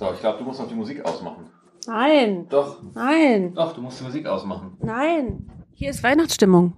So, 0.00 0.10
ich 0.14 0.20
glaube, 0.20 0.38
du 0.38 0.44
musst 0.44 0.58
noch 0.58 0.66
die 0.66 0.74
Musik 0.74 1.04
ausmachen. 1.04 1.50
Nein, 1.86 2.48
Doch, 2.48 2.78
nein, 2.94 3.52
doch, 3.52 3.74
du 3.74 3.82
musst 3.82 4.00
die 4.00 4.04
Musik 4.04 4.26
ausmachen. 4.26 4.78
nein. 4.80 5.50
Hier 5.74 5.90
ist 5.90 6.02
Weihnachtsstimmung. 6.02 6.72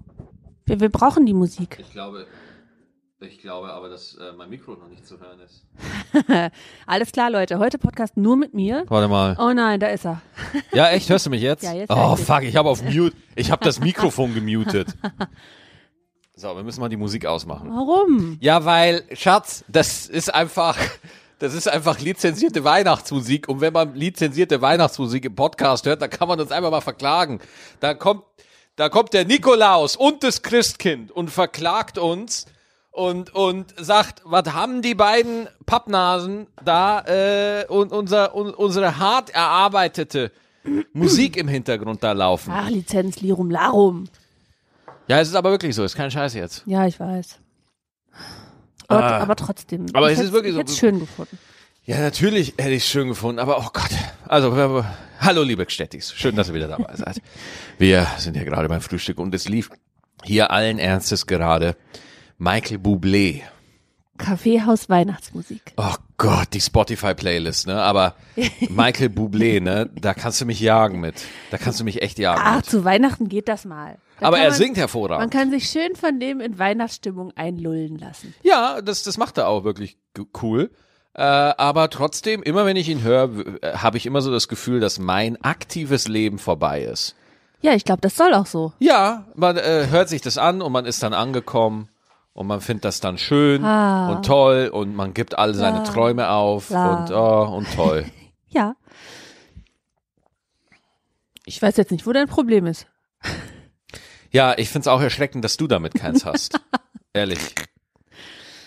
Wir, 0.66 0.80
wir 0.80 0.88
brauchen 0.88 1.24
die 1.24 1.32
Musik. 1.32 1.78
Ich 1.80 1.92
glaube, 1.92 2.26
ich 3.20 3.40
glaube 3.40 3.72
aber, 3.72 3.88
dass 3.88 4.16
äh, 4.16 4.32
mein 4.36 4.50
Mikro 4.50 4.72
noch 4.72 4.88
nicht 4.88 5.06
zu 5.06 5.20
hören 5.20 5.38
ist. 5.38 5.64
Alles 6.88 7.12
klar, 7.12 7.30
Leute. 7.30 7.60
Heute 7.60 7.78
Podcast 7.78 8.16
nur 8.16 8.36
mit 8.36 8.54
mir. 8.54 8.86
Warte 8.88 9.06
mal. 9.06 9.36
Oh 9.38 9.52
nein, 9.52 9.78
da 9.78 9.86
ist 9.86 10.04
er. 10.04 10.20
Ja, 10.72 10.90
echt? 10.90 11.08
Hörst 11.08 11.26
du 11.26 11.30
mich 11.30 11.42
jetzt? 11.42 11.62
Ja, 11.62 11.74
jetzt 11.74 11.90
Oh, 11.90 12.10
ich 12.14 12.18
dich. 12.18 12.26
fuck, 12.26 12.42
ich 12.42 12.56
habe 12.56 12.68
auf 12.70 12.82
Mute. 12.82 13.12
Ich 13.36 13.52
habe 13.52 13.64
das 13.64 13.78
Mikrofon 13.78 14.34
gemutet. 14.34 14.88
So, 16.34 16.56
wir 16.56 16.64
müssen 16.64 16.80
mal 16.80 16.88
die 16.88 16.96
Musik 16.96 17.26
ausmachen. 17.26 17.68
Warum? 17.70 18.38
Ja, 18.40 18.64
weil, 18.64 19.04
Schatz, 19.12 19.64
das 19.68 20.08
ist 20.08 20.34
einfach, 20.34 20.76
das 21.42 21.54
ist 21.54 21.68
einfach 21.68 21.98
lizenzierte 21.98 22.62
Weihnachtsmusik. 22.62 23.48
Und 23.48 23.60
wenn 23.60 23.72
man 23.72 23.96
lizenzierte 23.96 24.62
Weihnachtsmusik 24.62 25.24
im 25.24 25.34
Podcast 25.34 25.86
hört, 25.86 26.00
dann 26.00 26.08
kann 26.08 26.28
man 26.28 26.38
uns 26.38 26.52
einfach 26.52 26.70
mal 26.70 26.80
verklagen. 26.80 27.40
Da 27.80 27.94
kommt, 27.94 28.22
da 28.76 28.88
kommt 28.88 29.12
der 29.12 29.24
Nikolaus 29.24 29.96
und 29.96 30.22
das 30.22 30.42
Christkind 30.42 31.10
und 31.10 31.30
verklagt 31.30 31.98
uns 31.98 32.46
und, 32.92 33.34
und 33.34 33.74
sagt, 33.76 34.22
was 34.24 34.52
haben 34.52 34.82
die 34.82 34.94
beiden 34.94 35.48
Pappnasen 35.66 36.46
da 36.64 37.00
äh, 37.06 37.66
und 37.66 37.90
unser, 37.90 38.36
un, 38.36 38.54
unsere 38.54 38.98
hart 38.98 39.30
erarbeitete 39.30 40.30
Musik 40.92 41.36
im 41.36 41.48
Hintergrund 41.48 42.04
da 42.04 42.12
laufen. 42.12 42.52
Ach, 42.54 42.70
Lizenz, 42.70 43.20
Lirum, 43.20 43.50
Larum. 43.50 44.04
Ja, 45.08 45.18
es 45.18 45.26
ist 45.26 45.34
aber 45.34 45.50
wirklich 45.50 45.74
so, 45.74 45.82
ist 45.82 45.96
kein 45.96 46.12
Scheiß 46.12 46.34
jetzt. 46.34 46.62
Ja, 46.66 46.86
ich 46.86 47.00
weiß. 47.00 47.41
Aber, 48.92 49.04
Ah. 49.04 49.18
aber 49.18 49.36
trotzdem. 49.36 49.86
Aber 49.92 50.10
ich 50.10 50.18
es 50.18 50.24
ist 50.26 50.32
wirklich 50.32 50.50
ich 50.50 50.54
so- 50.54 50.60
hätt's 50.60 50.78
schön 50.78 50.98
gefunden. 51.00 51.38
Ja, 51.84 51.98
natürlich 51.98 52.54
hätte 52.58 52.70
ich 52.70 52.84
es 52.84 52.88
schön 52.88 53.08
gefunden, 53.08 53.40
aber 53.40 53.58
oh 53.58 53.68
Gott. 53.72 53.90
Also, 54.28 54.84
hallo 55.20 55.42
liebe 55.42 55.66
Gstettis, 55.66 56.12
schön, 56.14 56.36
dass 56.36 56.48
ihr 56.48 56.54
wieder 56.54 56.68
dabei 56.68 56.94
seid. 56.94 57.20
Wir 57.78 58.06
sind 58.18 58.36
ja 58.36 58.44
gerade 58.44 58.68
beim 58.68 58.80
Frühstück 58.80 59.18
und 59.18 59.34
es 59.34 59.48
lief 59.48 59.68
hier 60.22 60.52
allen 60.52 60.78
Ernstes 60.78 61.26
gerade 61.26 61.74
Michael 62.38 62.78
Bublé. 62.78 63.40
Kaffeehaus 64.18 64.88
Weihnachtsmusik. 64.88 65.72
Oh 65.76 65.94
Gott, 66.18 66.48
die 66.52 66.60
Spotify-Playlist, 66.60 67.66
ne? 67.66 67.82
Aber 67.82 68.14
Michael 68.68 69.08
Bublé, 69.08 69.60
ne? 69.60 69.90
Da 70.00 70.14
kannst 70.14 70.40
du 70.40 70.44
mich 70.46 70.60
jagen 70.60 71.00
mit. 71.00 71.24
Da 71.50 71.58
kannst 71.58 71.80
du 71.80 71.84
mich 71.84 72.02
echt 72.02 72.18
jagen 72.20 72.42
Ach, 72.44 72.56
mit. 72.56 72.66
zu 72.66 72.84
Weihnachten 72.84 73.28
geht 73.28 73.48
das 73.48 73.64
mal. 73.64 73.96
Da 74.22 74.28
Aber 74.28 74.38
er 74.38 74.48
man, 74.50 74.52
singt 74.58 74.70
Man 74.72 74.76
hervorragend. 74.78 75.32
kann 75.32 75.50
sich 75.50 75.68
schön 75.68 75.94
von 75.96 76.18
dem 76.20 76.40
in 76.40 76.58
Weihnachtsstimmung 76.58 77.32
einlullen 77.36 77.98
lassen. 77.98 78.34
Ja, 78.42 78.80
das, 78.80 79.02
das 79.02 79.18
macht 79.18 79.36
er 79.38 79.48
auch 79.48 79.64
wirklich 79.64 79.98
cool. 80.42 80.70
Äh, 81.14 81.22
aber 81.22 81.90
trotzdem, 81.90 82.42
immer 82.42 82.64
wenn 82.64 82.76
ich 82.76 82.88
ihn 82.88 83.02
höre, 83.02 83.28
äh, 83.62 83.74
habe 83.74 83.98
ich 83.98 84.06
immer 84.06 84.22
so 84.22 84.30
das 84.32 84.48
Gefühl, 84.48 84.80
dass 84.80 84.98
mein 84.98 85.42
aktives 85.44 86.08
Leben 86.08 86.38
vorbei 86.38 86.82
ist. 86.82 87.14
Ja, 87.60 87.74
ich 87.74 87.84
glaube, 87.84 88.00
das 88.00 88.16
soll 88.16 88.32
auch 88.34 88.46
so. 88.46 88.72
Ja, 88.78 89.26
man 89.34 89.56
äh, 89.58 89.86
hört 89.90 90.08
sich 90.08 90.22
das 90.22 90.38
an 90.38 90.62
und 90.62 90.72
man 90.72 90.86
ist 90.86 91.02
dann 91.02 91.12
angekommen 91.14 91.88
und 92.32 92.46
man 92.46 92.60
findet 92.62 92.86
das 92.86 93.00
dann 93.00 93.18
schön 93.18 93.62
Ah. 93.64 94.10
und 94.10 94.24
toll 94.24 94.70
und 94.72 94.94
man 94.96 95.12
gibt 95.14 95.38
alle 95.38 95.52
seine 95.54 95.78
Ja. 95.78 95.84
Träume 95.84 96.30
auf 96.30 96.70
Ja. 96.70 96.94
und 97.04 97.10
oh, 97.12 97.56
und 97.56 97.66
toll. 97.74 98.06
Ja. 98.48 98.74
Ich 101.44 101.60
weiß 101.60 101.76
jetzt 101.76 101.90
nicht, 101.90 102.06
wo 102.06 102.12
dein 102.12 102.28
Problem 102.28 102.66
ist. 102.66 102.86
ja, 104.32 104.56
ich 104.58 104.68
find's 104.70 104.88
auch 104.88 105.00
erschreckend, 105.00 105.44
dass 105.44 105.56
du 105.56 105.66
damit 105.66 105.94
keins 105.94 106.24
hast. 106.24 106.58
Ehrlich. 107.14 107.54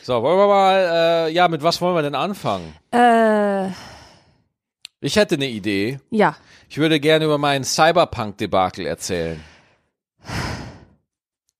So, 0.03 0.21
wollen 0.21 0.37
wir 0.37 0.47
mal, 0.47 1.27
äh, 1.27 1.31
ja, 1.33 1.47
mit 1.47 1.63
was 1.63 1.81
wollen 1.81 1.95
wir 1.95 2.03
denn 2.03 2.15
anfangen? 2.15 2.73
Äh, 2.91 3.69
Ich 5.01 5.15
hätte 5.15 5.35
eine 5.35 5.47
Idee. 5.47 5.99
ja. 6.11 6.35
Ich 6.67 6.79
würde 6.79 6.99
gerne 6.99 7.25
über 7.25 7.37
meinen 7.37 7.63
Cyberpunk-Debakel 7.63 8.87
erzählen. 8.87 9.39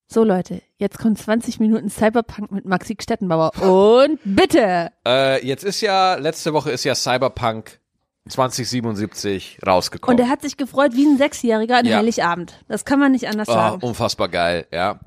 So 0.08 0.24
Leute, 0.24 0.62
jetzt 0.78 0.98
kommt 0.98 1.20
20 1.20 1.60
Minuten 1.60 1.90
Cyberpunk 1.90 2.52
mit 2.52 2.66
Maxi 2.66 2.98
Stettenbauer. 3.00 3.52
Und 3.62 4.20
bitte! 4.24 4.92
Äh, 5.06 5.46
jetzt 5.46 5.64
ist 5.64 5.82
ja, 5.82 6.16
letzte 6.16 6.54
Woche 6.54 6.72
ist 6.72 6.84
ja 6.86 6.96
Cyberpunk 6.96 7.80
2077 8.30 9.60
rausgekommen. 9.66 10.18
Und 10.20 10.24
er 10.26 10.30
hat 10.30 10.42
sich 10.42 10.58
gefreut 10.58 10.92
wie 10.94 11.06
ein 11.06 11.18
Sechsjähriger 11.18 11.78
an 11.78 11.86
Ja. 11.86 11.98
Heiligabend. 11.98 12.54
Das 12.68 12.86
kann 12.86 13.00
man 13.00 13.12
nicht 13.12 13.28
anders 13.28 13.48
Oh, 13.50 13.54
sagen. 13.54 13.82
unfassbar 13.84 14.30
geil, 14.30 14.66
ja. 14.72 15.00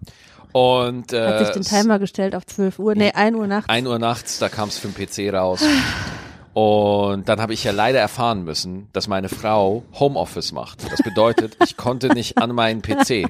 Und 0.53 1.13
äh, 1.13 1.27
Hat 1.27 1.39
sich 1.41 1.51
den 1.51 1.63
Timer 1.63 1.99
gestellt 1.99 2.35
auf 2.35 2.47
12 2.47 2.79
Uhr. 2.79 2.95
Nee, 2.95 3.13
1 3.13 3.37
Uhr 3.37 3.47
nachts. 3.47 3.69
1 3.69 3.87
Uhr 3.87 3.99
nachts, 3.99 4.39
da 4.39 4.49
kam 4.49 4.69
es 4.69 4.79
für 4.79 4.89
den 4.89 4.95
PC 4.95 5.33
raus. 5.35 5.63
Und 6.55 7.29
dann 7.29 7.41
habe 7.41 7.53
ich 7.53 7.63
ja 7.65 7.71
leider 7.73 8.01
erfahren 8.01 8.43
müssen, 8.43 8.89
dass 8.93 9.07
meine 9.07 9.29
Frau 9.29 9.85
Homeoffice 9.99 10.53
macht. 10.53 10.91
Das 10.91 11.03
bedeutet, 11.03 11.57
ich 11.65 11.77
konnte 11.77 12.09
nicht 12.09 12.39
an 12.39 12.53
meinen 12.55 12.83
PC. 12.83 13.27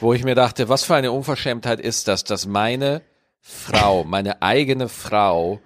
Wo 0.00 0.12
ich 0.12 0.24
mir 0.24 0.34
dachte, 0.34 0.68
was 0.68 0.82
für 0.82 0.94
eine 0.96 1.12
Unverschämtheit 1.12 1.80
ist 1.80 2.08
das, 2.08 2.24
dass 2.24 2.46
meine 2.46 3.02
Frau, 3.40 4.04
meine 4.04 4.42
eigene 4.42 4.88
Frau, 4.88 5.60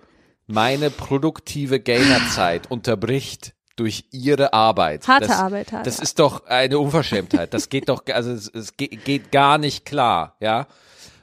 meine 0.47 0.91
produktive 0.91 1.81
Gamerzeit 1.81 2.71
unterbricht 2.71 3.55
durch 3.77 4.05
ihre 4.11 4.53
Arbeit. 4.53 5.07
Harte 5.07 5.27
das, 5.29 5.39
Arbeit, 5.39 5.73
harte 5.73 5.85
Das 5.85 5.99
ist 5.99 6.19
doch 6.19 6.47
eine 6.47 6.79
Unverschämtheit. 6.79 7.53
Das 7.53 7.69
geht 7.69 7.89
doch, 7.89 8.03
also 8.13 8.31
es, 8.33 8.49
es 8.49 8.77
geht, 8.77 9.05
geht 9.05 9.33
gar 9.33 9.59
nicht 9.59 9.85
klar, 9.85 10.37
ja. 10.41 10.67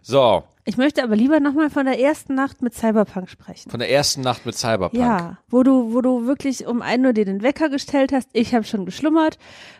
So, 0.03 0.43
Ich 0.65 0.77
möchte 0.77 1.01
aber 1.01 1.15
lieber 1.15 1.39
nochmal 1.39 1.69
von 1.69 1.85
der 1.85 1.99
ersten 1.99 2.35
Nacht 2.35 2.61
mit 2.61 2.73
Cyberpunk 2.75 3.29
sprechen. 3.29 3.71
von 3.71 3.79
der 3.79 3.89
ersten 3.89 4.21
Nacht 4.21 4.45
mit 4.45 4.55
Cyberpunk. 4.55 5.01
Ja, 5.01 5.37
wo 5.49 5.63
du, 5.63 5.93
wo 5.93 6.01
du 6.01 6.27
wirklich 6.27 6.67
um 6.67 6.81
1 6.81 7.03
Uhr 7.05 7.13
dir 7.13 7.25
den 7.25 7.41
Wecker 7.41 7.69
gestellt 7.69 8.11
hast. 8.11 8.29
Ich 8.33 8.53
habe 8.53 8.65
schon 8.65 8.85
geschlummert, 8.85 9.37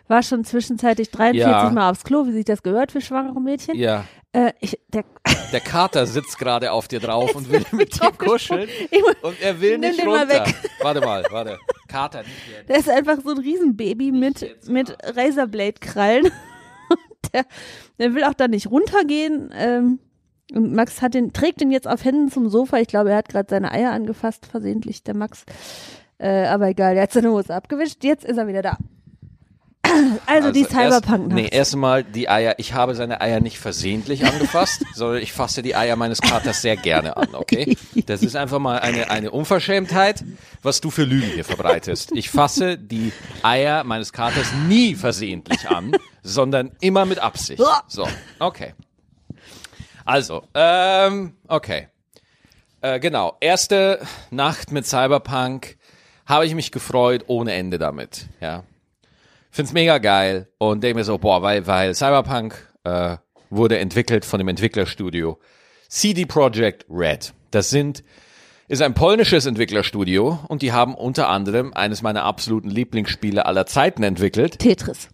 war 0.08 0.22
schon 0.22 0.44
zwischenzeitlich 0.44 1.10
43 1.10 1.46
Ja. 1.46 1.70
Mal 1.70 1.90
aufs 1.90 2.02
Klo, 2.04 2.26
wie 2.26 2.32
sich 2.32 2.46
das 2.46 2.62
gehört 2.62 2.90
für 2.90 3.00
schwangere 3.02 3.40
Mädchen. 3.40 3.76
Ja, 3.76 4.04
Äh, 4.34 4.52
ich, 4.60 4.78
der, 4.88 5.04
der 5.52 5.60
Kater 5.60 6.06
sitzt 6.06 6.38
gerade 6.38 6.72
auf 6.72 6.88
dir 6.88 7.00
drauf 7.00 7.34
und 7.34 7.50
will 7.50 7.64
mit 7.72 7.94
dir 8.00 8.10
kuscheln. 8.12 8.68
muss- 8.90 9.16
Und 9.22 9.40
er 9.40 9.60
will 9.60 9.78
nicht 9.78 10.04
runter. 10.04 10.28
weg. 10.28 10.54
Warte 10.82 11.00
mal, 11.00 11.24
warte. 11.30 11.58
Kater, 11.88 12.22
nicht 12.22 12.30
jetzt. 12.52 12.68
der 12.68 12.76
ist 12.78 12.90
einfach 12.90 13.18
so 13.24 13.30
ein 13.30 13.38
Riesenbaby 13.38 14.10
mit, 14.12 14.40
jetzt 14.40 14.68
mit 14.68 14.96
Razorblade-Krallen. 15.16 16.30
der, 17.32 17.46
der 17.98 18.14
will 18.14 18.24
auch 18.24 18.34
da 18.34 18.48
nicht 18.48 18.70
runtergehen. 18.70 19.50
Ähm, 19.56 19.98
und 20.52 20.74
Max 20.74 21.00
hat 21.00 21.14
den, 21.14 21.32
trägt 21.32 21.60
den 21.60 21.70
jetzt 21.70 21.88
auf 21.88 22.04
Händen 22.04 22.30
zum 22.30 22.48
Sofa. 22.48 22.78
Ich 22.78 22.88
glaube, 22.88 23.10
er 23.10 23.16
hat 23.18 23.28
gerade 23.28 23.48
seine 23.48 23.70
Eier 23.72 23.92
angefasst, 23.92 24.46
versehentlich, 24.46 25.02
der 25.04 25.14
Max. 25.16 25.44
Äh, 26.18 26.46
aber 26.46 26.68
egal, 26.68 26.94
der 26.94 27.04
hat 27.04 27.12
seine 27.12 27.30
Hose 27.30 27.54
abgewischt. 27.54 28.04
Jetzt 28.04 28.24
ist 28.24 28.36
er 28.36 28.46
wieder 28.46 28.62
da. 28.62 28.76
Also, 30.26 30.50
die 30.52 30.64
cyberpunk 30.64 31.22
erst, 31.24 31.32
Nee, 31.34 31.48
erstmal 31.48 32.04
die 32.04 32.28
Eier. 32.28 32.54
Ich 32.58 32.74
habe 32.74 32.94
seine 32.94 33.20
Eier 33.20 33.40
nicht 33.40 33.58
versehentlich 33.58 34.24
angefasst, 34.24 34.84
sondern 34.94 35.22
ich 35.22 35.32
fasse 35.32 35.62
die 35.62 35.74
Eier 35.76 35.96
meines 35.96 36.20
Katers 36.20 36.62
sehr 36.62 36.76
gerne 36.76 37.16
an, 37.16 37.34
okay? 37.34 37.76
Das 38.06 38.22
ist 38.22 38.36
einfach 38.36 38.58
mal 38.58 38.78
eine, 38.80 39.10
eine 39.10 39.30
Unverschämtheit, 39.30 40.24
was 40.62 40.80
du 40.80 40.90
für 40.90 41.04
Lügen 41.04 41.28
hier 41.28 41.44
verbreitest. 41.44 42.12
Ich 42.12 42.28
fasse 42.28 42.76
die 42.76 43.12
Eier 43.42 43.84
meines 43.84 44.12
Katers 44.12 44.52
nie 44.68 44.94
versehentlich 44.94 45.68
an, 45.68 45.92
sondern 46.22 46.72
immer 46.80 47.06
mit 47.06 47.18
Absicht. 47.18 47.62
So, 47.88 48.06
okay. 48.40 48.74
Also, 50.04 50.42
ähm, 50.54 51.34
okay. 51.48 51.88
Äh, 52.82 53.00
genau, 53.00 53.36
erste 53.40 54.00
Nacht 54.30 54.70
mit 54.70 54.86
Cyberpunk 54.86 55.78
habe 56.26 56.46
ich 56.46 56.54
mich 56.54 56.70
gefreut 56.70 57.24
ohne 57.28 57.54
Ende 57.54 57.78
damit, 57.78 58.26
ja. 58.40 58.64
Find's 59.54 59.72
mega 59.72 59.98
geil 59.98 60.48
und 60.58 60.82
denke 60.82 60.98
mir 60.98 61.04
so, 61.04 61.16
boah, 61.16 61.40
weil, 61.40 61.64
weil 61.68 61.94
Cyberpunk 61.94 62.56
äh, 62.82 63.18
wurde 63.50 63.78
entwickelt 63.78 64.24
von 64.24 64.38
dem 64.40 64.48
Entwicklerstudio 64.48 65.38
CD 65.88 66.26
Projekt 66.26 66.86
Red. 66.90 67.32
Das 67.52 67.70
sind 67.70 68.02
ist 68.66 68.82
ein 68.82 68.94
polnisches 68.94 69.46
Entwicklerstudio 69.46 70.40
und 70.48 70.62
die 70.62 70.72
haben 70.72 70.96
unter 70.96 71.28
anderem 71.28 71.72
eines 71.72 72.02
meiner 72.02 72.24
absoluten 72.24 72.68
Lieblingsspiele 72.68 73.46
aller 73.46 73.64
Zeiten 73.64 74.02
entwickelt. 74.02 74.58
Tetris. 74.58 75.08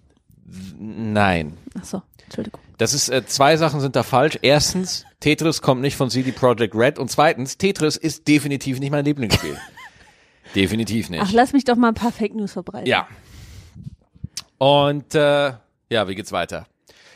Nein, 0.78 1.58
Ach 1.78 1.84
so, 1.84 2.02
Entschuldigung. 2.24 2.62
das 2.78 2.94
ist 2.94 3.10
äh, 3.10 3.26
zwei 3.26 3.58
Sachen 3.58 3.80
sind 3.80 3.94
da 3.94 4.02
falsch. 4.02 4.38
Erstens, 4.40 5.04
Tetris 5.20 5.60
kommt 5.60 5.82
nicht 5.82 5.96
von 5.96 6.08
CD 6.08 6.32
Projekt 6.32 6.74
Red 6.74 6.98
und 6.98 7.10
zweitens, 7.10 7.58
Tetris 7.58 7.98
ist 7.98 8.26
definitiv 8.26 8.80
nicht 8.80 8.90
mein 8.90 9.04
Lieblingsspiel. 9.04 9.58
definitiv 10.54 11.10
nicht. 11.10 11.22
Ach, 11.22 11.30
lass 11.30 11.52
mich 11.52 11.64
doch 11.64 11.76
mal 11.76 11.88
ein 11.88 11.94
paar 11.94 12.12
Fake 12.12 12.34
News 12.34 12.52
verbreiten. 12.52 12.86
Ja. 12.86 13.06
Und 14.60 15.14
äh, 15.14 15.52
ja, 15.88 16.06
wie 16.06 16.14
geht's 16.14 16.32
weiter? 16.32 16.66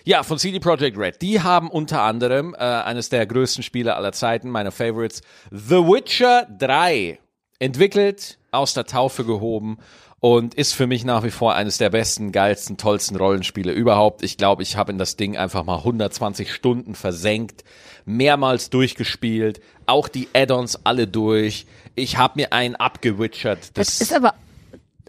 Ja, 0.05 0.23
von 0.23 0.38
CD 0.38 0.61
Projekt 0.61 0.96
Red. 0.96 1.20
Die 1.20 1.43
haben 1.43 1.70
unter 1.70 2.00
anderem 2.00 2.55
äh, 2.55 2.58
eines 2.58 3.11
der 3.11 3.26
größten 3.26 3.62
Spiele 3.62 3.96
aller 3.96 4.12
Zeiten, 4.12 4.49
meiner 4.49 4.73
Favorites, 4.73 5.20
The 5.50 5.76
Witcher 5.76 6.46
3, 6.58 7.19
entwickelt, 7.58 8.38
aus 8.50 8.73
der 8.73 8.87
Taufe 8.87 9.26
gehoben 9.26 9.76
und 10.20 10.55
ist 10.55 10.73
für 10.73 10.87
mich 10.87 11.05
nach 11.05 11.23
wie 11.23 11.31
vor 11.31 11.55
eines 11.55 11.76
der 11.76 11.91
besten, 11.91 12.32
geilsten, 12.32 12.79
tollsten 12.79 13.17
Rollenspiele 13.17 13.73
überhaupt. 13.73 14.23
Ich 14.23 14.38
glaube, 14.38 14.62
ich 14.62 14.79
habe 14.79 14.93
in 14.93 14.96
das 14.96 15.17
Ding 15.17 15.37
einfach 15.37 15.64
mal 15.64 15.76
120 15.79 16.50
Stunden 16.50 16.94
versenkt, 16.94 17.62
mehrmals 18.06 18.70
durchgespielt, 18.70 19.61
auch 19.85 20.08
die 20.08 20.29
Add-ons 20.32 20.81
alle 20.85 21.06
durch. 21.06 21.67
Ich 21.94 22.17
habe 22.17 22.41
mir 22.41 22.55
einen 22.55 22.75
abgewitchert. 22.75 23.76
Das 23.76 24.00
ist 24.00 24.14
aber 24.14 24.32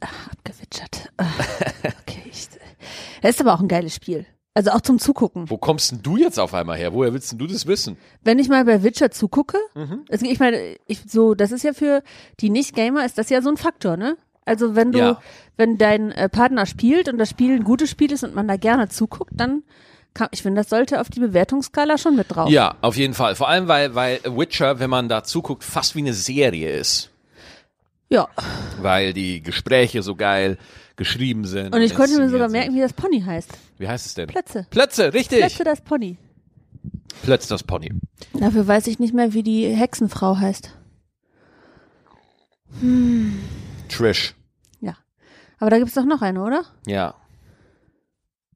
Ach, 0.01 0.27
abgewitschert. 0.31 1.09
Ah, 1.15 1.25
Okay. 2.01 2.23
Ich, 2.29 2.47
das 3.25 3.36
ist 3.36 3.42
aber 3.42 3.54
auch 3.54 3.60
ein 3.62 3.68
geiles 3.68 3.95
Spiel. 3.95 4.25
Also 4.54 4.72
auch 4.72 4.80
zum 4.81 5.00
Zugucken. 5.00 5.50
Wo 5.50 5.57
kommst 5.57 5.92
denn 5.92 6.01
du 6.01 6.16
jetzt 6.16 6.39
auf 6.39 6.54
einmal 6.54 6.77
her? 6.77 6.94
Woher 6.94 7.12
willst 7.13 7.31
denn 7.31 7.39
du 7.39 7.45
das 7.48 7.68
wissen? 7.68 7.98
Wenn 8.24 8.39
ich 8.39 8.48
mal 8.48 8.63
bei 8.63 8.83
Witcher 8.83 9.12
zugucke, 9.12 9.57
Mhm. 9.75 10.06
also 10.10 10.25
ich 10.25 10.39
meine, 10.39 10.77
ich, 10.88 11.01
so, 11.07 11.36
das 11.36 11.51
ist 11.51 11.63
ja 11.63 11.74
für 11.74 12.01
die 12.39 12.50
Nicht-Gamer 12.50 13.06
ist 13.06 13.18
das 13.18 13.30
ja 13.30 13.42
so 13.42 13.50
ein 13.50 13.57
Faktor, 13.57 13.98
ne? 13.98 14.16
Also 14.45 14.75
wenn 14.75 14.92
du, 14.94 15.00
Ja. 15.00 15.22
wenn 15.57 15.77
dein 15.77 16.12
äh, 16.13 16.30
Partner 16.30 16.66
spielt 16.66 17.10
und 17.10 17.18
das 17.18 17.30
Spiel 17.30 17.54
ein 17.56 17.63
gutes 17.66 17.89
Spiel 17.89 18.12
ist 18.13 18.24
und 18.24 18.33
man 18.33 18.48
da 18.48 18.56
gerne 18.56 18.88
zuguckt, 18.88 19.31
dann 19.36 19.63
kann, 20.13 20.30
ich 20.31 20.42
finde, 20.44 20.62
das 20.62 20.69
sollte 20.69 21.01
auf 21.01 21.10
die 21.10 21.19
Bewertungsskala 21.19 21.98
schon 21.98 22.16
mit 22.16 22.28
drauf. 22.33 22.50
Ja, 22.50 22.75
auf 22.80 22.95
jeden 22.95 23.13
Fall. 23.13 23.36
Vor 23.36 23.50
allem, 23.50 23.68
weil, 23.68 23.94
weil 23.95 24.21
Witcher, 24.24 24.80
wenn 24.80 24.89
man 24.89 25.10
da 25.10 25.25
zuguckt, 25.25 25.66
fast 25.66 25.95
wie 25.95 26.00
eine 26.00 26.13
Serie 26.13 26.71
ist. 26.78 27.10
Ja. 28.07 28.30
Weil 28.81 29.12
die 29.12 29.42
Gespräche 29.42 30.01
so 30.04 30.16
geil 30.16 30.57
geschrieben 30.97 31.45
sind. 31.45 31.74
Und 31.75 31.81
ich 31.81 31.94
konnte 31.95 32.18
mir 32.18 32.30
sogar 32.30 32.50
sind. 32.50 32.57
merken, 32.59 32.75
wie 32.75 32.80
das 32.81 32.94
Pony 32.94 33.21
heißt. 33.21 33.50
Wie 33.77 33.88
heißt 33.88 34.06
es 34.06 34.13
denn? 34.13 34.27
Plötze. 34.27 34.65
Plötze, 34.69 35.13
richtig. 35.13 35.39
Plötze 35.39 35.63
das 35.63 35.81
Pony. 35.81 36.18
Plötze 37.24 37.50
das 37.50 37.63
Pony. 37.63 37.92
Dafür 38.33 38.68
weiß 38.68 38.88
ich 38.88 39.00
nicht 39.00 39.13
mehr, 39.13 39.33
wie 39.33 39.44
die 39.44 39.68
Hexenfrau 39.68 40.38
heißt. 40.38 40.71
Trish. 43.89 44.36
Ja. 44.81 44.97
Aber 45.59 45.69
da 45.69 45.77
gibt's 45.80 45.94
doch 45.94 46.06
noch 46.06 46.21
eine, 46.21 46.44
oder? 46.44 46.63
Ja. 46.86 47.15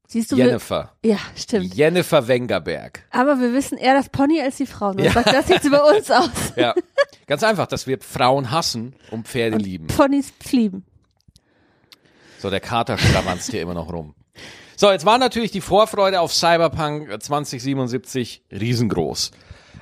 Siehst 0.06 0.32
du? 0.32 0.36
wir- 0.36 0.46
Jennifer. 0.46 0.92
Ja, 1.04 1.18
stimmt. 1.36 1.72
Jennifer 1.74 2.26
Wengerberg. 2.26 3.06
Aber 3.10 3.38
wir 3.40 3.52
wissen 3.54 3.78
eher 3.78 3.94
das 3.94 4.08
Pony 4.08 4.40
als 4.40 4.56
die 4.56 4.66
Frau. 4.66 4.92
Was 4.96 5.12
sagt 5.14 5.28
das 5.32 5.48
jetzt 5.48 5.64
über 5.64 5.86
uns 5.86 6.10
aus? 6.10 6.28
Ja. 6.56 6.74
Ganz 7.26 7.44
einfach, 7.44 7.68
dass 7.68 7.86
wir 7.86 8.00
Frauen 8.00 8.50
hassen 8.50 8.96
und 9.12 9.28
Pferde 9.28 9.56
lieben. 9.56 9.86
Ponys 9.86 10.32
flieben. 10.40 10.84
So, 12.40 12.48
der 12.48 12.60
Kater 12.60 12.96
schlawanzt 12.96 13.50
hier 13.50 13.60
immer 13.60 13.74
noch 13.74 13.92
rum. 13.92 14.14
So, 14.74 14.90
jetzt 14.90 15.04
war 15.04 15.18
natürlich 15.18 15.50
die 15.50 15.60
Vorfreude 15.60 16.20
auf 16.20 16.32
Cyberpunk 16.32 17.22
2077 17.22 18.44
riesengroß. 18.50 19.30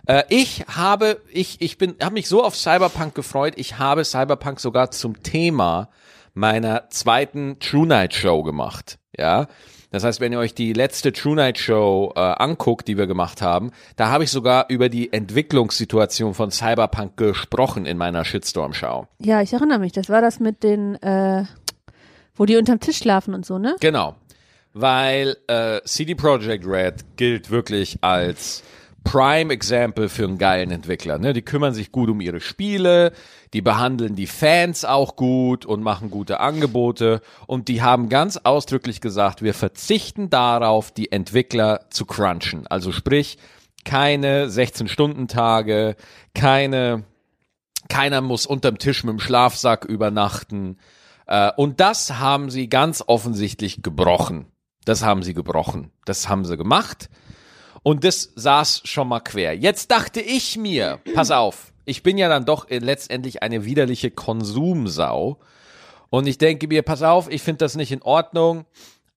Äh, 0.06 0.24
ich 0.28 0.64
habe, 0.66 1.20
ich, 1.30 1.60
ich 1.60 1.78
bin, 1.78 1.94
habe 2.02 2.14
mich 2.14 2.26
so 2.26 2.42
auf 2.42 2.56
Cyberpunk 2.56 3.14
gefreut. 3.14 3.54
Ich 3.56 3.78
habe 3.78 4.04
Cyberpunk 4.04 4.58
sogar 4.58 4.90
zum 4.90 5.22
Thema 5.22 5.88
meiner 6.34 6.90
zweiten 6.90 7.60
True 7.60 7.86
Night 7.86 8.12
Show 8.12 8.42
gemacht. 8.42 8.98
Ja. 9.16 9.46
Das 9.90 10.02
heißt, 10.02 10.20
wenn 10.20 10.32
ihr 10.32 10.40
euch 10.40 10.54
die 10.54 10.72
letzte 10.72 11.12
True 11.12 11.36
Night 11.36 11.58
Show 11.58 12.12
äh, 12.16 12.18
anguckt, 12.18 12.88
die 12.88 12.98
wir 12.98 13.06
gemacht 13.06 13.40
haben, 13.40 13.70
da 13.94 14.08
habe 14.08 14.24
ich 14.24 14.32
sogar 14.32 14.66
über 14.68 14.88
die 14.88 15.12
Entwicklungssituation 15.12 16.34
von 16.34 16.50
Cyberpunk 16.50 17.16
gesprochen 17.16 17.86
in 17.86 17.96
meiner 17.96 18.24
Shitstorm-Show. 18.24 19.06
Ja, 19.20 19.42
ich 19.42 19.52
erinnere 19.52 19.78
mich. 19.78 19.92
Das 19.92 20.08
war 20.08 20.20
das 20.20 20.40
mit 20.40 20.62
den, 20.62 20.96
äh, 20.96 21.44
wo 22.38 22.46
die 22.46 22.56
unterm 22.56 22.80
Tisch 22.80 22.98
schlafen 22.98 23.34
und 23.34 23.44
so, 23.44 23.58
ne? 23.58 23.76
Genau. 23.80 24.16
Weil 24.72 25.36
äh, 25.48 25.80
CD 25.84 26.14
Projekt 26.14 26.66
Red 26.66 27.04
gilt 27.16 27.50
wirklich 27.50 27.98
als 28.00 28.62
Prime 29.04 29.52
Example 29.52 30.10
für 30.10 30.24
einen 30.24 30.36
geilen 30.36 30.70
Entwickler. 30.70 31.18
Ne? 31.18 31.32
Die 31.32 31.40
kümmern 31.40 31.72
sich 31.72 31.92
gut 31.92 32.10
um 32.10 32.20
ihre 32.20 32.40
Spiele, 32.40 33.12
die 33.54 33.62
behandeln 33.62 34.14
die 34.16 34.26
Fans 34.26 34.84
auch 34.84 35.16
gut 35.16 35.64
und 35.64 35.82
machen 35.82 36.10
gute 36.10 36.40
Angebote. 36.40 37.22
Und 37.46 37.68
die 37.68 37.80
haben 37.80 38.10
ganz 38.10 38.36
ausdrücklich 38.36 39.00
gesagt, 39.00 39.40
wir 39.40 39.54
verzichten 39.54 40.28
darauf, 40.28 40.90
die 40.90 41.10
Entwickler 41.10 41.86
zu 41.88 42.04
crunchen. 42.04 42.66
Also 42.66 42.92
sprich, 42.92 43.38
keine 43.86 44.48
16-Stunden-Tage, 44.48 45.96
keine, 46.34 47.04
keiner 47.88 48.20
muss 48.20 48.44
unterm 48.44 48.76
Tisch 48.76 49.04
mit 49.04 49.12
dem 49.12 49.20
Schlafsack 49.20 49.86
übernachten. 49.86 50.76
Äh, 51.28 51.52
und 51.56 51.78
das 51.80 52.18
haben 52.18 52.50
sie 52.50 52.68
ganz 52.68 53.04
offensichtlich 53.06 53.82
gebrochen. 53.82 54.46
Das 54.84 55.04
haben 55.04 55.22
sie 55.22 55.34
gebrochen. 55.34 55.92
Das 56.04 56.28
haben 56.28 56.44
sie 56.44 56.56
gemacht. 56.56 57.08
Und 57.82 58.02
das 58.04 58.32
saß 58.34 58.82
schon 58.84 59.08
mal 59.08 59.20
quer. 59.20 59.56
Jetzt 59.56 59.90
dachte 59.90 60.20
ich 60.20 60.56
mir, 60.56 60.98
pass 61.14 61.30
auf, 61.30 61.72
ich 61.84 62.02
bin 62.02 62.18
ja 62.18 62.28
dann 62.28 62.44
doch 62.44 62.68
letztendlich 62.68 63.42
eine 63.42 63.64
widerliche 63.64 64.10
Konsumsau. 64.10 65.38
Und 66.10 66.26
ich 66.26 66.38
denke 66.38 66.66
mir, 66.66 66.82
pass 66.82 67.02
auf, 67.02 67.30
ich 67.30 67.42
finde 67.42 67.58
das 67.58 67.76
nicht 67.76 67.92
in 67.92 68.02
Ordnung. 68.02 68.64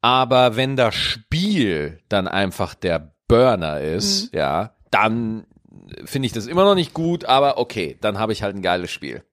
Aber 0.02 0.56
wenn 0.56 0.76
das 0.76 0.96
Spiel 0.96 2.00
dann 2.10 2.28
einfach 2.28 2.74
der 2.74 3.14
Burner 3.28 3.80
ist, 3.80 4.34
ja, 4.34 4.74
dann 4.90 5.46
finde 6.06 6.26
ich 6.26 6.34
das 6.34 6.48
immer 6.48 6.66
noch 6.66 6.76
nicht 6.76 6.94
gut, 6.94 7.26
aber 7.26 7.58
okay, 7.58 7.98
dann 8.02 8.20
habe 8.20 8.34
ich 8.34 8.44
halt 8.44 8.56
ein 8.56 8.62
geiles 8.62 8.92
Spiel. 8.92 9.24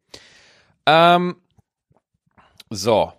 Ähm, 0.86 1.36
so. 2.70 3.12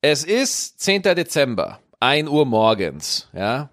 Es 0.00 0.24
ist 0.24 0.80
10. 0.80 1.02
Dezember, 1.02 1.80
1 2.00 2.28
Uhr 2.28 2.46
morgens, 2.46 3.28
ja. 3.32 3.70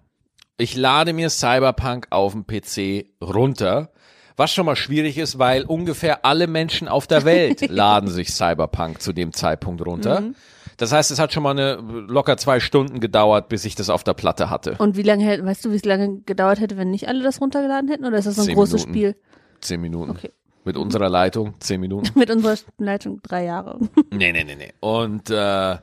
Ich 0.57 0.75
lade 0.75 1.13
mir 1.13 1.29
Cyberpunk 1.29 2.07
auf 2.11 2.31
dem 2.31 2.47
PC 2.47 3.07
runter, 3.21 3.91
was 4.37 4.53
schon 4.53 4.65
mal 4.65 4.75
schwierig 4.75 5.17
ist, 5.17 5.37
weil 5.37 5.63
ungefähr 5.63 6.25
alle 6.25 6.47
Menschen 6.47 6.87
auf 6.87 7.07
der 7.07 7.25
Welt 7.25 7.61
laden 7.69 8.09
sich 8.09 8.33
Cyberpunk 8.33 9.01
zu 9.01 9.13
dem 9.13 9.33
Zeitpunkt 9.33 9.85
runter. 9.85 10.23
Das 10.77 10.91
heißt, 10.91 11.11
es 11.11 11.19
hat 11.19 11.31
schon 11.31 11.43
mal 11.43 11.51
eine 11.51 11.75
locker 11.75 12.37
zwei 12.37 12.59
Stunden 12.59 12.99
gedauert, 12.99 13.47
bis 13.49 13.63
ich 13.65 13.75
das 13.75 13.89
auf 13.89 14.03
der 14.03 14.13
Platte 14.13 14.49
hatte. 14.49 14.75
Und 14.77 14.97
wie 14.97 15.03
lange, 15.03 15.45
weißt 15.45 15.63
du, 15.65 15.71
wie 15.71 15.75
es 15.75 15.85
lange 15.85 16.21
gedauert 16.25 16.59
hätte, 16.59 16.77
wenn 16.77 16.91
nicht 16.91 17.07
alle 17.07 17.23
das 17.23 17.39
runtergeladen 17.39 17.89
hätten? 17.89 18.05
Oder 18.05 18.17
ist 18.17 18.25
das 18.25 18.35
so 18.35 18.41
ein 18.41 18.47
Zehn 18.47 18.55
großes 18.55 18.87
Minuten. 18.87 18.93
Spiel? 18.93 19.15
Zehn 19.61 19.81
Minuten. 19.81 20.11
Okay. 20.11 20.31
Mit 20.65 20.77
unserer 20.77 21.09
Leitung, 21.09 21.53
zehn 21.59 21.79
Minuten. 21.79 22.11
Mit 22.19 22.29
unserer 22.29 22.57
Leitung 22.77 23.21
drei 23.21 23.45
Jahre. 23.45 23.79
Nee, 24.11 24.31
nee, 24.31 24.43
nee, 24.43 24.55
nee. 24.55 24.73
Und 24.79 25.29
äh, 25.29 25.77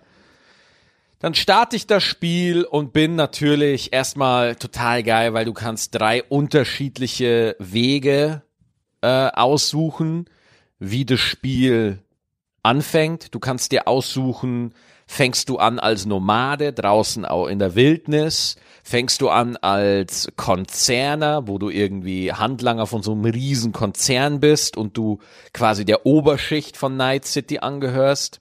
dann 1.19 1.35
starte 1.35 1.77
ich 1.77 1.87
das 1.87 2.03
Spiel 2.03 2.65
und 2.65 2.93
bin 2.93 3.15
natürlich 3.15 3.93
erstmal 3.93 4.57
total 4.57 5.03
geil, 5.03 5.35
weil 5.35 5.45
du 5.45 5.53
kannst 5.53 5.95
drei 5.95 6.23
unterschiedliche 6.25 7.55
Wege 7.59 8.43
äh, 9.03 9.29
aussuchen, 9.33 10.27
wie 10.79 11.05
das 11.05 11.21
Spiel 11.21 12.01
anfängt. 12.65 13.35
Du 13.35 13.39
kannst 13.39 13.71
dir 13.71 13.87
aussuchen, 13.87 14.75
fängst 15.13 15.51
du 15.51 15.59
an 15.59 15.79
als 15.79 16.07
Nomade 16.07 16.73
draußen 16.73 17.27
auch 17.27 17.47
in 17.47 17.59
der 17.59 17.75
Wildnis, 17.75 18.57
fängst 18.83 19.21
du 19.21 19.29
an 19.29 19.59
als 19.59 20.29
Konzerner, 20.37 21.47
wo 21.47 21.59
du 21.59 21.69
irgendwie 21.69 22.33
Handlanger 22.33 22.87
von 22.87 23.03
so 23.03 23.13
einem 23.13 23.27
riesen 23.27 23.73
Konzern 23.73 24.41
bist 24.41 24.79
und 24.79 24.97
du 24.97 25.19
quasi 25.53 25.85
der 25.85 26.07
Oberschicht 26.07 26.79
von 26.79 26.97
Night 26.97 27.27
City 27.27 27.59
angehörst. 27.59 28.41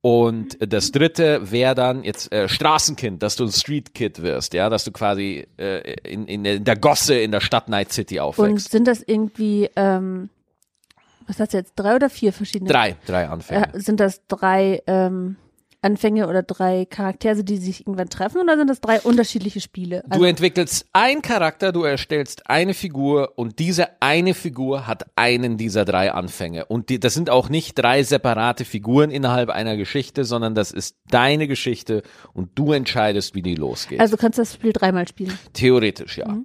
Und 0.00 0.56
das 0.60 0.90
dritte 0.90 1.50
wäre 1.52 1.74
dann 1.74 2.02
jetzt 2.02 2.32
äh, 2.32 2.48
Straßenkind, 2.48 3.22
dass 3.22 3.36
du 3.36 3.44
ein 3.44 3.52
Street 3.52 3.92
Kid 3.92 4.22
wirst, 4.22 4.54
ja, 4.54 4.70
dass 4.70 4.84
du 4.84 4.92
quasi 4.92 5.46
äh, 5.58 5.96
in, 6.10 6.26
in, 6.26 6.64
der 6.64 6.76
Gosse 6.76 7.16
in 7.16 7.30
der 7.30 7.42
Stadt 7.42 7.68
Night 7.68 7.92
City 7.92 8.20
Und 8.20 8.24
aufwächst. 8.24 8.70
sind 8.70 8.88
das 8.88 9.02
irgendwie, 9.02 9.68
ähm, 9.76 10.30
was 11.26 11.38
hast 11.38 11.52
du 11.52 11.58
jetzt, 11.58 11.74
drei 11.76 11.94
oder 11.94 12.08
vier 12.08 12.32
verschiedene? 12.32 12.70
Drei, 12.70 12.96
drei 13.04 13.28
Anfänge. 13.28 13.74
Äh, 13.74 13.80
sind 13.80 14.00
das 14.00 14.26
drei 14.26 14.82
ähm, 14.86 15.36
Anfänge 15.82 16.28
oder 16.28 16.42
drei 16.42 16.84
Charaktere, 16.84 17.42
die 17.44 17.56
sich 17.56 17.80
irgendwann 17.86 18.08
treffen 18.10 18.40
oder 18.42 18.56
sind 18.56 18.68
das 18.68 18.80
drei 18.80 19.00
unterschiedliche 19.00 19.60
Spiele? 19.60 20.04
Also, 20.08 20.20
Du 20.22 20.28
entwickelst 20.28 20.86
einen 20.92 21.22
Charakter, 21.22 21.72
du 21.72 21.84
erstellst 21.84 22.48
eine 22.50 22.74
Figur 22.74 23.32
und 23.36 23.58
diese 23.58 23.88
eine 24.00 24.34
Figur 24.34 24.86
hat 24.86 25.06
einen 25.16 25.56
dieser 25.56 25.84
drei 25.84 26.12
Anfänge. 26.12 26.66
Und 26.66 26.88
die, 26.90 27.00
das 27.00 27.14
sind 27.14 27.30
auch 27.30 27.48
nicht 27.48 27.74
drei 27.78 28.02
separate 28.02 28.64
Figuren 28.64 29.10
innerhalb 29.10 29.48
einer 29.50 29.76
Geschichte, 29.76 30.24
sondern 30.24 30.54
das 30.54 30.70
ist 30.70 30.96
deine 31.10 31.48
Geschichte 31.48 32.02
und 32.34 32.50
du 32.56 32.72
entscheidest, 32.72 33.34
wie 33.34 33.42
die 33.42 33.54
losgeht. 33.54 34.00
also 34.00 34.16
kannst 34.16 34.38
du 34.38 34.42
das 34.42 34.54
Spiel 34.54 34.72
dreimal 34.72 35.08
spielen. 35.08 35.38
Theoretisch, 35.54 36.18
ja. 36.18 36.36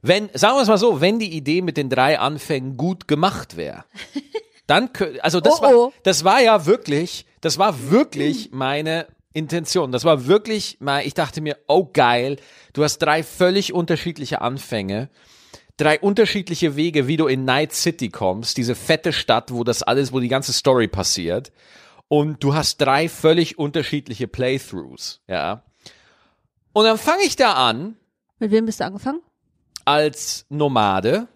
Wenn, 0.00 0.28
sagen 0.32 0.56
wir 0.56 0.62
es 0.62 0.68
mal 0.68 0.78
so, 0.78 1.00
wenn 1.00 1.18
die 1.18 1.36
Idee 1.36 1.60
mit 1.60 1.76
den 1.76 1.90
drei 1.90 2.18
Anfängen 2.18 2.76
gut 2.76 3.08
gemacht 3.08 3.56
wäre, 3.56 3.84
dann, 4.66 4.90
also 5.22 5.40
das 5.40 5.58
Oh, 5.58 5.62
war, 5.62 5.74
oh. 5.74 5.92
das 6.04 6.24
war 6.24 6.40
ja 6.40 6.66
wirklich, 6.66 7.26
das 7.40 7.58
war 7.58 7.90
wirklich 7.90 8.50
meine 8.52 9.06
Intention. 9.32 9.92
Das 9.92 10.04
war 10.04 10.26
wirklich 10.26 10.78
mal, 10.80 11.06
ich 11.06 11.14
dachte 11.14 11.40
mir, 11.40 11.56
oh 11.68 11.88
geil, 11.92 12.36
du 12.72 12.82
hast 12.82 12.98
drei 12.98 13.22
völlig 13.22 13.72
unterschiedliche 13.72 14.40
Anfänge, 14.40 15.10
drei 15.76 16.00
unterschiedliche 16.00 16.76
Wege, 16.76 17.06
wie 17.06 17.16
du 17.16 17.26
in 17.26 17.44
Night 17.44 17.72
City 17.72 18.08
kommst, 18.08 18.56
diese 18.56 18.74
fette 18.74 19.12
Stadt, 19.12 19.52
wo 19.52 19.64
das 19.64 19.82
alles, 19.82 20.12
wo 20.12 20.20
die 20.20 20.28
ganze 20.28 20.52
Story 20.52 20.88
passiert. 20.88 21.52
Und 22.08 22.42
du 22.42 22.54
hast 22.54 22.78
drei 22.80 23.08
völlig 23.08 23.58
unterschiedliche 23.58 24.28
Playthroughs, 24.28 25.20
ja. 25.28 25.62
Und 26.72 26.84
dann 26.84 26.98
fange 26.98 27.22
ich 27.24 27.36
da 27.36 27.52
an, 27.52 27.96
Mit 28.38 28.50
wem 28.50 28.66
bist 28.66 28.80
du 28.80 28.84
angefangen? 28.84 29.20
als 29.84 30.46
Nomade 30.48 31.28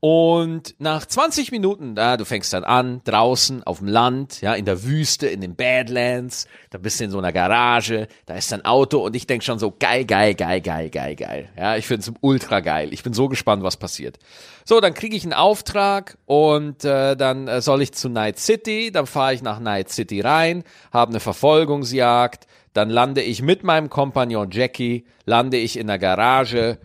Und 0.00 0.76
nach 0.78 1.04
20 1.04 1.50
Minuten, 1.50 1.96
da, 1.96 2.16
du 2.16 2.24
fängst 2.24 2.52
dann 2.52 2.62
an, 2.62 3.00
draußen 3.02 3.64
auf 3.64 3.78
dem 3.78 3.88
Land, 3.88 4.40
ja, 4.42 4.54
in 4.54 4.64
der 4.64 4.84
Wüste, 4.84 5.26
in 5.26 5.40
den 5.40 5.56
Badlands, 5.56 6.46
da 6.70 6.78
bist 6.78 7.00
du 7.00 7.04
in 7.04 7.10
so 7.10 7.18
einer 7.18 7.32
Garage, 7.32 8.06
da 8.26 8.34
ist 8.34 8.52
ein 8.52 8.64
Auto 8.64 9.04
und 9.04 9.16
ich 9.16 9.26
denk 9.26 9.42
schon 9.42 9.58
so, 9.58 9.74
geil, 9.76 10.04
geil, 10.04 10.36
geil, 10.36 10.60
geil, 10.60 10.90
geil, 10.90 11.16
geil. 11.16 11.48
Ja, 11.56 11.76
ich 11.76 11.88
find's 11.88 12.12
ultra 12.20 12.60
geil. 12.60 12.92
Ich 12.92 13.02
bin 13.02 13.12
so 13.12 13.28
gespannt, 13.28 13.64
was 13.64 13.76
passiert. 13.76 14.20
So, 14.64 14.80
dann 14.80 14.94
kriege 14.94 15.16
ich 15.16 15.24
einen 15.24 15.32
Auftrag 15.32 16.16
und 16.26 16.84
äh, 16.84 17.16
dann 17.16 17.48
äh, 17.48 17.60
soll 17.60 17.82
ich 17.82 17.92
zu 17.92 18.08
Night 18.08 18.38
City, 18.38 18.92
dann 18.92 19.06
fahre 19.06 19.34
ich 19.34 19.42
nach 19.42 19.58
Night 19.58 19.88
City 19.88 20.20
rein, 20.20 20.62
habe 20.92 21.10
eine 21.10 21.20
Verfolgungsjagd, 21.20 22.46
dann 22.72 22.88
lande 22.88 23.22
ich 23.22 23.42
mit 23.42 23.64
meinem 23.64 23.90
Kompagnon 23.90 24.52
Jackie, 24.52 25.06
lande 25.24 25.56
ich 25.56 25.76
in 25.76 25.88
der 25.88 25.98
Garage 25.98 26.78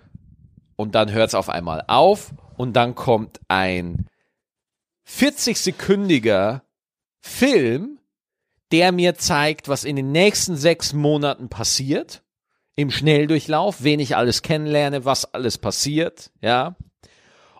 und 0.78 0.96
dann 0.96 1.12
hört's 1.12 1.36
auf 1.36 1.50
einmal 1.50 1.84
auf 1.88 2.32
und 2.58 2.74
dann 2.74 2.96
kommt 2.96 3.40
ein 3.48 4.08
40-sekündiger 5.08 6.62
Film, 7.20 8.00
der 8.72 8.92
mir 8.92 9.16
zeigt, 9.16 9.68
was 9.68 9.84
in 9.84 9.96
den 9.96 10.12
nächsten 10.12 10.56
sechs 10.56 10.94
Monaten 10.94 11.50
passiert. 11.50 12.24
Im 12.76 12.90
Schnelldurchlauf, 12.90 13.84
wen 13.84 14.00
ich 14.00 14.16
alles 14.16 14.42
kennenlerne, 14.42 15.06
was 15.06 15.32
alles 15.34 15.60
passiert, 15.60 16.32
ja. 16.42 16.76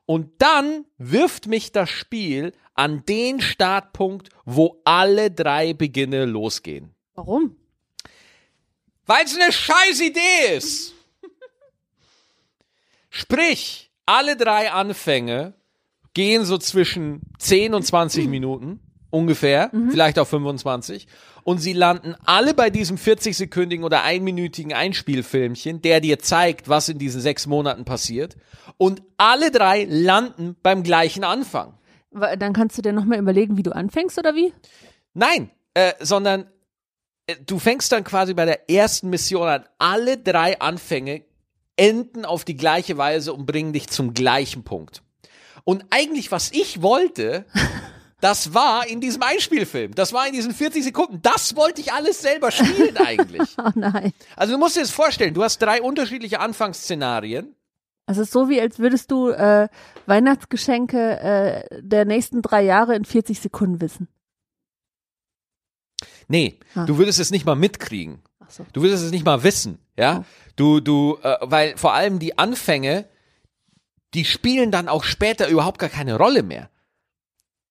Und 0.06 0.42
dann 0.42 0.86
wirft 0.98 1.46
mich 1.48 1.72
das 1.72 1.90
Spiel 1.90 2.52
an 2.74 3.06
den 3.06 3.40
Startpunkt, 3.40 4.30
wo 4.44 4.82
alle 4.86 5.30
drei 5.30 5.74
Beginne 5.74 6.26
losgehen. 6.26 6.96
Warum? 7.14 7.56
Weil 9.06 9.26
es 9.26 9.36
eine 9.36 9.52
scheiß 9.52 10.02
Idee 10.02 10.56
ist. 10.56 10.94
Sprich, 13.10 13.83
alle 14.06 14.36
drei 14.36 14.72
Anfänge 14.72 15.54
gehen 16.14 16.46
so 16.46 16.58
zwischen 16.58 17.22
10 17.40 17.74
und 17.74 17.84
20 17.84 18.28
Minuten 18.28 18.80
ungefähr, 19.10 19.70
vielleicht 19.92 20.18
auch 20.18 20.28
25. 20.28 21.08
Und 21.44 21.60
sie 21.60 21.74
landen 21.74 22.16
alle 22.26 22.54
bei 22.54 22.70
diesem 22.70 22.98
40-sekündigen 22.98 23.84
oder 23.84 24.04
einminütigen 24.04 24.74
Einspielfilmchen, 24.74 25.82
der 25.82 26.02
dir 26.02 26.20
zeigt, 26.20 26.70
was 26.70 26.90
in 26.90 26.98
diesen 26.98 27.22
sechs 27.22 27.46
Monaten 27.46 27.86
passiert. 27.86 28.38
Und 28.78 29.04
alle 29.18 29.52
drei 29.52 29.86
landen 29.90 30.56
beim 30.64 30.84
gleichen 30.84 31.24
Anfang. 31.24 31.78
Dann 32.12 32.54
kannst 32.54 32.78
du 32.78 32.82
dir 32.82 32.94
nochmal 32.94 33.20
überlegen, 33.20 33.58
wie 33.58 33.64
du 33.64 33.72
anfängst 33.72 34.18
oder 34.18 34.36
wie? 34.36 34.54
Nein, 35.14 35.52
äh, 35.74 35.94
sondern 36.00 36.48
äh, 37.28 37.36
du 37.46 37.60
fängst 37.60 37.92
dann 37.92 38.04
quasi 38.04 38.34
bei 38.34 38.46
der 38.46 38.70
ersten 38.70 39.10
Mission 39.10 39.48
an. 39.48 39.66
Alle 39.78 40.18
drei 40.18 40.60
Anfänge 40.60 41.24
enden 41.76 42.26
auf 42.26 42.46
die 42.46 42.56
gleiche 42.58 42.98
Weise 42.98 43.34
und 43.34 43.46
bringen 43.46 43.74
dich 43.74 43.88
zum 43.90 44.14
gleichen 44.14 44.64
Punkt. 44.64 45.02
Und 45.64 45.86
eigentlich, 45.90 46.32
was 46.32 46.52
ich 46.52 46.82
wollte, 46.82 47.46
das 48.22 48.54
war 48.54 48.88
in 48.88 49.02
diesem 49.02 49.24
Einspielfilm. 49.24 49.96
Das 49.96 50.14
war 50.14 50.28
in 50.28 50.34
diesen 50.34 50.54
40 50.54 50.84
Sekunden. 50.84 51.22
Das 51.22 51.56
wollte 51.56 51.82
ich 51.82 51.94
alles 51.94 52.22
selber 52.22 52.52
spielen 52.52 52.98
eigentlich. 52.98 53.50
Oh 53.58 53.70
nein. 53.76 54.14
Also 54.36 54.54
du 54.54 54.60
musst 54.60 54.76
dir 54.76 54.82
das 54.82 54.92
vorstellen, 54.92 55.34
du 55.34 55.44
hast 55.44 55.60
drei 55.60 55.82
unterschiedliche 55.82 56.40
Anfangsszenarien. 56.40 57.56
Es 58.06 58.18
ist 58.18 58.32
so, 58.34 58.50
wie 58.50 58.60
als 58.60 58.80
würdest 58.80 59.10
du 59.12 59.30
äh, 59.30 59.70
Weihnachtsgeschenke 60.08 61.20
äh, 61.22 61.82
der 61.82 62.04
nächsten 62.04 62.42
drei 62.42 62.62
Jahre 62.64 62.96
in 62.96 63.06
40 63.06 63.40
Sekunden 63.40 63.80
wissen. 63.80 64.10
Nee, 66.28 66.60
Ah. 66.76 66.86
du 66.86 66.98
würdest 66.98 67.20
es 67.20 67.32
nicht 67.32 67.46
mal 67.46 67.56
mitkriegen. 67.56 68.22
So. 68.54 68.66
Du 68.72 68.84
würdest 68.84 69.04
es 69.04 69.12
nicht 69.12 69.26
mal 69.26 69.44
wissen, 69.44 69.80
ja? 69.98 70.26
Du, 70.56 70.80
du, 70.80 71.18
äh, 71.24 71.38
weil 71.42 71.76
vor 71.76 71.94
allem 71.94 72.20
die 72.20 72.38
Anfänge, 72.38 73.10
die 74.14 74.26
spielen 74.26 74.70
dann 74.70 74.88
auch 74.88 75.04
später 75.04 75.48
überhaupt 75.48 75.80
gar 75.80 75.90
keine 75.90 76.18
Rolle 76.18 76.44
mehr. 76.44 76.70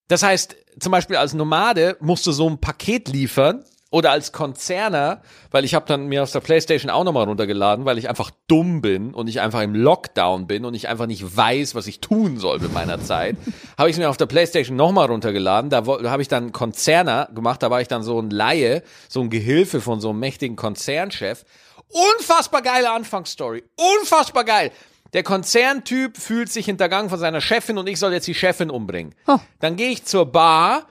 Das 0.08 0.24
heißt, 0.24 0.56
zum 0.80 0.90
Beispiel 0.90 1.16
als 1.16 1.34
Nomade 1.34 1.96
musst 2.00 2.26
du 2.26 2.32
so 2.32 2.48
ein 2.50 2.58
Paket 2.58 3.08
liefern 3.08 3.64
oder 3.92 4.10
als 4.10 4.32
Konzerner, 4.32 5.20
weil 5.50 5.64
ich 5.64 5.74
habe 5.74 5.84
dann 5.86 6.06
mir 6.06 6.22
aus 6.22 6.32
der 6.32 6.40
Playstation 6.40 6.90
auch 6.90 7.04
nochmal 7.04 7.26
runtergeladen, 7.26 7.84
weil 7.84 7.98
ich 7.98 8.08
einfach 8.08 8.30
dumm 8.48 8.80
bin 8.80 9.12
und 9.12 9.28
ich 9.28 9.40
einfach 9.40 9.60
im 9.60 9.74
Lockdown 9.74 10.46
bin 10.46 10.64
und 10.64 10.72
ich 10.74 10.88
einfach 10.88 11.06
nicht 11.06 11.36
weiß, 11.36 11.74
was 11.74 11.86
ich 11.86 12.00
tun 12.00 12.38
soll 12.38 12.58
mit 12.58 12.72
meiner 12.72 13.00
Zeit, 13.02 13.36
habe 13.78 13.90
ich 13.90 13.98
mir 13.98 14.08
auf 14.08 14.16
der 14.16 14.26
Playstation 14.26 14.76
nochmal 14.76 15.06
runtergeladen. 15.06 15.68
Da, 15.70 15.84
habe 15.86 16.22
ich 16.22 16.28
dann 16.28 16.52
Konzerner 16.52 17.28
gemacht, 17.34 17.62
da 17.62 17.70
war 17.70 17.82
ich 17.82 17.88
dann 17.88 18.02
so 18.02 18.18
ein 18.18 18.30
Laie, 18.30 18.82
so 19.10 19.20
ein 19.20 19.28
Gehilfe 19.28 19.82
von 19.82 20.00
so 20.00 20.08
einem 20.08 20.20
mächtigen 20.20 20.56
Konzernchef. 20.56 21.44
Unfassbar 21.88 22.62
geile 22.62 22.90
Anfangsstory. 22.90 23.62
Unfassbar 23.76 24.44
geil. 24.44 24.72
Der 25.12 25.22
Konzerntyp 25.22 26.16
fühlt 26.16 26.50
sich 26.50 26.64
hintergangen 26.64 27.10
von 27.10 27.18
seiner 27.18 27.42
Chefin 27.42 27.76
und 27.76 27.86
ich 27.86 27.98
soll 27.98 28.14
jetzt 28.14 28.26
die 28.26 28.34
Chefin 28.34 28.70
umbringen. 28.70 29.14
Oh. 29.26 29.38
Dann 29.60 29.76
gehe 29.76 29.90
ich 29.90 30.06
zur 30.06 30.24
Bar. 30.24 30.86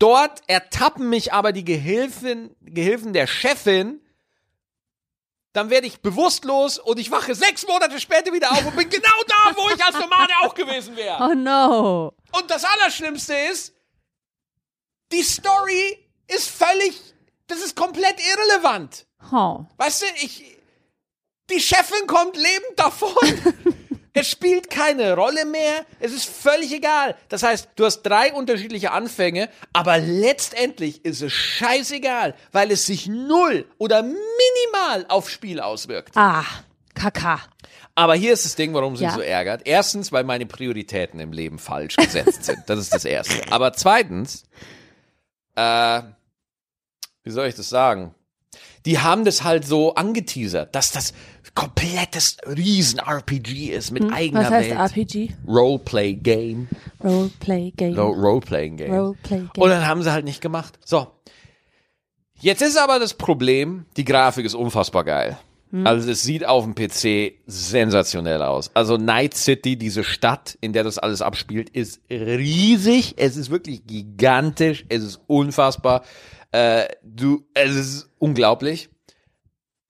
Dort 0.00 0.40
ertappen 0.46 1.10
mich 1.10 1.34
aber 1.34 1.52
die 1.52 1.64
Gehilfen, 1.64 2.56
Gehilfen 2.62 3.12
der 3.12 3.26
Chefin. 3.26 4.00
Dann 5.52 5.68
werde 5.68 5.86
ich 5.86 6.00
bewusstlos 6.00 6.78
und 6.78 6.98
ich 6.98 7.10
wache 7.10 7.34
sechs 7.34 7.66
Monate 7.66 8.00
später 8.00 8.32
wieder 8.32 8.50
auf 8.50 8.64
und 8.64 8.76
bin 8.76 8.88
genau 8.88 9.22
da, 9.26 9.54
wo 9.56 9.68
ich 9.68 9.84
als 9.84 9.98
Nomade 9.98 10.32
auch 10.40 10.54
gewesen 10.54 10.96
wäre. 10.96 11.18
Oh 11.22 11.34
no. 11.34 12.14
Und 12.32 12.50
das 12.50 12.64
Allerschlimmste 12.64 13.34
ist, 13.52 13.74
die 15.12 15.22
Story 15.22 15.98
ist 16.28 16.48
völlig, 16.48 16.98
das 17.46 17.58
ist 17.58 17.76
komplett 17.76 18.16
irrelevant. 18.26 19.06
Oh. 19.30 19.66
Weißt 19.76 20.02
du, 20.02 20.06
ich, 20.22 20.56
die 21.50 21.60
Chefin 21.60 22.06
kommt 22.06 22.36
lebend 22.36 22.78
davon. 22.78 23.74
es 24.12 24.28
spielt 24.28 24.70
keine 24.70 25.14
Rolle 25.14 25.44
mehr. 25.44 25.84
Es 26.00 26.12
ist 26.12 26.28
völlig 26.28 26.72
egal. 26.72 27.16
Das 27.28 27.42
heißt, 27.42 27.68
du 27.76 27.84
hast 27.84 28.02
drei 28.02 28.32
unterschiedliche 28.32 28.90
Anfänge, 28.92 29.48
aber 29.72 29.98
letztendlich 29.98 31.04
ist 31.04 31.22
es 31.22 31.32
scheißegal, 31.32 32.34
weil 32.52 32.70
es 32.72 32.86
sich 32.86 33.06
null 33.06 33.66
oder 33.78 34.02
minimal 34.02 35.06
aufs 35.08 35.30
Spiel 35.32 35.60
auswirkt. 35.60 36.16
Ah, 36.16 36.44
Kaka. 36.94 37.40
Aber 37.94 38.14
hier 38.14 38.32
ist 38.32 38.44
das 38.44 38.56
Ding, 38.56 38.72
warum 38.74 38.96
sie 38.96 39.04
Ja. 39.04 39.10
so 39.12 39.20
ärgert. 39.20 39.62
Erstens, 39.64 40.10
weil 40.12 40.24
meine 40.24 40.46
Prioritäten 40.46 41.20
im 41.20 41.32
Leben 41.32 41.58
falsch 41.58 41.96
gesetzt 41.96 42.44
sind. 42.44 42.58
Das 42.66 42.78
ist 42.78 42.94
das 42.94 43.04
Erste. 43.04 43.34
Aber 43.52 43.72
zweitens, 43.74 44.44
äh, 45.56 46.02
wie 47.22 47.30
soll 47.30 47.46
ich 47.48 47.54
das 47.54 47.68
sagen? 47.68 48.14
Die 48.86 48.98
haben 48.98 49.24
das 49.26 49.44
halt 49.44 49.66
so 49.66 49.94
angeteasert, 49.94 50.74
dass 50.74 50.90
das 50.92 51.12
komplettes 51.54 52.36
Riesen-RPG 52.46 53.70
ist 53.72 53.90
mit 53.90 54.02
eigener 54.12 54.40
Hm, 54.40 54.46
Was 54.46 54.50
heißt 54.52 54.70
Welt. 54.70 54.80
RPG? 54.96 55.30
Roleplay-Game. 55.46 56.68
Roleplay 57.02 57.70
Game. 57.72 57.98
Ro 57.98 58.10
Roleplaying-Game. 58.10 58.92
Roleplay 58.92 59.38
Game. 59.38 59.50
Und 59.62 59.70
dann 59.70 59.86
haben 59.86 60.02
sie 60.02 60.12
halt 60.12 60.24
nicht 60.24 60.40
gemacht. 60.40 60.78
So. 60.84 61.08
Jetzt 62.40 62.62
ist 62.62 62.78
aber 62.78 62.98
das 62.98 63.14
Problem, 63.14 63.84
die 63.96 64.04
Grafik 64.04 64.46
ist 64.46 64.54
unfassbar 64.54 65.04
geil. 65.04 65.38
Also 65.84 66.10
es 66.10 66.22
sieht 66.24 66.44
auf 66.44 66.64
dem 66.64 66.74
PC 66.74 67.34
sensationell 67.46 68.42
aus. 68.42 68.72
Also 68.74 68.96
Night 68.96 69.34
City, 69.34 69.76
diese 69.76 70.02
Stadt, 70.02 70.58
in 70.60 70.72
der 70.72 70.82
das 70.82 70.98
alles 70.98 71.22
abspielt, 71.22 71.70
ist 71.70 72.00
riesig. 72.10 73.14
Es 73.18 73.36
ist 73.36 73.50
wirklich 73.50 73.86
gigantisch. 73.86 74.84
Es 74.88 75.04
ist 75.04 75.20
unfassbar. 75.28 76.02
Äh, 76.50 76.88
du, 77.04 77.44
es 77.54 77.76
ist 77.76 78.10
unglaublich. 78.18 78.88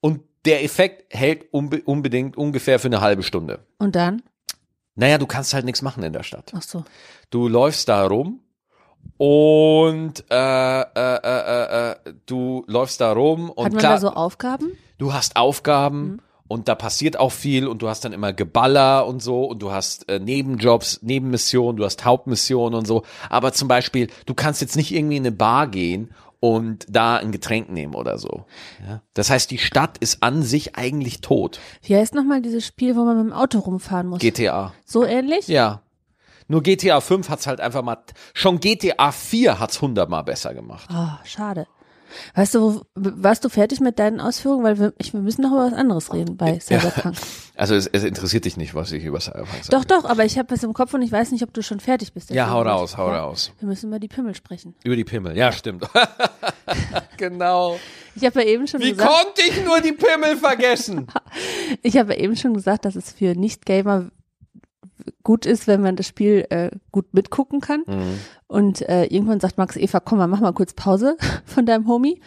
Und 0.00 0.20
der 0.44 0.64
Effekt 0.64 1.14
hält 1.14 1.46
unbe 1.52 1.82
unbedingt 1.84 2.36
ungefähr 2.36 2.78
für 2.78 2.88
eine 2.88 3.00
halbe 3.00 3.22
Stunde. 3.22 3.60
Und 3.78 3.94
dann? 3.94 4.22
Naja, 4.94 5.18
du 5.18 5.26
kannst 5.26 5.54
halt 5.54 5.64
nichts 5.64 5.82
machen 5.82 6.02
in 6.02 6.12
der 6.12 6.22
Stadt. 6.22 6.52
Ach 6.54 6.62
so. 6.62 6.84
Du 7.30 7.48
läufst 7.48 7.88
da 7.88 8.06
rum 8.06 8.40
und 9.16 10.24
äh, 10.30 10.80
äh, 10.80 10.84
äh, 10.94 11.90
äh, 11.90 11.96
du 12.26 12.64
läufst 12.66 13.00
da 13.00 13.12
rum 13.12 13.50
und 13.50 13.64
Hat 13.66 13.72
man 13.72 13.80
klar, 13.80 13.92
da 13.94 14.00
so 14.00 14.10
Aufgaben? 14.10 14.72
du 14.98 15.12
hast 15.12 15.36
Aufgaben 15.36 16.20
und 16.48 16.68
da 16.68 16.74
passiert 16.74 17.18
auch 17.18 17.32
viel 17.32 17.68
und 17.68 17.80
du 17.80 17.88
hast 17.88 18.04
dann 18.04 18.12
immer 18.12 18.32
Geballer 18.32 19.06
und 19.06 19.22
so 19.22 19.44
und 19.44 19.62
du 19.62 19.70
hast 19.70 20.08
äh, 20.08 20.18
Nebenjobs, 20.18 21.00
Nebenmissionen, 21.02 21.76
du 21.76 21.84
hast 21.84 22.04
Hauptmissionen 22.04 22.78
und 22.78 22.86
so. 22.86 23.04
Aber 23.28 23.52
zum 23.52 23.68
Beispiel, 23.68 24.08
du 24.26 24.34
kannst 24.34 24.60
jetzt 24.60 24.76
nicht 24.76 24.92
irgendwie 24.92 25.16
in 25.16 25.22
eine 25.22 25.32
Bar 25.32 25.68
gehen 25.68 26.10
und 26.40 26.86
da 26.88 27.16
ein 27.16 27.32
Getränk 27.32 27.70
nehmen 27.70 27.94
oder 27.94 28.18
so. 28.18 28.46
Ja? 28.86 29.02
Das 29.14 29.30
heißt, 29.30 29.50
die 29.50 29.58
Stadt 29.58 29.98
ist 29.98 30.22
an 30.22 30.42
sich 30.42 30.76
eigentlich 30.76 31.20
tot. 31.20 31.60
Wie 31.82 31.94
heißt 31.94 32.14
nochmal 32.14 32.40
dieses 32.42 32.66
Spiel, 32.66 32.96
wo 32.96 33.04
man 33.04 33.16
mit 33.18 33.26
dem 33.26 33.32
Auto 33.32 33.58
rumfahren 33.58 34.06
muss? 34.08 34.20
GTA. 34.20 34.72
so 34.84 35.04
ähnlich? 35.04 35.48
Ja. 35.48 35.82
Nur 36.48 36.62
GTA 36.62 37.00
5 37.00 37.28
hat's 37.28 37.46
halt 37.46 37.60
einfach 37.60 37.82
mal, 37.82 37.98
schon 38.34 38.58
GTA 38.58 39.12
4 39.12 39.60
hat's 39.60 39.80
hundertmal 39.80 40.24
besser 40.24 40.52
gemacht. 40.54 40.88
Oh, 40.92 41.10
schade. 41.24 41.66
Weißt 42.34 42.54
du, 42.54 42.60
wo, 42.60 42.82
warst 42.94 43.44
du 43.44 43.48
fertig 43.48 43.80
mit 43.80 43.98
deinen 43.98 44.20
Ausführungen? 44.20 44.64
Weil 44.64 44.78
wir, 44.78 44.94
ich, 44.98 45.12
wir 45.12 45.20
müssen 45.20 45.42
noch 45.42 45.52
über 45.52 45.66
was 45.66 45.72
anderes 45.72 46.12
reden 46.12 46.36
bei 46.36 46.58
Cyberpunk. 46.60 47.16
Also 47.56 47.74
es, 47.74 47.86
es 47.88 48.04
interessiert 48.04 48.46
dich 48.46 48.56
nicht, 48.56 48.74
was 48.74 48.90
ich 48.90 49.04
über 49.04 49.20
Cyberpunk 49.20 49.64
sage. 49.64 49.76
Doch, 49.76 49.84
doch, 49.84 50.08
aber 50.08 50.24
ich 50.24 50.38
habe 50.38 50.54
es 50.54 50.62
im 50.62 50.72
Kopf 50.72 50.94
und 50.94 51.02
ich 51.02 51.12
weiß 51.12 51.30
nicht, 51.30 51.42
ob 51.42 51.52
du 51.52 51.62
schon 51.62 51.78
fertig 51.78 52.14
bist. 52.14 52.30
Ja, 52.30 52.48
hau 52.48 52.62
raus, 52.62 52.96
hau 52.96 53.10
ja, 53.10 53.20
raus. 53.20 53.52
Wir 53.58 53.68
müssen 53.68 53.88
über 53.88 53.98
die 53.98 54.08
Pimmel 54.08 54.34
sprechen. 54.34 54.74
Über 54.82 54.96
die 54.96 55.04
Pimmel, 55.04 55.36
ja, 55.36 55.52
stimmt. 55.52 55.86
genau. 57.18 57.78
Ich 58.14 58.24
habe 58.24 58.42
ja 58.42 58.48
eben 58.48 58.66
schon 58.66 58.80
Wie 58.80 58.92
gesagt, 58.92 59.10
konnte 59.10 59.42
ich 59.42 59.62
nur 59.64 59.80
die 59.80 59.92
Pimmel 59.92 60.38
vergessen? 60.38 61.06
ich 61.82 61.98
habe 61.98 62.14
ja 62.14 62.20
eben 62.20 62.36
schon 62.36 62.54
gesagt, 62.54 62.86
dass 62.86 62.96
es 62.96 63.12
für 63.12 63.34
Nicht-Gamer 63.34 64.10
gut 65.22 65.46
ist, 65.46 65.66
wenn 65.66 65.80
man 65.80 65.96
das 65.96 66.06
Spiel 66.06 66.46
äh, 66.50 66.70
gut 66.92 67.14
mitgucken 67.14 67.60
kann. 67.60 67.82
Mhm. 67.86 68.18
Und 68.46 68.86
äh, 68.88 69.04
irgendwann 69.04 69.40
sagt 69.40 69.58
Max, 69.58 69.76
Eva, 69.76 70.00
komm 70.00 70.18
mal, 70.18 70.26
mach 70.26 70.40
mal 70.40 70.52
kurz 70.52 70.74
Pause 70.74 71.16
von 71.44 71.66
deinem 71.66 71.86
Homie. 71.86 72.20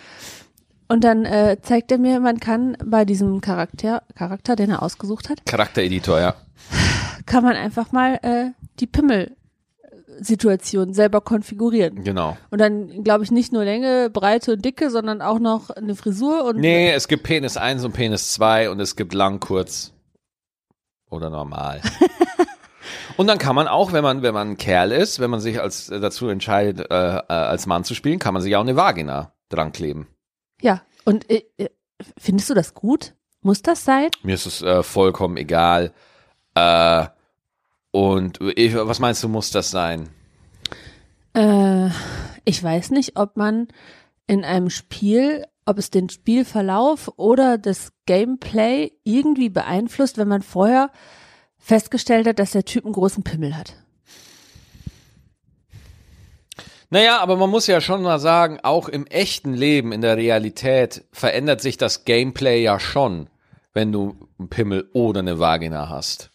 Und 0.88 1.04
dann 1.04 1.26
äh, 1.26 1.58
zeigt 1.62 1.92
er 1.92 1.98
mir, 1.98 2.20
man 2.20 2.40
kann 2.40 2.78
bei 2.86 3.06
diesem 3.06 3.42
Charakter, 3.42 4.04
Charakter, 4.16 4.56
den 4.56 4.70
er 4.70 4.84
ausgesucht 4.84 5.30
hat, 5.30 5.46
Charaktereditor, 5.46 6.20
ja. 6.20 6.36
kann 7.26 7.44
man 7.44 7.56
einfach 7.56 7.92
mal 7.92 8.20
äh, 8.22 8.52
die 8.80 8.88
Pimmel-Situation 8.88 10.94
selber 10.94 11.22
konfigurieren. 11.22 12.04
Genau. 12.04 12.38
Und 12.52 12.60
dann, 12.60 13.04
glaube 13.04 13.24
ich, 13.24 13.32
nicht 13.32 13.54
nur 13.54 13.64
Länge, 13.64 14.10
Breite 14.12 14.54
und 14.54 14.64
Dicke, 14.64 14.92
sondern 14.92 15.22
auch 15.22 15.40
noch 15.40 15.72
eine 15.72 15.96
Frisur 15.96 16.46
und 16.46 16.60
Nee, 16.60 16.92
es 16.92 17.08
gibt 17.08 17.24
Penis 17.24 17.58
1 17.58 17.84
und 17.86 17.94
Penis 17.94 18.34
2 18.34 18.70
und 18.70 18.80
es 18.80 18.96
gibt 18.96 19.14
lang, 19.14 19.40
kurz 19.40 19.94
oder 21.14 21.30
normal. 21.30 21.82
und 23.18 23.28
dann 23.28 23.38
kann 23.38 23.56
man 23.56 23.68
auch, 23.68 23.94
wenn 23.94 24.04
man, 24.04 24.22
wenn 24.22 24.34
man 24.34 24.52
ein 24.52 24.58
Kerl 24.58 24.92
ist, 24.92 25.20
wenn 25.20 25.30
man 25.30 25.40
sich 25.40 25.62
als 25.62 25.90
äh, 25.90 26.00
dazu 26.00 26.28
entscheidet, 26.28 26.92
äh, 26.92 27.18
äh, 27.18 27.24
als 27.28 27.66
Mann 27.66 27.84
zu 27.84 27.96
spielen, 27.96 28.20
kann 28.20 28.34
man 28.34 28.42
sich 28.42 28.56
auch 28.56 28.62
eine 28.62 28.76
Vagina 28.76 29.34
dran 29.50 29.72
kleben. 29.72 30.08
ja. 30.62 30.82
Und 31.06 31.30
äh, 31.30 31.44
äh, 31.58 31.70
findest 32.18 32.50
du 32.50 32.54
das 32.54 32.74
gut? 32.74 33.14
Muss 33.42 33.62
das 33.62 33.84
sein? 33.84 34.10
Mir 34.24 34.36
ist 34.36 34.46
es 34.46 34.62
äh, 34.62 34.84
vollkommen 34.84 35.36
egal. 35.36 35.92
Äh, 36.56 37.08
und 37.92 38.40
ich, 38.56 38.74
was 38.74 39.00
meinst 39.00 39.22
du, 39.22 39.28
muss 39.28 39.52
das 39.52 39.70
sein? 39.70 40.08
Äh, 41.34 41.90
ich 42.46 42.64
weiß 42.64 42.92
nicht, 42.92 43.18
ob 43.18 43.36
man 43.36 43.68
in 44.28 44.46
einem 44.46 44.70
Spiel, 44.70 45.46
ob 45.66 45.78
es 45.78 45.92
den 45.92 46.10
Spielverlauf 46.10 47.12
oder 47.18 47.58
das 47.58 47.92
Gameplay 48.06 48.94
irgendwie 49.04 49.50
beeinflusst, 49.50 50.18
wenn 50.18 50.30
man 50.30 50.42
vorher 50.42 50.90
festgestellt 51.64 52.28
hat, 52.28 52.40
dass 52.40 52.52
der 52.52 52.66
Typ 52.66 52.86
einen 52.86 52.94
großen 52.94 53.24
Pimmel 53.24 53.58
hat. 53.58 53.76
Naja, 56.90 57.20
aber 57.22 57.38
man 57.38 57.50
muss 57.50 57.66
ja 57.66 57.82
schon 57.82 58.04
mal 58.04 58.20
sagen, 58.20 58.60
auch 58.62 58.88
im 58.88 59.08
echten 59.08 59.56
Leben, 59.56 59.92
in 59.92 60.02
der 60.02 60.18
Realität, 60.18 61.06
verändert 61.12 61.62
sich 61.62 61.78
das 61.78 62.06
Gameplay 62.06 62.62
ja 62.62 62.80
schon, 62.80 63.30
wenn 63.74 63.92
du 63.92 64.16
einen 64.38 64.50
Pimmel 64.50 64.90
oder 64.94 65.22
eine 65.22 65.40
Vagina 65.40 65.90
hast. 65.90 66.30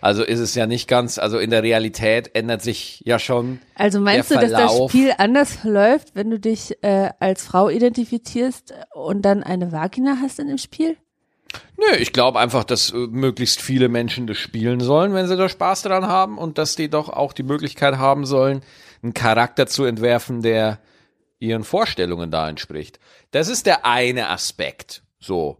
Also 0.00 0.22
ist 0.22 0.38
es 0.38 0.54
ja 0.54 0.66
nicht 0.66 0.86
ganz, 0.86 1.18
also 1.18 1.38
in 1.38 1.50
der 1.50 1.64
Realität 1.64 2.36
ändert 2.36 2.62
sich 2.62 3.02
ja 3.04 3.18
schon. 3.18 3.60
Also 3.74 3.98
meinst 3.98 4.30
du, 4.30 4.36
dass 4.36 4.52
das 4.52 4.76
Spiel 4.88 5.12
anders 5.18 5.56
verläuft, 5.56 6.14
wenn 6.14 6.30
du 6.30 6.38
dich 6.38 6.80
äh, 6.84 7.10
als 7.18 7.44
Frau 7.44 7.68
identifizierst 7.68 8.74
und 8.94 9.22
dann 9.22 9.42
eine 9.42 9.72
Vagina 9.72 10.18
hast 10.22 10.38
in 10.38 10.46
dem 10.46 10.58
Spiel? 10.58 10.96
Nö, 11.76 11.96
ich 11.96 12.12
glaube 12.12 12.38
einfach, 12.40 12.64
dass 12.64 12.90
äh, 12.90 12.96
möglichst 12.96 13.60
viele 13.60 13.88
Menschen 13.88 14.26
das 14.26 14.36
spielen 14.36 14.80
sollen, 14.80 15.14
wenn 15.14 15.28
sie 15.28 15.36
da 15.36 15.48
Spaß 15.48 15.82
dran 15.82 16.06
haben 16.06 16.38
und 16.38 16.58
dass 16.58 16.76
die 16.76 16.90
doch 16.90 17.08
auch 17.08 17.32
die 17.32 17.42
Möglichkeit 17.42 17.98
haben 17.98 18.26
sollen, 18.26 18.62
einen 19.02 19.14
Charakter 19.14 19.66
zu 19.66 19.84
entwerfen, 19.84 20.42
der 20.42 20.80
ihren 21.38 21.64
Vorstellungen 21.64 22.30
da 22.30 22.48
entspricht. 22.48 22.98
Das 23.30 23.48
ist 23.48 23.66
der 23.66 23.86
eine 23.86 24.28
Aspekt. 24.28 25.02
So. 25.20 25.58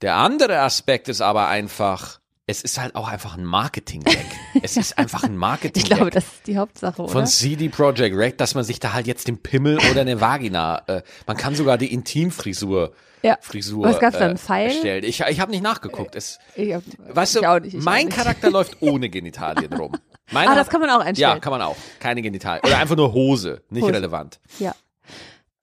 Der 0.00 0.16
andere 0.16 0.60
Aspekt 0.60 1.08
ist 1.08 1.20
aber 1.20 1.48
einfach, 1.48 2.20
es 2.46 2.62
ist 2.62 2.78
halt 2.78 2.94
auch 2.96 3.08
einfach 3.08 3.36
ein 3.36 3.44
Marketing-Gag. 3.44 4.26
es 4.62 4.76
ist 4.76 4.98
einfach 4.98 5.22
ein 5.22 5.32
Ich 5.34 5.38
Marketing-Gag. 5.38 5.96
glaube, 5.96 6.10
das 6.10 6.24
ist 6.24 6.46
die 6.46 6.58
Hauptsache, 6.58 7.02
oder? 7.02 7.12
Von 7.12 7.26
CD 7.26 7.68
Projekt 7.68 8.16
Red, 8.16 8.40
dass 8.40 8.54
man 8.54 8.64
sich 8.64 8.80
da 8.80 8.92
halt 8.92 9.06
jetzt 9.06 9.28
den 9.28 9.38
Pimmel 9.42 9.78
oder 9.90 10.00
eine 10.00 10.20
Vagina, 10.20 10.82
äh, 10.88 11.02
man 11.26 11.36
kann 11.36 11.54
sogar 11.54 11.78
die 11.78 11.92
Intimfrisur 11.92 12.92
Ja. 13.22 13.38
Frisur 13.40 13.84
Was 13.84 14.00
gab's 14.00 14.16
äh, 14.16 14.24
einen 14.24 14.38
Pfeil? 14.38 15.04
Ich, 15.04 15.20
ich 15.20 15.40
habe 15.40 15.52
nicht 15.52 15.62
nachgeguckt. 15.62 16.16
Es, 16.16 16.38
Ich 16.56 16.74
hab, 16.74 16.82
weißt 16.98 17.36
ich 17.36 17.42
du, 17.42 17.58
nicht, 17.60 17.74
ich 17.74 17.82
mein. 17.84 18.08
Charakter 18.08 18.50
läuft 18.50 18.78
ohne 18.80 19.08
Genitalien 19.08 19.72
rum. 19.72 19.92
Meiner 20.32 20.52
Ah, 20.52 20.54
das 20.56 20.68
kann 20.68 20.80
man 20.80 20.90
auch 20.90 21.00
Ja, 21.00 21.06
einstellen. 21.06 21.40
kann 21.40 21.52
man 21.52 21.62
auch. 21.62 21.76
Keine 22.00 22.22
Genitalien. 22.22 22.64
Oder 22.64 22.78
einfach 22.78 22.96
nur 22.96 23.12
Hose. 23.12 23.62
Nicht 23.70 23.82
Hose. 23.84 23.92
relevant. 23.94 24.40
Ja. 24.58 24.74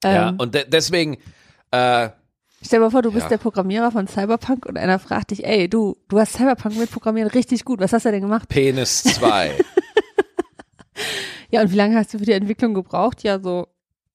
ja, 0.03 0.29
Ähm, 0.29 0.35
und 0.39 0.55
de 0.55 0.65
deswegen, 0.67 1.17
äh, 1.71 2.09
Stell 2.61 2.79
dir 2.79 2.85
mal 2.85 2.91
vor, 2.91 3.01
du 3.01 3.11
bist 3.11 3.23
Ja. 3.25 3.29
der 3.29 3.37
Programmierer 3.37 3.91
von 3.91 4.07
Cyberpunk 4.07 4.65
und 4.65 4.77
einer 4.77 4.99
fragt 4.99 5.31
dich, 5.31 5.45
ey, 5.45 5.69
du, 5.69 5.95
du 6.09 6.19
hast 6.19 6.33
Cyberpunk 6.33 6.77
mit 6.77 6.91
Programmieren 6.91 7.29
richtig 7.29 7.63
gut. 7.65 7.79
Was 7.79 7.93
hast 7.93 8.05
du 8.05 8.11
denn 8.11 8.21
gemacht? 8.21 8.47
Penis 8.49 9.03
2. 9.03 9.55
Ja, 11.51 11.61
und 11.61 11.71
wie 11.71 11.75
lange 11.77 11.95
hast 11.95 12.13
du 12.13 12.19
für 12.19 12.25
die 12.25 12.33
Entwicklung 12.33 12.73
gebraucht? 12.75 13.23
Ja, 13.23 13.39
so 13.39 13.67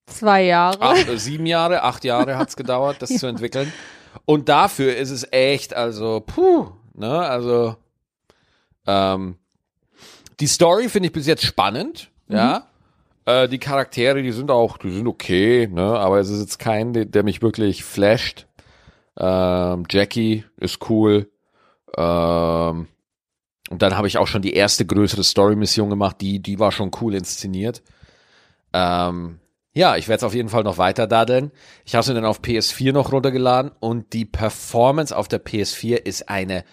zwei 0.06 0.44
Jahre. 0.44 0.80
acht, 0.80 1.08
äh, 1.08 1.18
sieben 1.18 1.46
Jahre, 1.46 1.82
acht 1.82 2.04
Jahre 2.04 2.36
hat's 2.38 2.54
gedauert, 2.56 2.98
das 3.00 3.10
zu 3.18 3.26
entwickeln. 3.26 3.72
Und 4.24 4.48
dafür 4.48 4.94
ist 4.96 5.10
es 5.10 5.26
echt, 5.32 5.74
also, 5.74 6.20
puh, 6.24 6.68
ne, 6.92 7.18
also, 7.20 7.74
ähm, 8.86 9.36
die 10.38 10.46
Story 10.46 10.88
finde 10.88 11.08
ich 11.08 11.12
bis 11.12 11.26
jetzt 11.26 11.42
spannend, 11.44 12.10
ja. 12.28 12.66
Äh, 13.26 13.48
die 13.48 13.58
Charaktere, 13.58 14.22
die 14.22 14.32
sind 14.32 14.50
auch, 14.50 14.78
die 14.78 14.90
sind 14.90 15.06
okay, 15.06 15.68
ne, 15.70 15.98
aber 15.98 16.18
es 16.18 16.28
ist 16.28 16.40
jetzt 16.40 16.58
kein, 16.58 16.92
der, 16.92 17.22
mich 17.22 17.42
wirklich 17.42 17.84
flasht. 17.84 18.46
Ähm, 19.18 19.84
Jackie 19.88 20.44
ist 20.58 20.90
cool. 20.90 21.30
Ähm, 21.96 22.88
und 23.70 23.82
dann 23.82 23.96
habe 23.96 24.08
ich 24.08 24.18
auch 24.18 24.26
schon 24.26 24.42
die 24.42 24.54
erste 24.54 24.84
größere 24.84 25.24
Story-Mission 25.24 25.88
gemacht, 25.88 26.20
die, 26.20 26.40
die 26.40 26.58
war 26.58 26.70
schon 26.70 26.90
cool 27.00 27.14
inszeniert. 27.14 27.82
Ähm, 28.72 29.38
ja, 29.72 29.96
ich 29.96 30.06
werde 30.06 30.18
es 30.18 30.24
auf 30.24 30.34
jeden 30.34 30.50
Fall 30.50 30.62
noch 30.62 30.78
weiter 30.78 31.06
daddeln. 31.06 31.50
Ich 31.84 31.94
habe 31.94 32.04
sie 32.04 32.14
dann 32.14 32.24
auf 32.24 32.40
PS4 32.40 32.92
noch 32.92 33.10
runtergeladen 33.10 33.72
und 33.80 34.12
die 34.12 34.24
Performance 34.24 35.16
auf 35.16 35.28
der 35.28 35.44
PS4 35.44 35.96
ist 35.96 36.28
eine, 36.28 36.64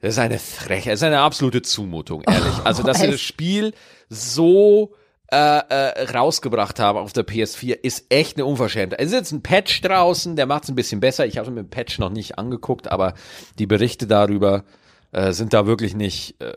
das 0.00 0.14
ist 0.14 0.18
eine 0.18 0.38
Frechheit, 0.38 0.94
ist 0.94 1.04
eine 1.04 1.20
absolute 1.20 1.62
Zumutung, 1.62 2.22
ehrlich. 2.22 2.54
Also, 2.64 2.82
dass 2.82 2.98
sie 2.98 3.04
echt? 3.04 3.14
das 3.14 3.20
Spiel 3.20 3.74
so 4.08 4.94
äh, 5.32 5.36
äh, 5.68 6.10
rausgebracht 6.12 6.78
haben 6.78 6.98
auf 6.98 7.12
der 7.12 7.26
PS4, 7.26 7.72
ist 7.82 8.06
echt 8.10 8.36
eine 8.36 8.44
Unverschämtheit. 8.44 9.00
Es 9.00 9.06
ist 9.06 9.12
jetzt 9.14 9.32
ein 9.32 9.42
Patch 9.42 9.80
draußen, 9.80 10.36
der 10.36 10.46
macht 10.46 10.64
es 10.64 10.68
ein 10.68 10.74
bisschen 10.74 11.00
besser. 11.00 11.26
Ich 11.26 11.38
habe 11.38 11.50
mir 11.50 11.62
den 11.62 11.70
Patch 11.70 11.98
noch 11.98 12.10
nicht 12.10 12.38
angeguckt, 12.38 12.88
aber 12.88 13.14
die 13.58 13.66
Berichte 13.66 14.06
darüber 14.06 14.64
äh, 15.12 15.32
sind 15.32 15.52
da 15.54 15.66
wirklich 15.66 15.94
nicht 15.96 16.40
äh, 16.40 16.52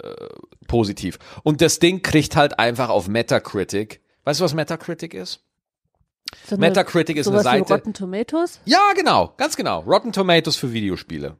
positiv. 0.67 1.19
Und 1.43 1.61
das 1.61 1.79
Ding 1.79 2.01
kriegt 2.01 2.35
halt 2.35 2.59
einfach 2.59 2.89
auf 2.89 3.07
Metacritic. 3.07 4.01
Weißt 4.25 4.39
du, 4.39 4.43
was 4.43 4.53
Metacritic 4.53 5.13
ist? 5.13 5.41
So 6.47 6.55
eine- 6.55 6.67
Metacritic 6.67 7.15
ist 7.17 7.27
eine 7.27 7.41
Seite. 7.41 7.73
Rotten 7.73 7.93
Tomatoes. 7.93 8.59
Ja, 8.65 8.91
genau, 8.95 9.33
ganz 9.37 9.55
genau. 9.55 9.81
Rotten 9.81 10.11
Tomatoes 10.11 10.55
für 10.57 10.73
Videospiele. 10.73 11.37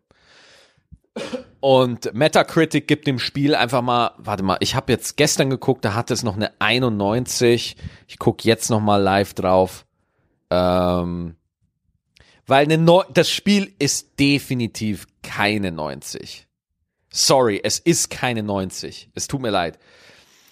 Und 1.65 2.13
Metacritic 2.13 2.87
gibt 2.87 3.07
dem 3.07 3.17
Spiel 3.17 3.55
einfach 3.55 3.81
mal, 3.81 4.11
warte 4.19 4.43
mal, 4.43 4.57
ich 4.59 4.75
habe 4.75 4.91
jetzt 4.91 5.17
gestern 5.17 5.49
geguckt, 5.49 5.83
da 5.83 5.95
hat 5.95 6.11
es 6.11 6.21
noch 6.21 6.35
eine 6.35 6.51
91. 6.61 7.75
Ich 8.07 8.19
guck 8.19 8.45
jetzt 8.45 8.69
noch 8.69 8.81
mal 8.81 9.01
live 9.01 9.33
drauf. 9.33 9.87
Ähm, 10.51 11.35
weil 12.45 12.65
eine 12.65 12.77
Neu 12.77 13.01
das 13.11 13.31
Spiel 13.31 13.73
ist 13.79 14.19
definitiv 14.19 15.07
keine 15.23 15.71
90. 15.71 16.45
Sorry, 17.09 17.61
es 17.63 17.79
ist 17.79 18.11
keine 18.11 18.43
90. 18.43 19.09
Es 19.15 19.27
tut 19.27 19.41
mir 19.41 19.49
leid. 19.49 19.79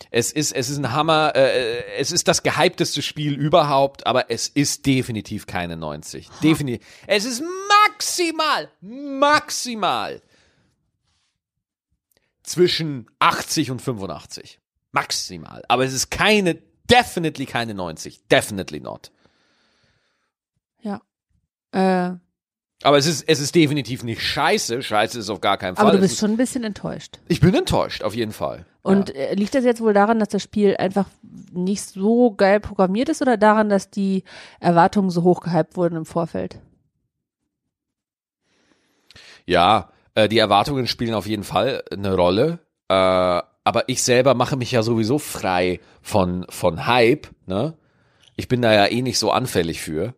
Es 0.09 0.31
ist, 0.31 0.51
es 0.51 0.71
ist 0.71 0.79
ein 0.79 0.93
Hammer, 0.93 1.35
äh, 1.35 1.93
es 1.95 2.11
ist 2.11 2.27
das 2.27 2.41
gehypteste 2.41 3.03
Spiel 3.03 3.35
überhaupt, 3.35 4.07
aber 4.07 4.31
es 4.31 4.47
ist 4.47 4.87
definitiv 4.87 5.45
keine 5.45 5.77
90. 5.77 6.31
Definitiv. 6.41 6.83
Es 7.05 7.25
ist 7.25 7.43
maximal, 7.69 8.71
maximal 8.81 10.19
zwischen 12.43 13.07
80 13.19 13.71
und 13.71 13.81
85. 13.81 14.59
Maximal. 14.91 15.63
Aber 15.67 15.85
es 15.85 15.93
ist 15.93 16.11
keine, 16.11 16.61
definitely 16.89 17.45
keine 17.45 17.73
90. 17.73 18.27
Definitely 18.27 18.79
not. 18.79 19.11
Ja. 20.81 21.01
Äh, 21.71 22.17
Aber 22.83 22.97
es 22.97 23.07
ist, 23.07 23.23
es 23.27 23.39
ist 23.39 23.55
definitiv 23.55 24.03
nicht 24.03 24.21
scheiße. 24.21 24.83
Scheiße 24.83 25.17
ist 25.17 25.29
auf 25.29 25.41
gar 25.41 25.57
keinen 25.57 25.75
Fall. 25.75 25.85
aber 25.85 25.95
du 25.95 26.01
bist 26.01 26.13
ist, 26.13 26.19
schon 26.19 26.31
ein 26.31 26.37
bisschen 26.37 26.63
enttäuscht. 26.63 27.19
ich 27.27 27.39
bin 27.39 27.55
enttäuscht, 27.55 28.03
auf 28.03 28.13
jeden 28.13 28.33
Fall. 28.33 28.65
Und 28.83 29.09
ja. 29.09 29.15
äh, 29.15 29.33
liegt 29.35 29.55
das 29.55 29.63
jetzt 29.63 29.81
wohl 29.81 29.93
daran, 29.93 30.19
dass 30.19 30.29
das 30.29 30.43
Spiel 30.43 30.75
einfach 30.77 31.07
nicht 31.53 31.83
so 31.83 32.35
geil 32.35 32.59
programmiert 32.59 33.09
ist 33.09 33.21
oder 33.21 33.37
daran, 33.37 33.69
dass 33.69 33.89
die 33.89 34.23
Erwartungen 34.59 35.09
so 35.09 35.23
hoch 35.23 35.39
gehypt 35.39 35.77
wurden 35.77 35.95
im 35.95 36.05
Vorfeld? 36.05 36.59
Ja, 39.45 39.92
äh, 40.15 40.29
die 40.29 40.37
Erwartungen 40.37 40.87
spielen 40.87 41.13
auf 41.13 41.27
jeden 41.27 41.43
Fall 41.43 41.83
eine 41.91 42.15
Rolle. 42.15 42.59
Äh, 42.89 42.93
aber 43.65 43.87
ich 43.87 44.03
selber 44.03 44.33
mache 44.33 44.57
mich 44.57 44.71
ja 44.71 44.83
sowieso 44.83 45.19
frei 45.19 45.79
von, 46.01 46.45
von 46.49 46.85
Hype. 46.85 47.27
Ne? 47.45 47.75
Ich 48.35 48.47
bin 48.47 48.61
da 48.61 48.73
ja 48.73 48.87
eh 48.87 49.01
nicht 49.01 49.19
so 49.19 49.31
anfällig 49.31 49.81
für. 49.81 50.13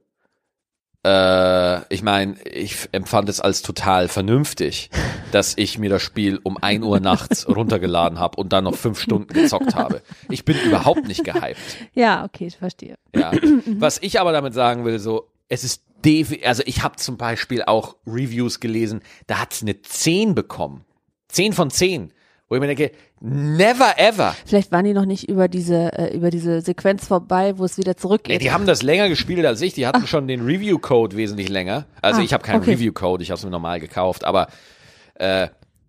Äh, 1.06 1.94
ich 1.94 2.02
meine, 2.02 2.42
ich 2.44 2.90
empfand 2.92 3.30
es 3.30 3.40
als 3.40 3.62
total 3.62 4.08
vernünftig, 4.08 4.90
dass 5.32 5.54
ich 5.56 5.78
mir 5.78 5.92
das 5.92 6.02
Spiel 6.02 6.40
um 6.42 6.58
1 6.58 6.84
Uhr 6.84 7.00
nachts 7.00 7.48
runtergeladen 7.56 8.20
habe 8.20 8.38
und 8.38 8.52
dann 8.52 8.64
noch 8.64 8.76
fünf 8.76 9.00
Stunden 9.00 9.32
gezockt 9.32 9.76
habe. 9.76 10.02
Ich 10.30 10.44
bin 10.46 10.58
überhaupt 10.66 11.08
nicht 11.08 11.24
gehypt. 11.24 11.78
Ja, 11.94 12.26
okay, 12.26 12.48
ich 12.48 12.58
verstehe. 12.58 12.96
Ja. 13.16 13.32
Was 13.78 14.02
ich 14.02 14.20
aber 14.20 14.32
damit 14.32 14.56
sagen 14.56 14.84
will, 14.86 14.98
so, 14.98 15.28
es 15.50 15.64
ist 15.64 15.82
also 16.44 16.62
ich 16.68 16.84
habe 16.84 16.98
zum 16.98 17.18
Beispiel 17.18 17.64
auch 17.64 17.96
Reviews 18.06 18.60
gelesen, 18.60 19.02
da 19.26 19.40
hat's 19.40 19.64
eine 19.64 19.82
10 19.82 20.36
bekommen. 20.36 20.86
10 21.30 21.54
von 21.54 21.72
10. 21.72 22.14
Wo 22.48 22.54
ich 22.54 22.62
mir 22.62 22.68
denke, 22.68 22.92
never 23.22 23.98
ever. 23.98 24.36
Vielleicht 24.46 24.72
waren 24.72 24.86
die 24.86 24.94
noch 24.94 25.08
nicht 25.08 25.28
über 25.28 25.48
diese, 25.48 25.92
äh, 25.98 26.16
über 26.16 26.30
diese 26.30 26.62
Sequenz 26.62 27.08
vorbei, 27.08 27.58
wo 27.58 27.66
es 27.66 27.80
wieder 27.80 27.94
Nee, 27.94 27.98
zurückgeht. 27.98 28.42
die 28.44 28.52
haben 28.52 28.68
das 28.68 28.84
länger 28.84 29.10
gespielt 29.10 29.44
als 29.48 29.62
ich. 29.62 29.74
Die 29.74 29.88
hatten 29.88 30.06
schon 30.06 30.28
den 30.28 30.46
Review-Code 30.46 31.18
wesentlich 31.18 31.50
länger. 31.50 31.88
Also 32.04 32.22
Ah, 32.22 32.24
ich 32.24 32.34
habe 32.34 32.44
keinen 32.44 32.62
okay. 32.62 32.74
Review-Code, 32.74 33.24
ich 33.24 33.32
habe 33.32 33.40
es 33.40 33.44
mir 33.44 33.50
normal 33.50 33.80
gekauft. 33.80 34.26
Aber 34.26 34.48
äh, 35.16 35.48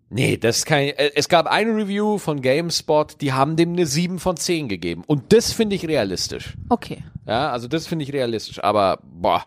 nee, 0.08 0.38
das 0.38 0.58
ist 0.58 0.64
kein. 0.66 0.88
Äh, 0.96 1.10
es 1.14 1.28
gab 1.28 1.46
eine 1.46 1.76
Review 1.76 2.16
von 2.16 2.40
GameSpot, 2.40 3.20
die 3.20 3.34
haben 3.34 3.56
dem 3.56 3.74
eine 3.74 3.84
7 3.84 4.18
von 4.18 4.38
10 4.38 4.68
gegeben. 4.68 5.04
Und 5.06 5.34
das 5.34 5.52
finde 5.52 5.76
ich 5.76 5.86
realistisch. 5.86 6.54
okay. 6.70 7.04
Ja, 7.26 7.50
also 7.50 7.68
das 7.68 7.86
finde 7.86 8.04
ich 8.04 8.12
realistisch. 8.12 8.62
Aber 8.62 8.98
boah, 9.02 9.44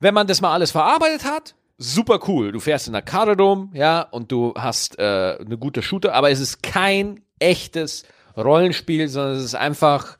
wenn 0.00 0.14
man 0.14 0.26
das 0.26 0.40
mal 0.40 0.52
alles 0.52 0.70
verarbeitet 0.70 1.24
hat, 1.24 1.54
super 1.78 2.20
cool. 2.28 2.52
Du 2.52 2.60
fährst 2.60 2.86
in 2.86 2.92
der 2.92 3.02
Karre 3.02 3.36
rum, 3.36 3.70
ja, 3.74 4.02
und 4.02 4.32
du 4.32 4.54
hast 4.56 4.98
äh, 4.98 5.36
eine 5.40 5.58
gute 5.58 5.82
Shooter, 5.82 6.14
aber 6.14 6.30
es 6.30 6.40
ist 6.40 6.62
kein 6.62 7.22
echtes 7.38 8.04
Rollenspiel, 8.36 9.08
sondern 9.08 9.36
es 9.36 9.44
ist 9.44 9.54
einfach 9.54 10.16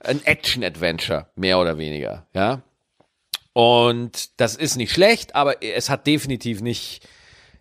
ein 0.00 0.24
Action-Adventure, 0.24 1.26
mehr 1.34 1.58
oder 1.58 1.78
weniger, 1.78 2.26
ja. 2.34 2.62
Und 3.52 4.40
das 4.40 4.54
ist 4.54 4.76
nicht 4.76 4.92
schlecht, 4.92 5.34
aber 5.34 5.62
es 5.62 5.90
hat 5.90 6.06
definitiv 6.06 6.60
nicht 6.60 7.06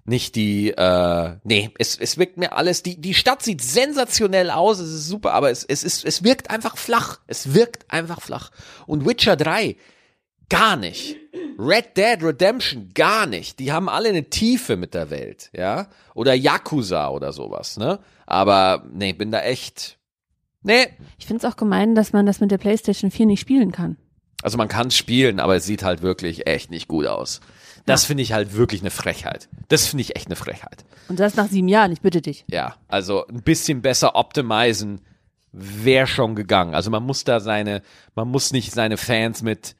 nicht 0.07 0.35
die, 0.35 0.69
äh, 0.71 1.35
nee, 1.43 1.69
es, 1.77 1.97
es 1.97 2.17
wirkt 2.17 2.37
mir 2.37 2.53
alles, 2.53 2.81
die, 2.81 2.99
die 2.99 3.13
Stadt 3.13 3.43
sieht 3.43 3.61
sensationell 3.61 4.49
aus, 4.49 4.79
es 4.79 4.89
ist 4.89 5.07
super, 5.07 5.33
aber 5.33 5.51
es, 5.51 5.65
es 5.65 5.83
ist, 5.83 6.05
es 6.05 6.23
wirkt 6.23 6.49
einfach 6.49 6.77
flach. 6.77 7.19
Es 7.27 7.53
wirkt 7.53 7.91
einfach 7.91 8.21
flach. 8.21 8.51
Und 8.85 9.05
Witcher 9.05 9.35
3, 9.35 9.75
gar 10.49 10.77
nicht. 10.77 11.17
Red 11.59 11.97
Dead 11.97 12.23
Redemption, 12.23 12.89
gar 12.93 13.25
nicht. 13.25 13.59
Die 13.59 13.73
haben 13.73 13.89
alle 13.89 14.07
eine 14.09 14.29
Tiefe 14.29 14.77
mit 14.77 14.93
der 14.93 15.09
Welt, 15.09 15.49
ja. 15.53 15.87
Oder 16.13 16.33
Yakuza 16.33 17.09
oder 17.09 17.33
sowas, 17.33 17.77
ne? 17.77 17.99
Aber, 18.25 18.85
nee, 18.93 19.11
bin 19.11 19.31
da 19.31 19.41
echt, 19.41 19.97
nee. 20.63 20.87
Ich 21.17 21.25
finde 21.25 21.45
es 21.45 21.51
auch 21.51 21.57
gemein, 21.57 21.95
dass 21.95 22.13
man 22.13 22.25
das 22.25 22.39
mit 22.39 22.49
der 22.49 22.59
PlayStation 22.59 23.11
4 23.11 23.25
nicht 23.25 23.41
spielen 23.41 23.73
kann. 23.73 23.97
Also 24.41 24.57
man 24.57 24.69
kann 24.69 24.91
spielen, 24.91 25.41
aber 25.41 25.57
es 25.57 25.65
sieht 25.65 25.83
halt 25.83 26.01
wirklich 26.01 26.47
echt 26.47 26.71
nicht 26.71 26.87
gut 26.87 27.07
aus. 27.07 27.41
Das 27.87 28.05
finde 28.05 28.21
ich 28.21 28.33
halt 28.33 28.53
wirklich 28.53 28.81
eine 28.81 28.91
Frechheit. 28.91 29.47
Das 29.69 29.87
finde 29.87 30.01
ich 30.01 30.15
echt 30.15 30.27
eine 30.27 30.35
Frechheit. 30.35 30.85
Und 31.07 31.19
das 31.19 31.35
nach 31.35 31.47
sieben 31.47 31.69
Jahren, 31.69 31.91
ich 31.91 32.01
bitte 32.01 32.21
dich. 32.21 32.45
Ja, 32.51 32.75
also 32.87 33.25
ein 33.27 33.41
bisschen 33.41 33.81
besser 33.81 34.15
optimizen 34.15 35.01
wäre 35.53 36.05
schon 36.05 36.35
gegangen. 36.35 36.75
Also 36.75 36.91
man 36.91 37.03
muss 37.03 37.23
da 37.23 37.39
seine, 37.39 37.81
man 38.13 38.27
muss 38.27 38.51
nicht 38.51 38.73
seine 38.73 38.97
Fans 38.97 39.41
mit 39.41 39.75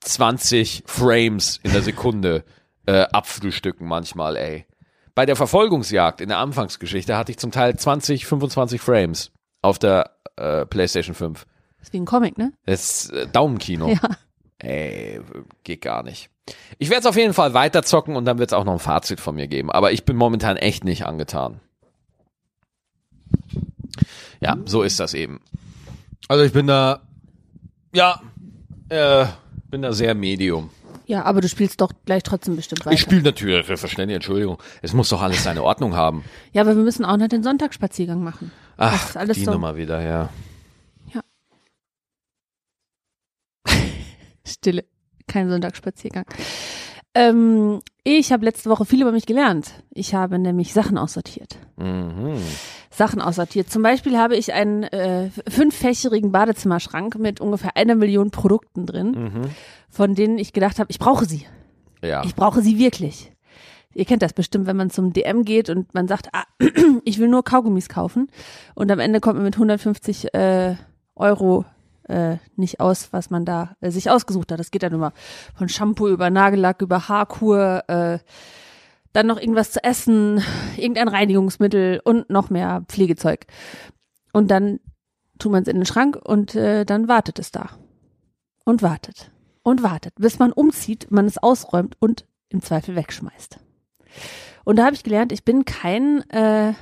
20 0.00 0.82
Frames 0.86 1.60
in 1.62 1.72
der 1.72 1.82
Sekunde 1.82 2.44
äh, 2.86 3.02
abfrühstücken 3.12 3.86
manchmal, 3.86 4.36
ey. 4.36 4.66
Bei 5.14 5.24
der 5.24 5.36
Verfolgungsjagd 5.36 6.20
in 6.20 6.30
der 6.30 6.38
Anfangsgeschichte 6.38 7.16
hatte 7.16 7.30
ich 7.30 7.38
zum 7.38 7.52
Teil 7.52 7.76
20, 7.76 8.26
25 8.26 8.80
Frames 8.80 9.30
auf 9.60 9.78
der 9.78 10.16
äh, 10.36 10.66
PlayStation 10.66 11.14
5. 11.14 11.46
Das 11.78 11.88
ist 11.88 11.92
wie 11.92 12.00
ein 12.00 12.06
Comic, 12.06 12.38
ne? 12.38 12.52
Das 12.66 13.04
ist 13.04 13.12
äh, 13.12 13.26
Daumenkino. 13.28 13.88
Ja. 13.88 14.00
Ey, 14.58 15.20
geht 15.64 15.82
gar 15.82 16.02
nicht. 16.02 16.31
Ich 16.78 16.90
werde 16.90 17.00
es 17.00 17.06
auf 17.06 17.16
jeden 17.16 17.34
Fall 17.34 17.54
weiterzocken 17.54 18.16
und 18.16 18.24
dann 18.24 18.38
wird 18.38 18.50
es 18.50 18.54
auch 18.54 18.64
noch 18.64 18.72
ein 18.72 18.78
Fazit 18.78 19.20
von 19.20 19.34
mir 19.34 19.46
geben. 19.46 19.70
Aber 19.70 19.92
ich 19.92 20.04
bin 20.04 20.16
momentan 20.16 20.56
echt 20.56 20.84
nicht 20.84 21.06
angetan. 21.06 21.60
Ja, 24.40 24.56
so 24.64 24.82
ist 24.82 24.98
das 24.98 25.14
eben. 25.14 25.40
Also 26.28 26.44
ich 26.44 26.52
bin 26.52 26.66
da, 26.66 27.02
ja, 27.94 28.20
äh, 28.88 29.26
bin 29.70 29.82
da 29.82 29.92
sehr 29.92 30.14
medium. 30.14 30.70
Ja, 31.06 31.24
aber 31.24 31.40
du 31.40 31.48
spielst 31.48 31.80
doch 31.80 31.92
gleich 32.04 32.22
trotzdem 32.22 32.56
bestimmt 32.56 32.84
weiter. 32.86 32.94
Ich 32.94 33.00
spiele 33.00 33.22
natürlich, 33.22 33.66
verständlich, 33.66 34.16
Entschuldigung. 34.16 34.58
Es 34.82 34.92
muss 34.94 35.08
doch 35.10 35.20
alles 35.20 35.42
seine 35.44 35.62
Ordnung 35.62 35.94
haben. 35.94 36.24
ja, 36.52 36.62
aber 36.62 36.76
wir 36.76 36.82
müssen 36.82 37.04
auch 37.04 37.16
noch 37.16 37.28
den 37.28 37.42
Sonntagsspaziergang 37.42 38.22
machen. 38.22 38.50
Das 38.76 38.92
Ach, 38.94 39.08
ist 39.10 39.16
alles 39.16 39.36
die 39.36 39.44
so. 39.44 39.52
Nummer 39.52 39.76
wieder, 39.76 40.02
ja. 40.02 40.30
Stille. 44.46 44.84
Kein 45.26 45.48
Sonntagsspaziergang. 45.48 46.24
Ähm, 47.14 47.80
ich 48.04 48.32
habe 48.32 48.44
letzte 48.46 48.70
Woche 48.70 48.86
viel 48.86 49.02
über 49.02 49.12
mich 49.12 49.26
gelernt. 49.26 49.72
Ich 49.90 50.14
habe 50.14 50.38
nämlich 50.38 50.72
Sachen 50.72 50.96
aussortiert. 50.96 51.56
Mhm. 51.76 52.36
Sachen 52.90 53.20
aussortiert. 53.20 53.70
Zum 53.70 53.82
Beispiel 53.82 54.16
habe 54.18 54.36
ich 54.36 54.52
einen 54.54 54.84
äh, 54.84 55.28
fünffächerigen 55.48 56.32
Badezimmerschrank 56.32 57.18
mit 57.18 57.40
ungefähr 57.40 57.76
einer 57.76 57.94
Million 57.96 58.30
Produkten 58.30 58.86
drin, 58.86 59.10
Mhm. 59.12 59.42
von 59.90 60.14
denen 60.14 60.38
ich 60.38 60.52
gedacht 60.54 60.78
habe, 60.78 60.90
ich 60.90 60.98
brauche 60.98 61.26
sie. 61.26 61.46
Ja. 62.02 62.24
Ich 62.24 62.34
brauche 62.34 62.62
sie 62.62 62.78
wirklich. 62.78 63.30
Ihr 63.94 64.06
kennt 64.06 64.22
das 64.22 64.32
bestimmt, 64.32 64.66
wenn 64.66 64.76
man 64.78 64.88
zum 64.88 65.12
DM 65.12 65.44
geht 65.44 65.68
und 65.68 65.92
man 65.92 66.08
sagt, 66.08 66.28
ah, 66.32 66.44
ich 67.04 67.18
will 67.18 67.28
nur 67.28 67.44
Kaugummis 67.44 67.90
kaufen 67.90 68.28
und 68.74 68.90
am 68.90 68.98
Ende 69.00 69.20
kommt 69.20 69.34
man 69.36 69.44
mit 69.44 69.54
150 69.54 70.32
äh, 70.32 70.76
Euro 71.14 71.66
äh, 72.12 72.38
nicht 72.56 72.80
aus, 72.80 73.12
was 73.12 73.30
man 73.30 73.44
da 73.44 73.76
äh, 73.80 73.90
sich 73.90 74.10
ausgesucht 74.10 74.52
hat. 74.52 74.60
Das 74.60 74.70
geht 74.70 74.82
dann 74.82 74.92
immer 74.92 75.12
von 75.54 75.68
Shampoo 75.68 76.08
über 76.08 76.30
Nagellack, 76.30 76.82
über 76.82 77.08
Haarkur, 77.08 77.84
äh, 77.88 78.18
dann 79.12 79.26
noch 79.26 79.38
irgendwas 79.38 79.72
zu 79.72 79.82
essen, 79.82 80.42
irgendein 80.76 81.08
Reinigungsmittel 81.08 82.00
und 82.04 82.30
noch 82.30 82.50
mehr 82.50 82.84
Pflegezeug. 82.88 83.46
Und 84.32 84.50
dann 84.50 84.80
tut 85.38 85.52
man 85.52 85.62
es 85.62 85.68
in 85.68 85.76
den 85.76 85.86
Schrank 85.86 86.16
und 86.16 86.54
äh, 86.54 86.84
dann 86.84 87.08
wartet 87.08 87.38
es 87.38 87.50
da. 87.50 87.70
Und 88.64 88.82
wartet. 88.82 89.30
Und 89.62 89.82
wartet, 89.82 90.14
bis 90.16 90.38
man 90.38 90.52
umzieht, 90.52 91.10
man 91.10 91.26
es 91.26 91.38
ausräumt 91.38 91.96
und 92.00 92.26
im 92.48 92.62
Zweifel 92.62 92.96
wegschmeißt. 92.96 93.58
Und 94.64 94.76
da 94.76 94.84
habe 94.84 94.94
ich 94.94 95.04
gelernt, 95.04 95.32
ich 95.32 95.44
bin 95.44 95.64
kein, 95.64 96.28
äh, 96.30 96.72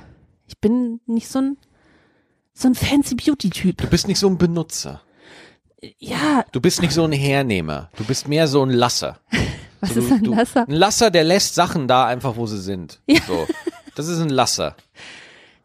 ich 0.47 0.59
bin 0.59 0.99
nicht 1.05 1.27
so 1.27 1.39
ein, 1.39 1.57
so 2.53 2.67
ein 2.67 2.75
fancy 2.75 3.15
Beauty-Typ. 3.15 3.77
Du 3.77 3.87
bist 3.87 4.07
nicht 4.07 4.19
so 4.19 4.27
ein 4.27 4.37
Benutzer. 4.37 5.01
Ja, 5.97 6.45
Du 6.51 6.61
bist 6.61 6.81
nicht 6.81 6.93
so 6.93 7.03
ein 7.03 7.11
Hernehmer. 7.11 7.89
Du 7.95 8.03
bist 8.03 8.27
mehr 8.27 8.47
so 8.47 8.63
ein 8.63 8.69
Lasser. 8.69 9.19
was 9.79 9.93
So, 9.93 9.99
ist 10.01 10.09
du, 10.11 10.15
ein 10.15 10.23
du, 10.23 10.31
Lasser? 10.35 10.67
Ein 10.67 10.73
Lasser, 10.75 11.09
der 11.11 11.23
lässt 11.23 11.55
Sachen 11.55 11.87
da 11.87 12.05
einfach, 12.05 12.35
wo 12.35 12.45
sie 12.45 12.59
sind. 12.61 13.01
Ja. 13.07 13.21
So. 13.27 13.47
Das 13.95 14.07
ist 14.07 14.19
ein 14.19 14.29
Lasser. 14.29 14.75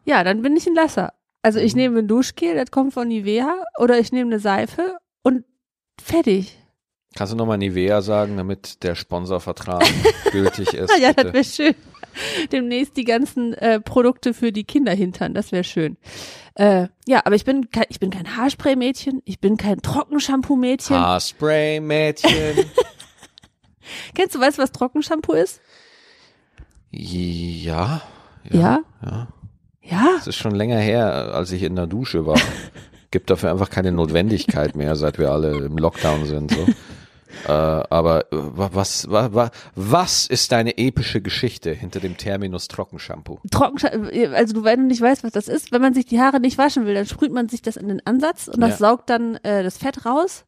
Ja, 0.05 0.23
dann 0.23 0.41
bin 0.41 0.55
ich 0.57 0.65
ein 0.67 0.73
Lasser. 0.75 1.13
Also 1.43 1.59
ich 1.59 1.75
nehme 1.75 1.99
ein 1.99 2.07
Duschgel, 2.07 2.55
das 2.55 2.71
kommt 2.71 2.93
von 2.93 3.07
Nivea, 3.07 3.53
oder 3.77 3.99
ich 3.99 4.11
nehme 4.11 4.31
eine 4.31 4.39
Seife 4.39 4.97
und 5.23 5.45
fertig. 6.01 6.57
Kannst 7.15 7.33
du 7.33 7.37
nochmal 7.37 7.57
Nivea 7.57 8.01
sagen, 8.01 8.37
damit 8.37 8.83
der 8.83 8.95
Sponsorvertrag 8.95 9.85
gültig 10.31 10.73
ist? 10.73 10.91
ja, 10.99 11.13
das 11.13 11.25
bitte? 11.25 11.33
wäre 11.33 11.43
schön. 11.43 11.75
Demnächst 12.51 12.97
die 12.97 13.03
ganzen 13.03 13.53
äh, 13.53 13.79
Produkte 13.79 14.33
für 14.33 14.51
die 14.51 14.63
Kinder 14.63 14.93
hintern, 14.93 15.33
das 15.33 15.51
wäre 15.51 15.63
schön. 15.63 15.97
Äh, 16.55 16.87
ja, 17.07 17.21
aber 17.25 17.35
ich 17.35 17.45
bin 17.45 17.69
kein, 17.69 17.85
ich 17.89 17.99
bin 17.99 18.09
kein 18.09 18.35
Haarspray-Mädchen, 18.35 19.21
ich 19.25 19.39
bin 19.39 19.57
kein 19.57 19.81
Trockenshampoo-Mädchen. 19.81 20.95
Haarspray, 20.95 21.79
Mädchen. 21.79 22.31
Kennst 24.15 24.35
du, 24.35 24.39
weißt 24.39 24.57
du, 24.57 24.63
was 24.63 24.71
Trockenshampoo 24.71 25.33
ist? 25.33 25.61
ja. 26.91 28.01
Ja? 28.49 28.79
ja. 29.03 29.27
Ja? 29.89 30.13
Das 30.17 30.27
ist 30.27 30.35
schon 30.35 30.55
länger 30.55 30.79
her, 30.79 31.33
als 31.33 31.51
ich 31.51 31.63
in 31.63 31.75
der 31.75 31.87
Dusche 31.87 32.25
war. 32.25 32.39
Gibt 33.11 33.29
dafür 33.29 33.51
einfach 33.51 33.69
keine 33.69 33.91
Notwendigkeit 33.91 34.75
mehr, 34.75 34.95
seit 34.95 35.17
wir 35.17 35.31
alle 35.31 35.51
im 35.65 35.77
Lockdown 35.77 36.25
sind. 36.25 36.51
So. 36.51 36.67
Äh, 37.45 37.51
aber 37.51 38.25
äh, 38.31 38.37
wa- 38.37 38.69
was, 38.73 39.09
wa, 39.09 39.33
wa, 39.33 39.51
was 39.75 40.27
ist 40.27 40.51
deine 40.51 40.77
epische 40.77 41.21
Geschichte 41.21 41.71
hinter 41.73 41.99
dem 41.99 42.17
Terminus 42.17 42.67
Trockenshampoo? 42.67 43.39
Trockenshampoo, 43.51 44.09
also 44.33 44.53
du, 44.53 44.63
wenn 44.63 44.81
du 44.81 44.85
nicht 44.87 45.01
weißt, 45.01 45.23
was 45.23 45.31
das 45.33 45.47
ist, 45.47 45.71
wenn 45.71 45.81
man 45.81 45.93
sich 45.93 46.05
die 46.05 46.19
Haare 46.19 46.39
nicht 46.39 46.57
waschen 46.57 46.85
will, 46.85 46.93
dann 46.93 47.05
sprüht 47.05 47.31
man 47.31 47.49
sich 47.49 47.61
das 47.61 47.75
in 47.77 47.87
den 47.87 48.05
Ansatz 48.05 48.47
und 48.47 48.59
das 48.61 48.71
Ja. 48.71 48.77
saugt 48.77 49.09
dann 49.09 49.35
äh, 49.37 49.63
das 49.63 49.77
Fett 49.77 50.05
raus. 50.05 50.45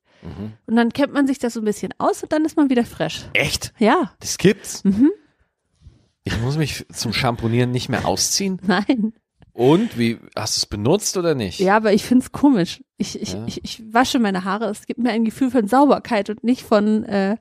Und 0.68 0.76
dann 0.76 0.92
kämmt 0.92 1.14
man 1.14 1.28
sich 1.28 1.40
das 1.40 1.54
so 1.54 1.62
ein 1.62 1.66
bisschen 1.66 1.94
aus 1.98 2.22
und 2.24 2.34
dann 2.34 2.44
ist 2.44 2.58
man 2.58 2.70
wieder 2.70 2.84
fresh. 2.84 3.26
Echt? 3.32 3.72
Ja, 3.80 4.12
Das 4.20 4.38
gibt's? 4.38 4.84
Ich 6.26 6.38
muss 6.42 6.58
mich 6.58 6.86
zum 6.92 7.14
Shampoonieren 7.14 7.72
nicht 7.72 7.88
mehr 7.88 8.06
ausziehen? 8.06 8.60
nein. 8.66 9.14
Und 9.54 9.98
wie 9.98 10.20
hast 10.36 10.56
du 10.58 10.60
es 10.60 10.66
benutzt 10.66 11.18
oder 11.18 11.36
nicht? 11.36 11.60
Ja, 11.60 11.76
aber 11.76 11.94
ich 11.94 12.06
find's 12.06 12.32
komisch. 12.32 12.84
Ich, 12.98 13.20
ich, 13.22 13.34
Ja. 13.34 13.46
ich, 13.46 13.64
ich 13.64 13.94
wasche 13.94 14.20
meine 14.20 14.44
Haare. 14.44 14.66
Es 14.66 14.86
gibt 14.86 15.00
mir 15.00 15.12
ein 15.12 15.26
Gefühl 15.26 15.52
von 15.52 15.68
Sauberkeit 15.68 16.30
und 16.30 16.44
nicht 16.44 16.64
von, 16.64 17.04
äh, 17.04 17.36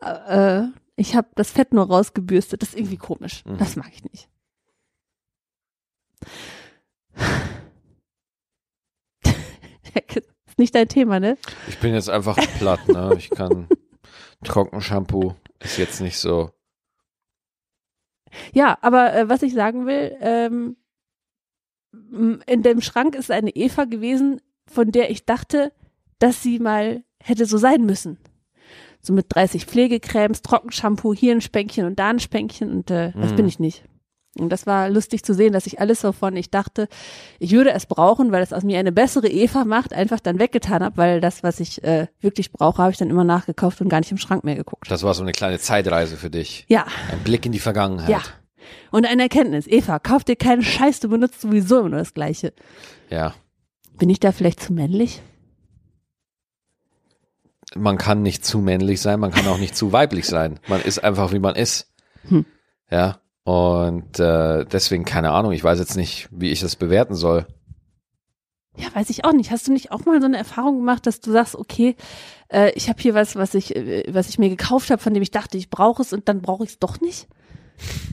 äh, 0.00 0.62
ich 0.96 1.14
habe 1.14 1.28
das 1.34 1.50
Fett 1.50 1.74
nur 1.74 1.86
rausgebürstet. 1.86 2.62
Das 2.62 2.70
ist 2.70 2.78
irgendwie 2.78 2.96
komisch. 2.96 3.44
Mhm. 3.44 3.58
Das 3.58 3.76
mag 3.76 3.90
ich 3.92 4.02
nicht. 4.04 4.28
ist 10.46 10.58
nicht 10.58 10.74
dein 10.74 10.88
Thema, 10.88 11.20
ne? 11.20 11.36
Ich 11.68 11.78
bin 11.78 11.94
jetzt 11.94 12.08
einfach 12.10 12.36
platt, 12.58 12.88
ne? 12.88 13.14
Ich 13.18 13.30
kann 13.30 13.68
Trockenshampoo 14.44 15.34
ist 15.60 15.78
jetzt 15.78 16.00
nicht 16.00 16.18
so. 16.18 16.50
Ja, 18.52 18.78
aber 18.80 19.14
äh, 19.14 19.28
was 19.28 19.42
ich 19.42 19.52
sagen 19.52 19.86
will, 19.86 20.16
ähm, 20.20 20.76
in 22.46 22.62
dem 22.62 22.80
Schrank 22.80 23.14
ist 23.14 23.30
eine 23.30 23.50
Eva 23.50 23.84
gewesen, 23.84 24.40
von 24.70 24.90
der 24.92 25.10
ich 25.10 25.24
dachte, 25.26 25.72
dass 26.18 26.42
sie 26.42 26.58
mal 26.58 27.02
hätte 27.22 27.46
so 27.46 27.58
sein 27.58 27.84
müssen. 27.84 28.18
So 29.00 29.12
mit 29.12 29.26
30 29.28 29.66
Pflegecremes, 29.66 30.42
Trockenshampoo, 30.42 31.12
hier 31.14 31.32
ein 31.32 31.40
Spänkchen 31.40 31.86
und 31.86 31.98
da 31.98 32.10
ein 32.10 32.20
Spänkchen 32.20 32.70
und 32.70 32.90
äh, 32.90 33.12
das 33.14 33.32
Mhm. 33.32 33.36
bin 33.36 33.48
ich 33.48 33.58
nicht. 33.58 33.84
Und 34.38 34.48
das 34.48 34.64
war 34.66 34.88
lustig 34.88 35.24
zu 35.24 35.34
sehen, 35.34 35.52
dass 35.52 35.66
ich 35.66 35.78
alles, 35.78 36.02
wovon 36.04 36.36
ich 36.36 36.50
dachte, 36.50 36.88
ich 37.38 37.52
würde 37.52 37.72
es 37.72 37.84
brauchen, 37.84 38.32
weil 38.32 38.42
es 38.42 38.54
aus 38.54 38.62
mir 38.62 38.78
eine 38.78 38.90
bessere 38.92 39.28
Eva 39.28 39.66
macht, 39.66 39.92
einfach 39.92 40.20
dann 40.20 40.38
weggetan 40.38 40.82
habe, 40.82 40.96
weil 40.96 41.20
das, 41.20 41.42
was 41.42 41.60
ich 41.60 41.82
äh, 41.84 42.06
wirklich 42.20 42.50
brauche, 42.50 42.80
habe 42.80 42.92
ich 42.92 42.96
dann 42.96 43.10
immer 43.10 43.24
nachgekauft 43.24 43.82
und 43.82 43.90
gar 43.90 44.00
nicht 44.00 44.10
im 44.10 44.16
Schrank 44.16 44.42
mehr 44.44 44.54
geguckt. 44.54 44.90
Das 44.90 45.02
war 45.02 45.12
so 45.12 45.22
eine 45.22 45.32
kleine 45.32 45.58
Zeitreise 45.58 46.16
für 46.16 46.30
dich. 46.30 46.64
Ja, 46.70 46.86
Ein 47.10 47.18
Blick 47.24 47.44
in 47.44 47.52
die 47.52 47.58
Vergangenheit. 47.58 48.08
ja. 48.08 48.22
Und 48.90 49.06
eine 49.06 49.22
Erkenntnis, 49.22 49.66
Eva, 49.66 49.98
kauf 49.98 50.24
dir 50.24 50.36
keinen 50.36 50.62
Scheiß, 50.62 51.00
du 51.00 51.08
benutzt 51.08 51.40
sowieso 51.40 51.80
immer 51.80 51.90
nur 51.90 51.98
das 51.98 52.14
Gleiche. 52.14 52.52
ja. 53.10 53.34
Bin 53.98 54.08
ich 54.08 54.20
da 54.20 54.32
vielleicht 54.32 54.60
zu 54.60 54.72
männlich? 54.72 55.20
Man 57.76 57.98
kann 57.98 58.22
nicht 58.22 58.44
zu 58.44 58.58
männlich 58.58 59.00
sein, 59.00 59.20
man 59.20 59.30
kann 59.30 59.46
auch 59.46 59.58
nicht 59.58 59.76
zu 59.76 59.92
weiblich 59.92 60.26
sein. 60.26 60.58
Man 60.66 60.80
ist 60.80 61.04
einfach, 61.04 61.32
wie 61.32 61.38
man 61.38 61.54
ist. 61.54 61.92
Hm. 62.28 62.44
Ja. 62.90 63.20
Und 63.44 64.18
äh, 64.20 64.64
deswegen, 64.64 65.04
keine 65.04 65.30
Ahnung, 65.30 65.52
ich 65.52 65.62
weiß 65.62 65.78
jetzt 65.78 65.96
nicht, 65.96 66.28
wie 66.30 66.50
ich 66.50 66.60
das 66.60 66.76
bewerten 66.76 67.14
soll. 67.14 67.46
Ja, 68.76 68.86
weiß 68.94 69.10
ich 69.10 69.24
auch 69.24 69.32
nicht. 69.32 69.50
Hast 69.50 69.68
du 69.68 69.72
nicht 69.72 69.90
auch 69.90 70.04
mal 70.04 70.20
so 70.20 70.26
eine 70.26 70.38
Erfahrung 70.38 70.78
gemacht, 70.78 71.06
dass 71.06 71.20
du 71.20 71.30
sagst, 71.30 71.56
okay, 71.56 71.96
äh, 72.48 72.72
ich 72.74 72.88
habe 72.88 73.00
hier 73.02 73.14
was, 73.14 73.36
was 73.36 73.54
ich, 73.54 73.76
äh, 73.76 74.04
was 74.08 74.28
ich 74.28 74.38
mir 74.38 74.48
gekauft 74.48 74.90
habe, 74.90 75.02
von 75.02 75.12
dem 75.12 75.22
ich 75.22 75.30
dachte, 75.30 75.58
ich 75.58 75.70
brauche 75.70 76.02
es 76.02 76.12
und 76.12 76.28
dann 76.28 76.40
brauche 76.40 76.64
ich 76.64 76.70
es 76.70 76.78
doch 76.78 77.00
nicht? 77.00 77.28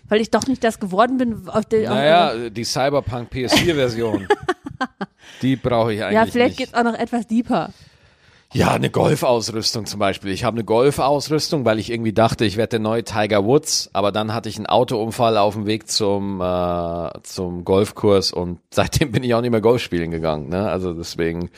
Weil 0.08 0.22
ich 0.22 0.32
doch 0.32 0.48
nicht 0.48 0.64
das 0.64 0.80
geworden 0.80 1.18
bin, 1.18 1.48
auf 1.48 1.66
der. 1.66 1.90
Naja, 1.90 2.50
die 2.50 2.64
Cyberpunk 2.64 3.32
PS4-Version. 3.32 4.28
die 5.42 5.56
brauche 5.56 5.94
ich 5.94 6.04
eigentlich 6.04 6.16
ja, 6.16 6.26
vielleicht 6.26 6.60
nicht. 6.60 6.72
geht's 6.72 6.74
auch 6.74 6.84
noch 6.84 6.98
etwas 6.98 7.28
deeper. 7.28 7.70
Ja, 8.52 8.72
eine 8.72 8.90
Golfausrüstung 8.90 9.86
zum 9.86 10.00
Beispiel. 10.00 10.32
Ich 10.32 10.44
habe 10.44 10.56
eine 10.56 10.64
Golfausrüstung, 10.64 11.66
weil 11.66 11.78
ich 11.78 11.92
irgendwie 11.92 12.14
dachte, 12.14 12.46
ich 12.46 12.58
werde 12.58 12.72
der 12.72 12.80
neue 12.80 13.04
Tiger 13.04 13.46
Woods, 13.46 13.92
aber 13.94 14.12
dann 14.12 14.34
hatte 14.34 14.50
ich 14.50 14.58
einen 14.58 14.66
Autounfall 14.66 15.38
auf 15.38 15.54
dem 15.54 15.68
Weg 15.68 15.88
zum 15.88 16.42
äh, 16.42 17.10
zum 17.22 17.64
Golfkurs 17.64 18.32
und 18.32 18.60
seitdem 18.72 19.12
bin 19.12 19.24
ich 19.24 19.36
auch 19.36 19.42
nicht 19.42 19.52
mehr 19.52 19.62
Golf 19.62 19.84
spielen 19.84 20.10
gegangen. 20.10 20.50
Ne? 20.50 20.68
Also 20.68 20.94
deswegen, 20.94 21.52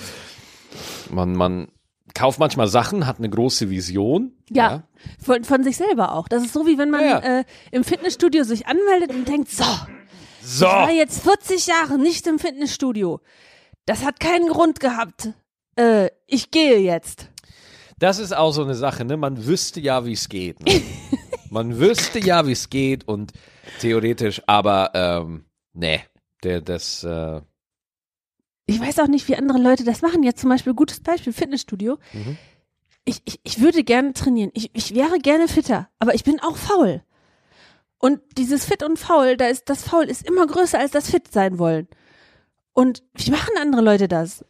man 1.09 1.33
man 1.33 1.69
kauft 2.13 2.39
manchmal 2.39 2.67
Sachen, 2.67 3.05
hat 3.07 3.17
eine 3.19 3.29
große 3.29 3.69
Vision. 3.69 4.33
Ja, 4.49 4.83
Von, 5.23 5.43
von 5.43 5.63
sich 5.63 5.77
selber 5.77 6.13
auch. 6.13 6.27
Das 6.27 6.43
ist 6.43 6.53
so, 6.53 6.65
wie 6.67 6.77
wenn 6.77 6.89
man 6.89 7.01
Ja, 7.01 7.07
ja. 7.23 7.39
Äh, 7.39 7.43
im 7.71 7.83
Fitnessstudio 7.83 8.43
sich 8.43 8.67
anmeldet 8.67 9.11
und 9.11 9.27
denkt, 9.27 9.49
so, 9.49 9.63
So. 10.43 10.65
ich 10.65 10.71
war 10.71 10.91
jetzt 10.91 11.21
40 11.23 11.67
Jahre 11.67 11.97
nicht 11.97 12.27
im 12.27 12.39
Fitnessstudio. 12.39 13.19
Das 13.85 14.05
hat 14.05 14.19
keinen 14.19 14.47
Grund 14.47 14.79
gehabt. 14.79 15.29
Äh, 15.75 16.09
ich 16.27 16.51
gehe 16.51 16.79
jetzt. 16.79 17.29
Das 17.97 18.19
ist 18.19 18.35
auch 18.35 18.51
so 18.51 18.63
eine 18.63 18.75
Sache, 18.75 19.05
ne? 19.05 19.15
Man 19.17 19.45
wüsste 19.45 19.79
ja, 19.79 20.05
wie 20.05 20.13
es 20.13 20.27
geht. 20.29 20.59
Ne? 20.65 20.81
Man 21.49 21.79
wüsste 21.79 22.19
ja, 22.19 22.47
wie 22.47 22.53
es 22.53 22.69
geht 22.69 23.07
und 23.07 23.33
theoretisch, 23.81 24.41
aber 24.47 24.91
ähm, 24.93 25.43
nee, 25.73 26.01
der 26.43 26.61
das 26.61 27.03
äh, 27.03 27.41
Ich 28.65 28.79
weiß 28.79 28.99
auch 28.99 29.07
nicht, 29.07 29.27
wie 29.27 29.35
andere 29.35 29.57
Leute 29.57 29.83
das 29.83 30.01
machen. 30.01 30.23
Jetzt 30.23 30.41
zum 30.41 30.49
Beispiel, 30.49 30.73
gutes 30.73 30.99
Beispiel, 30.99 31.33
Fitnessstudio. 31.33 31.97
Mhm. 32.13 32.37
Ich, 33.03 33.21
ich, 33.25 33.39
ich 33.43 33.61
würde 33.61 33.83
gerne 33.83 34.13
trainieren. 34.13 34.51
Ich, 34.53 34.69
ich 34.73 34.93
wäre 34.93 35.17
gerne 35.19 35.47
fitter, 35.47 35.89
aber 35.99 36.13
ich 36.13 36.23
bin 36.23 36.39
auch 36.39 36.55
faul. 36.55 37.01
Und 37.97 38.19
dieses 38.37 38.65
Fit 38.65 38.81
und 38.83 38.97
Faul, 38.97 39.37
da 39.37 39.47
ist 39.47 39.69
das 39.69 39.83
Faul 39.83 40.05
ist 40.05 40.27
immer 40.27 40.47
größer 40.47 40.79
als 40.79 40.91
das 40.91 41.09
Fit 41.09 41.31
sein 41.31 41.59
wollen. 41.59 41.87
Und 42.73 43.03
wie 43.13 43.29
machen 43.29 43.53
andere 43.59 43.81
Leute 43.81 44.07
das? 44.07 44.43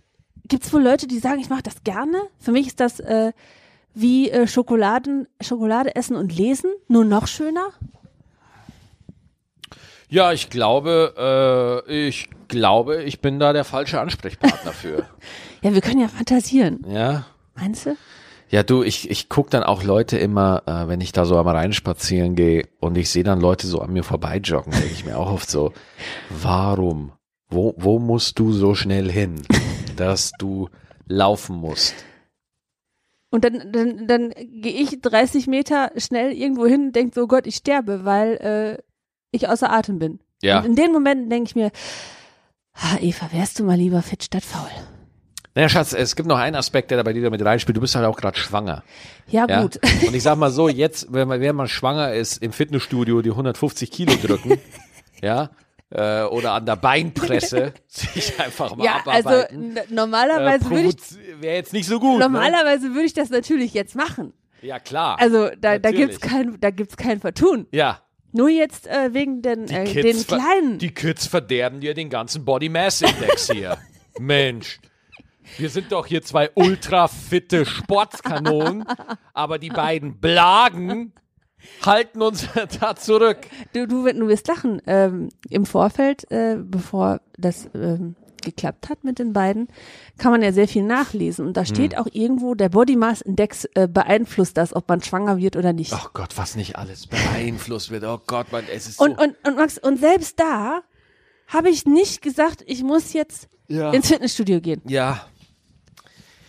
Gibt 0.48 0.64
es 0.64 0.74
wohl 0.74 0.82
Leute, 0.82 1.08
die 1.08 1.20
sagen, 1.20 1.42
ich 1.42 1.50
mache 1.50 1.64
das 1.64 1.84
gerne? 1.84 2.22
Für 2.40 2.52
mich 2.52 2.68
ist 2.68 2.80
das 2.80 3.00
äh, 3.02 3.34
wie 3.94 4.30
äh, 4.30 4.48
Schokoladen, 4.48 5.28
Schokolade 5.42 5.96
essen 5.96 6.16
und 6.16 6.36
lesen, 6.36 6.72
nur 6.88 7.04
noch 7.04 7.28
schöner. 7.28 7.74
Ja, 10.12 10.34
ich 10.34 10.50
glaube, 10.50 11.84
äh, 11.88 12.08
ich 12.08 12.30
glaube, 12.50 13.02
ich 13.04 13.22
bin 13.22 13.40
da 13.40 13.54
der 13.54 13.64
falsche 13.64 14.00
Ansprechpartner 14.00 14.74
für. 14.74 15.06
Ja, 15.64 15.76
wir 15.76 15.82
können 15.82 16.02
ja 16.02 16.08
fantasieren. 16.08 16.84
ja. 16.90 17.28
Meinst 17.54 17.86
du? 17.86 17.96
Ja, 18.50 18.64
du, 18.64 18.82
ich, 18.82 19.12
ich 19.12 19.30
guck 19.30 19.52
dann 19.52 19.62
auch 19.62 19.84
Leute 19.84 20.18
immer, 20.18 20.64
äh, 20.66 20.88
wenn 20.88 21.00
ich 21.02 21.12
da 21.12 21.24
so 21.24 21.38
am 21.38 21.48
Rhein 21.48 21.72
spazieren 21.72 22.34
gehe 22.34 22.68
und 22.80 22.98
ich 22.98 23.12
sehe 23.12 23.24
dann 23.24 23.40
Leute 23.40 23.68
so 23.68 23.80
an 23.80 23.94
mir 23.94 24.04
vorbeijoggen, 24.04 24.72
denke 24.74 24.92
ich 24.92 25.06
mir 25.06 25.20
auch 25.20 25.32
oft 25.32 25.48
so, 25.52 25.72
warum? 26.30 27.12
Wo, 27.48 27.76
wo 27.78 28.00
musst 28.00 28.40
du 28.40 28.52
so 28.54 28.74
schnell 28.74 29.12
hin, 29.12 29.44
dass 29.98 30.32
du 30.40 30.70
laufen 31.08 31.58
musst? 31.58 31.94
Und 33.30 33.46
dann, 33.46 33.72
dann, 33.72 34.08
dann 34.08 34.30
gehe 34.32 34.74
ich 34.82 35.00
30 35.00 35.46
Meter 35.46 35.92
schnell 35.96 36.32
irgendwo 36.34 36.66
hin 36.66 36.88
und 36.88 36.96
denke 36.96 37.14
so, 37.14 37.28
Gott, 37.28 37.46
ich 37.46 37.58
sterbe, 37.58 38.04
weil 38.04 38.34
äh, 38.80 38.84
ich 39.32 39.48
außer 39.50 39.72
Atem 39.72 40.00
bin. 40.00 40.20
Ja. 40.42 40.60
Und 40.60 40.66
in 40.66 40.76
den 40.76 40.92
Momenten 40.92 41.30
denke 41.30 41.48
ich 41.50 41.56
mir, 41.56 41.72
ah, 42.74 42.98
Eva, 43.00 43.30
wärst 43.32 43.60
du 43.60 43.64
mal 43.64 43.78
lieber 43.78 44.02
fit 44.02 44.24
statt 44.24 44.44
faul. 44.44 44.70
Naja, 45.54 45.68
Schatz, 45.68 45.92
es 45.94 46.16
gibt 46.16 46.30
noch 46.30 46.38
einen 46.38 46.56
Aspekt, 46.56 46.92
der 46.92 46.98
da 46.98 47.04
bei 47.04 47.12
dir 47.12 47.22
damit 47.24 47.44
reinspielt. 47.44 47.76
Du 47.76 47.82
bist 47.82 47.94
halt 47.96 48.06
auch 48.06 48.16
gerade 48.16 48.38
schwanger. 48.38 48.84
Ja, 49.28 49.46
Ja? 49.50 49.62
gut. 49.62 49.80
Und 50.08 50.16
ich 50.16 50.24
sag 50.24 50.38
mal 50.38 50.50
so, 50.50 50.70
jetzt, 50.70 51.12
wenn 51.12 51.28
man, 51.28 51.42
wenn 51.42 51.56
man 51.56 51.68
schwanger 51.68 52.14
ist, 52.14 52.38
im 52.42 52.54
Fitnessstudio 52.54 53.22
die 53.22 53.32
150 53.32 53.92
Kilo 53.92 54.14
drücken, 54.16 54.58
ja, 55.22 55.50
äh, 55.90 56.24
oder 56.24 56.54
an 56.54 56.66
der 56.66 56.78
Beinpresse 56.78 57.74
sich 57.88 58.40
einfach 58.40 58.78
mal 58.78 58.86
Ja, 58.86 59.02
also 59.06 59.28
abarbeiten. 59.30 59.76
n- 59.78 59.84
normalerweise 59.90 60.70
würde 60.70 60.88
ich, 60.88 61.42
wäre 61.42 61.56
jetzt 61.56 61.74
nicht 61.74 61.86
so 61.88 62.00
gut. 62.00 62.14
Ne? 62.20 62.26
normalerweise 62.30 62.90
würde 62.94 63.04
ich 63.06 63.14
das 63.14 63.30
natürlich 63.30 63.74
jetzt 63.74 63.94
machen. 63.96 64.32
Ja, 64.62 64.80
klar. 64.80 65.20
Also 65.20 65.50
da, 65.60 65.78
da 65.80 65.90
Natürlich. 65.90 65.98
gibt's 66.12 66.20
kein, 66.22 66.58
da 66.62 66.70
gibt's 66.70 66.96
kein 66.96 67.20
Vertun. 67.20 67.68
ja, 67.72 68.00
Nur 68.34 68.50
jetzt 68.50 68.88
äh, 68.88 69.14
wegen 69.14 69.42
den, 69.42 69.70
äh, 69.70 69.86
den 69.86 70.26
kleinen. 70.26 70.78
die 70.78 70.94
Kids 70.94 71.28
verderben 71.28 71.82
dir 71.82 71.94
den 71.94 72.10
ganzen 72.10 72.46
Body 72.46 72.70
Mass 72.70 73.02
Index 73.02 73.52
hier. 73.52 73.78
Mensch. 74.20 74.80
Wir 75.58 75.70
sind 75.70 75.92
doch 75.92 76.06
hier 76.06 76.22
zwei 76.22 76.50
ultra 76.56 77.08
fitte 77.08 77.66
Sportskanonen, 77.66 78.86
aber 79.34 79.60
die 79.60 79.70
beiden 79.70 80.20
Blagen 80.20 81.14
halten 81.86 82.22
uns 82.22 82.48
da 82.80 82.96
zurück. 82.96 83.38
Du, 83.74 83.88
du, 83.88 84.04
du 84.06 84.28
wirst 84.28 84.48
lachen. 84.48 84.82
Ähm, 84.88 85.30
Im 85.50 85.66
Vorfeld, 85.66 86.30
äh, 86.32 86.58
bevor 86.58 87.22
das 87.38 87.70
ähm, 87.74 88.16
geklappt 88.42 88.90
hat 88.90 89.04
mit 89.04 89.20
den 89.20 89.34
beiden, 89.34 89.68
kann 90.18 90.32
man 90.32 90.42
ja 90.42 90.52
sehr 90.52 90.68
viel 90.68 90.84
nachlesen. 90.84 91.46
Und 91.48 91.58
da 91.58 91.66
steht 91.66 91.98
auch 91.98 92.08
irgendwo, 92.12 92.56
der 92.56 92.70
Body 92.70 92.96
Mass 92.96 93.22
Index 93.22 93.66
äh, 93.76 93.88
beeinflusst 93.88 94.58
das, 94.58 94.76
ob 94.76 94.88
man 94.90 95.02
schwanger 95.02 95.38
wird 95.38 95.56
oder 95.56 95.74
nicht. 95.74 95.94
Oh 95.94 96.10
Gott, 96.14 96.38
was 96.38 96.56
nicht 96.56 96.76
alles 96.78 97.08
beeinflusst 97.08 97.92
wird. 97.92 98.04
Oh 98.04 98.20
Gott, 98.28 98.52
man, 98.52 98.64
es 98.74 98.88
ist 98.88 99.00
und, 99.00 99.18
so. 99.18 99.24
und, 99.24 99.36
und 99.48 99.56
Max, 99.58 99.78
und 99.78 100.00
selbst 100.00 100.40
da 100.40 100.82
habe 101.48 101.70
ich 101.70 101.86
nicht 101.86 102.22
gesagt, 102.22 102.64
ich 102.66 102.84
muss 102.84 103.14
jetzt 103.14 103.48
Ja. 103.68 103.92
ins 103.92 104.08
Fitnessstudio 104.08 104.62
gehen. 104.62 104.82
Ja. 104.88 105.26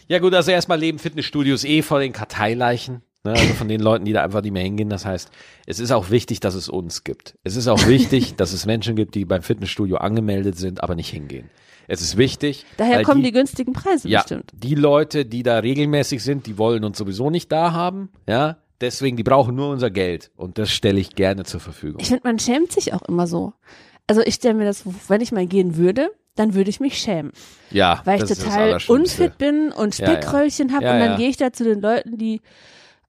Ja 0.09 0.19
gut, 0.19 0.35
also 0.35 0.51
erstmal 0.51 0.79
leben 0.79 0.99
Fitnessstudios 0.99 1.65
eh 1.65 1.83
vor 1.83 2.01
den 2.01 2.13
Karteileichen. 2.13 3.03
Ne, 3.25 3.35
also 3.35 3.55
von 3.55 3.69
den 3.69 3.81
Leuten, 3.81 4.05
die 4.05 4.13
da 4.13 4.25
einfach 4.25 4.43
nicht 4.43 4.51
mehr 4.51 4.65
hingehen. 4.65 4.91
Das 4.91 5.05
heißt, 5.07 5.31
es 5.67 5.79
ist 5.79 5.93
auch 5.93 6.11
wichtig, 6.11 6.41
dass 6.41 6.57
es 6.57 6.69
uns 6.69 7.05
gibt. 7.05 7.39
Es 7.45 7.55
ist 7.55 7.69
auch 7.69 7.87
wichtig, 7.87 8.35
dass 8.37 8.53
es 8.53 8.67
Menschen 8.67 8.97
gibt, 8.97 9.15
die 9.15 9.25
beim 9.25 9.43
Fitnessstudio 9.43 9.99
angemeldet 9.99 10.57
sind, 10.59 10.83
aber 10.83 10.97
nicht 10.97 11.11
hingehen. 11.11 11.49
Es 11.93 12.01
ist 12.01 12.17
wichtig. 12.17 12.65
Daher 12.79 13.03
kommen 13.03 13.23
die, 13.23 13.33
günstigen 13.33 13.75
Preise 13.75 14.09
ja, 14.09 14.21
bestimmt. 14.21 14.51
die 14.55 14.75
Leute, 14.75 15.27
die 15.27 15.43
da 15.43 15.59
regelmäßig 15.59 16.25
sind, 16.25 16.47
die 16.47 16.57
wollen 16.57 16.85
uns 16.85 16.97
sowieso 16.97 17.29
nicht 17.29 17.53
da 17.53 17.73
haben. 17.73 18.09
Ja, 18.27 18.57
deswegen, 18.81 19.19
die 19.19 19.23
brauchen 19.23 19.55
nur 19.55 19.69
unser 19.69 19.91
Geld. 19.91 20.31
Und 20.35 20.57
das 20.57 20.71
stelle 20.71 20.99
ich 20.99 21.15
gerne 21.15 21.45
zur 21.45 21.61
Verfügung. 21.61 22.01
Ich 22.01 22.09
finde, 22.09 22.23
man 22.25 22.39
schämt 22.39 22.73
sich 22.73 22.95
auch 22.95 23.03
immer 23.03 23.27
so. 23.27 23.53
Also 24.07 24.23
ich 24.23 24.37
stelle 24.37 24.55
mir 24.55 24.65
das, 24.65 24.85
wenn 25.09 25.21
ich 25.21 25.33
mal 25.33 25.47
gehen 25.47 25.77
würde, 25.77 26.11
dann 26.35 26.55
würde 26.55 26.71
ich 26.71 26.81
mich 26.81 26.97
schämen. 26.97 27.33
Ja, 27.71 28.01
weil 28.07 28.23
ich 28.23 28.39
total 28.39 28.79
unfit 28.89 29.37
bin 29.37 29.71
und 29.71 29.99
Ja, 29.99 30.07
ja. 30.07 30.13
Spickröllchen 30.15 30.73
habe 30.73 30.87
Ja, 30.87 30.95
und 30.95 30.99
dann 31.01 31.11
ja. 31.11 31.17
gehe 31.19 31.29
ich 31.29 31.37
da 31.37 31.53
zu 31.53 31.63
den 31.63 31.83
Leuten, 31.83 32.17
die 32.17 32.41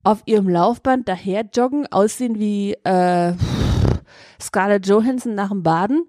auf 0.04 0.24
ihrem 0.26 0.50
Laufband 0.50 1.08
daher 1.08 1.46
joggen, 1.54 1.88
aussehen 1.90 2.38
wie 2.38 2.74
äh, 2.84 3.32
Scarlett 4.42 4.86
Johansson 4.88 5.36
nach 5.36 5.52
dem 5.52 5.64
Baden 5.64 6.04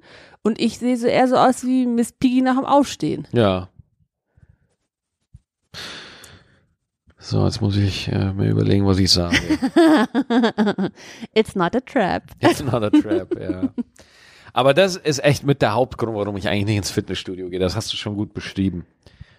und 0.44 0.60
ich 0.60 0.78
sehe 0.78 0.96
so 0.96 1.06
eher 1.06 1.26
so 1.26 1.36
aus 1.36 1.64
wie 1.64 1.86
Miss 1.86 2.12
Piggy 2.12 2.42
nach 2.42 2.56
dem 2.56 2.66
Aufstehen. 2.66 3.26
Ja. 3.32 3.68
So, 7.18 7.46
jetzt 7.46 7.62
muss 7.62 7.76
ich 7.76 8.08
äh, 8.12 8.32
mir 8.34 8.50
überlegen, 8.50 8.86
was 8.86 8.98
ich 8.98 9.10
sage. 9.10 9.36
It's 11.34 11.56
not 11.56 11.74
a 11.74 11.80
trap. 11.80 12.24
It's 12.40 12.62
not 12.62 12.82
a 12.82 12.90
trap, 12.90 13.34
ja. 13.40 13.70
Aber 14.52 14.74
das 14.74 14.96
ist 14.96 15.24
echt 15.24 15.42
mit 15.44 15.62
der 15.62 15.72
Hauptgrund, 15.72 16.14
warum 16.14 16.36
ich 16.36 16.48
eigentlich 16.48 16.66
nicht 16.66 16.76
ins 16.76 16.90
Fitnessstudio 16.90 17.48
gehe. 17.48 17.58
Das 17.58 17.74
hast 17.74 17.92
du 17.92 17.96
schon 17.96 18.14
gut 18.14 18.34
beschrieben. 18.34 18.84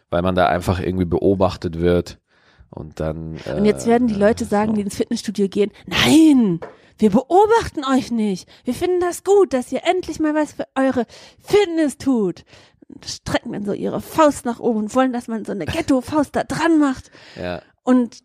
Weil 0.10 0.24
man 0.24 0.34
da 0.34 0.48
einfach 0.48 0.80
irgendwie 0.80 1.06
beobachtet 1.06 1.80
wird 1.80 2.20
und 2.76 3.00
dann. 3.00 3.38
Äh, 3.46 3.56
Und 3.56 3.66
jetzt 3.66 3.88
werden 3.88 4.08
die 4.08 4.16
Leute 4.16 4.46
sagen, 4.46 4.76
die 4.76 4.82
ins 4.82 4.96
Fitnessstudio 4.96 5.48
gehen, 5.48 5.72
nein, 5.86 6.60
wir 6.98 7.10
beobachten 7.10 7.84
euch 7.86 8.12
nicht. 8.12 8.48
Wir 8.64 8.74
finden 8.74 9.00
das 9.00 9.24
gut, 9.24 9.54
dass 9.54 9.72
ihr 9.72 9.82
endlich 9.84 10.20
mal 10.20 10.34
was 10.34 10.54
für 10.54 10.68
eure 10.76 11.06
Fitness 11.40 11.98
tut. 11.98 12.44
Und 12.88 13.06
strecken 13.06 13.52
dann 13.52 13.66
so 13.66 13.74
ihre 13.74 14.00
Faust 14.00 14.46
nach 14.46 14.60
oben 14.60 14.80
und 14.80 14.96
wollen, 14.96 15.12
dass 15.12 15.28
man 15.28 15.44
so 15.44 15.52
eine 15.52 15.66
Ghetto-Faust 15.66 16.36
da 16.36 16.44
dran 16.44 16.78
macht. 16.78 17.10
Ja. 17.36 17.62
Und 17.84 18.20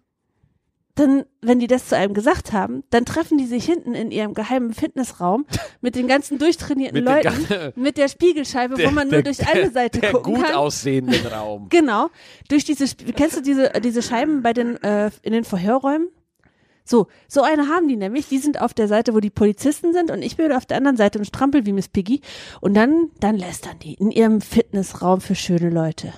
dann, 1.01 1.25
wenn 1.43 1.59
die 1.59 1.67
das 1.67 1.89
zu 1.89 1.97
einem 1.97 2.15
gesagt 2.15 2.53
haben, 2.53 2.85
dann 2.91 3.05
treffen 3.05 3.39
die 3.39 3.47
sich 3.47 3.65
hinten 3.65 3.95
in 3.95 4.11
ihrem 4.11 4.35
geheimen 4.35 4.73
Fitnessraum 4.73 5.47
mit 5.81 5.95
den 5.97 6.07
ganzen 6.07 6.39
durchtrainierten 6.39 7.03
Mit 7.03 7.09
Leuten, 7.25 7.47
gan- 7.49 7.73
mit 7.75 7.97
der 7.97 8.09
Spiegelscheibe, 8.09 8.77
wo 8.79 8.91
man 8.93 9.09
nur 9.09 9.23
durch 9.23 9.47
eine 9.49 9.71
Seite 9.71 9.99
der 10.01 10.13
gucken 10.13 10.35
gut 10.35 10.45
kann. 10.45 10.55
aussehenden 10.55 11.27
Raum. 11.27 11.69
Genau. 11.71 12.09
Durch 12.49 12.65
diese, 12.65 12.85
kennst 13.17 13.37
du 13.37 13.41
diese, 13.43 13.73
diese 13.83 14.03
Scheiben 14.03 14.43
bei 14.43 14.53
den, 14.53 14.77
äh, 14.83 15.11
in 15.23 15.33
den 15.33 15.45
Verhörräumen? 15.45 16.09
So, 16.85 17.07
so 17.29 17.43
eine 17.43 17.69
haben 17.69 17.87
die 17.89 17.97
nämlich. 17.97 18.29
Die 18.29 18.39
sind 18.39 18.61
auf 18.61 18.75
der 18.75 18.89
Seite, 18.89 19.15
wo 19.15 19.21
die 19.21 19.31
Polizisten 19.31 19.93
sind 19.93 20.11
und 20.11 20.23
ich 20.23 20.37
bin 20.37 20.51
auf 20.53 20.67
der 20.67 20.77
anderen 20.77 20.97
Seite 20.97 21.19
und 21.19 21.25
strampel 21.25 21.65
wie 21.65 21.73
Miss 21.73 21.89
Piggy. 21.89 22.21
Und 22.61 22.75
dann, 22.75 23.11
dann 23.21 23.37
lästern 23.37 23.79
die 23.81 23.95
in 23.95 24.11
ihrem 24.11 24.41
Fitnessraum 24.41 25.21
für 25.21 25.35
schöne 25.37 25.71
Leute. 25.71 26.13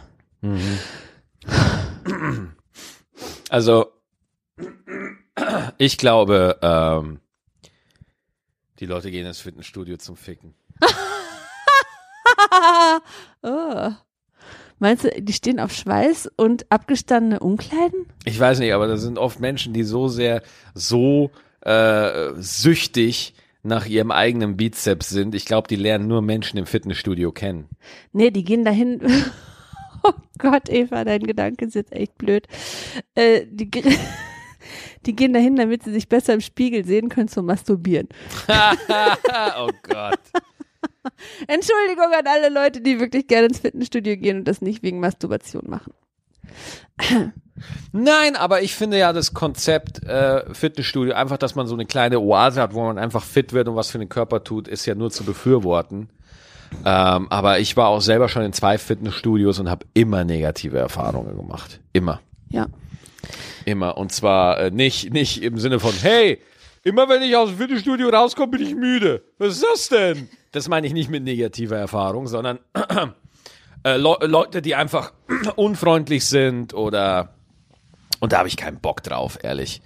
Also, 3.51 3.92
ich 5.79 5.99
glaube, 5.99 6.59
ähm, 6.63 7.21
die 8.79 8.87
Leute 8.87 9.11
gehen 9.11 9.27
ins 9.27 9.41
Fitnessstudio 9.41 9.97
zum 9.97 10.17
Ficken. 10.17 10.55
oh. 13.43 13.91
Meinst 14.79 15.05
du, 15.05 15.23
die 15.23 15.33
stehen 15.33 15.61
auf 15.61 15.73
Schweiß 15.73 16.31
und 16.37 16.71
abgestandene 16.73 17.39
Umkleiden? 17.39 18.07
Ich 18.25 18.41
weiß 18.41 18.59
nicht, 18.59 18.73
aber 18.73 18.89
das 18.89 19.03
sind 19.03 19.19
oft 19.19 19.39
Menschen, 19.39 19.73
die 19.73 19.85
so 19.85 20.09
sehr, 20.09 20.43
so 20.75 21.31
äh, 21.61 22.33
süchtig 22.37 23.35
nach 23.63 23.87
ihrem 23.87 24.11
eigenen 24.11 24.57
Bizeps 24.57 25.09
sind. 25.09 25.37
Ich 25.37 25.45
glaube, 25.45 25.69
die 25.69 25.77
lernen 25.77 26.09
nur 26.09 26.21
Menschen 26.21 26.59
im 26.59 26.67
Fitnessstudio 26.67 27.31
kennen. 27.31 27.69
Nee, 28.13 28.31
die 28.31 28.45
gehen 28.45 28.65
dahin. 28.65 29.01
Oh 30.05 30.15
Gott, 30.37 30.69
Eva, 30.69 31.05
dein 31.05 31.23
Gedanke 31.23 31.65
ist 31.65 31.77
jetzt 31.77 31.93
echt 31.93 32.19
blöd. 32.19 32.49
Äh, 33.15 33.47
die, 33.49 33.71
die 35.07 35.15
gehen 35.15 35.33
dahin, 35.33 35.57
damit 35.57 35.83
sie 35.85 35.93
sich 35.93 36.09
besser 36.09 36.35
im 36.35 36.41
Spiegel 36.41 36.85
sehen 36.85 37.09
können 37.09 37.29
zum 37.29 37.47
Masturbieren. 37.47 38.09
oh 39.59 39.71
Gott. 39.83 40.21
Entschuldigung 41.47 42.13
an 42.17 42.27
alle 42.27 42.49
Leute, 42.49 42.81
die 42.81 43.01
wirklich 43.01 43.27
gerne 43.27 43.49
ins 43.49 43.59
Fitnessstudio 43.59 44.17
gehen 44.17 44.39
und 44.39 44.45
das 44.45 44.63
nicht 44.63 44.83
wegen 44.83 45.01
Masturbation 45.01 45.65
machen. 45.67 45.93
Nein, 47.93 48.37
aber 48.37 48.63
ich 48.63 48.75
finde 48.75 48.99
ja 48.99 49.13
das 49.13 49.35
Konzept 49.35 50.03
äh, 50.05 50.53
Fitnessstudio, 50.53 51.15
einfach, 51.15 51.39
dass 51.39 51.55
man 51.55 51.67
so 51.67 51.75
eine 51.75 51.87
kleine 51.87 52.21
Oase 52.21 52.61
hat, 52.61 52.75
wo 52.75 52.83
man 52.83 52.99
einfach 52.99 53.23
fit 53.23 53.53
wird 53.53 53.69
und 53.69 53.77
was 53.77 53.91
für 53.91 53.99
den 53.99 54.09
Körper 54.09 54.43
tut, 54.45 54.69
ist 54.69 54.87
ja 54.87 54.95
nur 54.95 55.11
zu 55.11 55.25
befürworten. 55.25 56.09
Ähm, 56.85 57.27
aber 57.31 57.61
ich 57.61 57.77
war 57.77 57.89
auch 57.89 58.01
selber 58.01 58.29
schon 58.29 58.43
in 58.43 58.53
zwei 58.53 58.79
Fitnessstudios 58.79 59.59
und 59.59 59.69
habe 59.69 59.87
immer 59.95 60.25
negative 60.25 60.79
Erfahrungen 60.79 61.37
gemacht. 61.37 61.81
Immer. 61.93 62.21
Ja. 62.49 62.67
Immer. 63.65 63.97
Und 63.97 64.13
zwar 64.13 64.59
äh, 64.59 64.71
nicht, 64.71 65.13
nicht 65.13 65.43
im 65.43 65.59
Sinne 65.59 65.81
von, 65.81 65.93
hey, 66.01 66.41
immer 66.83 67.09
wenn 67.09 67.23
ich 67.23 67.37
aus 67.37 67.51
dem 67.51 67.59
Fitnessstudio 67.59 68.09
rauskomme, 68.09 68.53
bin 68.53 68.63
ich 68.63 68.75
müde. 68.75 69.23
Was 69.39 69.55
ist 69.55 69.65
das 69.65 69.89
denn? 69.89 70.29
Das 70.53 70.69
meine 70.69 70.87
ich 70.87 70.93
nicht 70.93 71.11
mit 71.11 71.25
negativer 71.25 71.77
Erfahrung, 71.77 72.27
sondern 72.27 72.59
äh, 73.85 73.97
Le 73.97 74.17
Leute, 74.23 74.63
die 74.63 74.75
einfach 74.75 75.13
unfreundlich 75.57 76.27
sind 76.27 76.75
oder 76.75 77.35
und 78.23 78.33
da 78.33 78.39
habe 78.39 78.49
ich 78.49 78.57
keinen 78.57 78.79
Bock 78.79 79.03
drauf, 79.03 79.39
ehrlich. 79.43 79.83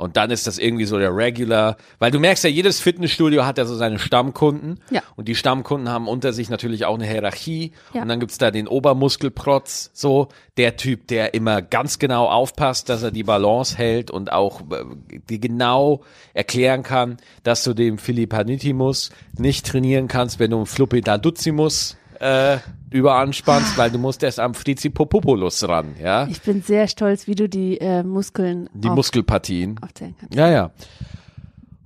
Und 0.00 0.16
dann 0.16 0.30
ist 0.30 0.46
das 0.46 0.56
irgendwie 0.56 0.86
so 0.86 0.98
der 0.98 1.14
Regular, 1.14 1.76
weil 1.98 2.10
du 2.10 2.18
merkst 2.18 2.42
ja, 2.44 2.48
jedes 2.48 2.80
Fitnessstudio 2.80 3.44
hat 3.44 3.58
ja 3.58 3.66
so 3.66 3.76
seine 3.76 3.98
Stammkunden. 3.98 4.80
Ja. 4.90 5.02
Und 5.14 5.28
die 5.28 5.34
Stammkunden 5.34 5.90
haben 5.90 6.08
unter 6.08 6.32
sich 6.32 6.48
natürlich 6.48 6.86
auch 6.86 6.94
eine 6.94 7.06
Hierarchie. 7.06 7.72
Ja. 7.92 8.00
Und 8.00 8.08
dann 8.08 8.18
gibt's 8.18 8.38
da 8.38 8.50
den 8.50 8.66
Obermuskelprotz, 8.66 9.90
so 9.92 10.28
der 10.56 10.78
Typ, 10.78 11.06
der 11.08 11.34
immer 11.34 11.60
ganz 11.60 11.98
genau 11.98 12.28
aufpasst, 12.28 12.88
dass 12.88 13.02
er 13.02 13.10
die 13.10 13.24
Balance 13.24 13.76
hält 13.76 14.10
und 14.10 14.32
auch 14.32 14.62
äh, 14.70 15.38
genau 15.38 16.00
erklären 16.32 16.82
kann, 16.82 17.18
dass 17.42 17.62
du 17.62 17.74
den 17.74 17.98
Philippanitimus 17.98 19.10
nicht 19.36 19.66
trainieren 19.66 20.08
kannst, 20.08 20.38
wenn 20.38 20.52
du 20.52 20.56
einen 20.56 20.66
Fluppedaduzimus 20.66 21.98
äh, 22.20 22.58
überanspannst, 22.90 23.76
weil 23.78 23.90
du 23.90 23.98
musst 23.98 24.22
erst 24.22 24.38
am 24.40 24.54
Frizipopopulus 24.54 25.66
ran, 25.68 25.94
ja? 26.00 26.26
Ich 26.28 26.42
bin 26.42 26.62
sehr 26.62 26.86
stolz, 26.88 27.26
wie 27.26 27.34
du 27.34 27.48
die 27.48 27.78
äh, 27.80 28.02
Muskeln 28.02 28.68
Die 28.74 28.88
auf, 28.88 28.94
Muskelpartien. 28.96 29.76
aufzählen 29.82 30.14
kannst. 30.18 30.34
Ja, 30.34 30.48
ja. 30.48 30.70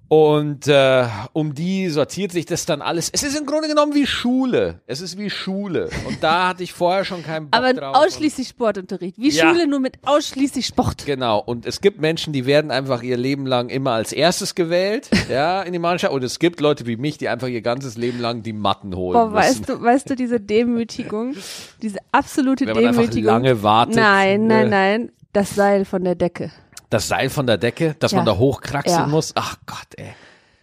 Und 0.08 0.68
äh, 0.68 1.06
um 1.32 1.54
die 1.54 1.88
sortiert 1.88 2.30
sich 2.30 2.44
das 2.46 2.66
dann 2.66 2.82
alles. 2.82 3.08
Es 3.12 3.22
ist 3.22 3.36
im 3.38 3.46
Grunde 3.46 3.68
genommen 3.68 3.94
wie 3.94 4.06
Schule. 4.06 4.80
Es 4.86 5.00
ist 5.00 5.18
wie 5.18 5.30
Schule. 5.30 5.88
Und 6.06 6.22
da 6.22 6.48
hatte 6.48 6.62
ich 6.62 6.72
vorher 6.72 7.04
schon 7.04 7.22
keinen 7.24 7.48
Bock 7.50 7.58
Aber 7.58 7.72
drauf. 7.72 7.96
ausschließlich 7.96 8.48
Sportunterricht. 8.48 9.18
Wie 9.18 9.30
Ja. 9.30 9.48
Schule 9.50 9.66
nur 9.66 9.80
mit 9.80 9.96
ausschließlich 10.04 10.66
Sport. 10.66 11.06
Genau. 11.06 11.38
Und 11.40 11.64
es 11.66 11.80
gibt 11.80 12.00
Menschen, 12.00 12.32
die 12.32 12.44
werden 12.46 12.70
einfach 12.70 13.02
ihr 13.02 13.16
Leben 13.16 13.46
lang 13.46 13.70
immer 13.70 13.92
als 13.92 14.12
erstes 14.12 14.54
gewählt, 14.54 15.08
ja, 15.30 15.62
in 15.62 15.72
die 15.72 15.78
Mannschaft. 15.78 16.12
Und 16.12 16.22
es 16.22 16.38
gibt 16.38 16.60
Leute 16.60 16.86
wie 16.86 16.96
mich, 16.96 17.16
die 17.18 17.28
einfach 17.28 17.48
ihr 17.48 17.62
ganzes 17.62 17.96
Leben 17.96 18.20
lang 18.20 18.42
die 18.42 18.52
Matten 18.52 18.94
holen 18.94 19.14
Boah, 19.14 19.26
müssen. 19.30 19.36
weißt 19.36 19.68
du, 19.68 19.82
weißt 19.82 20.10
du, 20.10 20.16
diese 20.16 20.38
Demütigung, 20.38 21.34
diese 21.82 21.98
absolute 22.12 22.66
Wenn 22.66 22.74
man 22.74 22.86
einfach 22.88 23.00
Demütigung. 23.02 23.26
lange 23.32 23.62
wartet. 23.62 23.96
Nein, 23.96 24.46
nein, 24.46 24.66
äh, 24.66 24.70
nein. 24.70 25.12
Das 25.32 25.54
Seil 25.56 25.84
von 25.84 26.04
der 26.04 26.14
Decke. 26.14 26.52
Das 26.94 27.09
Seil 27.09 27.28
von 27.28 27.46
der 27.46 27.59
Decke, 27.59 27.96
dass 27.98 28.12
Ja. 28.12 28.18
man 28.18 28.26
da 28.26 28.37
hochkraxeln 28.38 29.00
Ja. 29.00 29.07
muss. 29.09 29.33
Ach 29.35 29.57
Gott, 29.66 29.88
ey. 29.96 30.14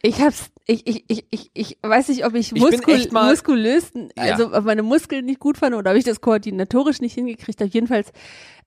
Ich 0.02 0.22
hab's, 0.22 0.46
ich, 0.66 0.88
ich, 0.88 1.04
ich, 1.10 1.26
ich, 1.30 1.52
ich 1.54 1.78
weiß 1.84 2.08
nicht, 2.08 2.26
ob 2.26 2.34
ich, 2.36 2.54
Muskul, 2.54 2.94
echt 2.96 3.12
mal- 3.12 3.30
muskulös, 3.30 3.92
also 4.16 4.54
ob 4.54 4.64
meine 4.64 4.82
Muskeln 4.82 5.26
nicht 5.26 5.40
gut 5.40 5.58
fand 5.58 5.76
oder 5.76 5.92
ob 5.92 5.98
ich 5.98 6.06
das 6.06 6.22
koordinatorisch 6.22 7.02
nicht 7.02 7.14
hingekriegt 7.16 7.60
habe. 7.60 7.70
Jedenfalls 7.72 8.12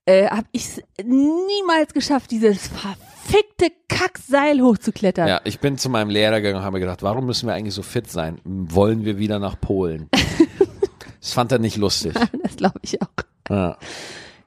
äh, 0.05 0.29
habe 0.29 0.45
ich 0.51 0.63
es 0.65 0.81
niemals 1.03 1.93
geschafft, 1.93 2.29
dieses 2.31 2.67
verfickte 2.67 3.67
Kackseil 3.89 4.61
hochzuklettern. 4.61 5.27
Ja, 5.27 5.41
ich 5.43 5.59
bin 5.59 5.77
zu 5.79 5.89
meinem 5.89 6.09
Lehrer 6.11 6.39
gegangen 6.41 6.57
und 6.59 6.63
habe 6.63 6.75
mir 6.75 6.81
gedacht, 6.81 7.01
warum 7.01 7.25
müssen 7.25 7.47
wir 7.47 7.55
eigentlich 7.55 7.73
so 7.73 7.81
fit 7.81 8.09
sein? 8.11 8.39
Wollen 8.45 9.03
wir 9.03 9.17
wieder 9.17 9.39
nach 9.39 9.59
Polen? 9.59 10.07
das 11.19 11.33
fand 11.33 11.51
er 11.51 11.57
nicht 11.59 11.77
lustig. 11.77 12.13
Das 12.43 12.55
glaube 12.57 12.79
ich 12.83 13.01
auch. 13.01 13.07
Ja. 13.49 13.77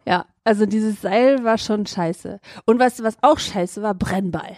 Ja, 0.08 0.24
also 0.42 0.64
dieses 0.64 1.02
Seil 1.02 1.44
war 1.44 1.58
schon 1.58 1.84
scheiße. 1.86 2.40
Und 2.64 2.78
du, 2.78 3.04
was 3.04 3.16
auch 3.20 3.38
scheiße 3.38 3.82
war? 3.82 3.92
Brennball. 3.92 4.56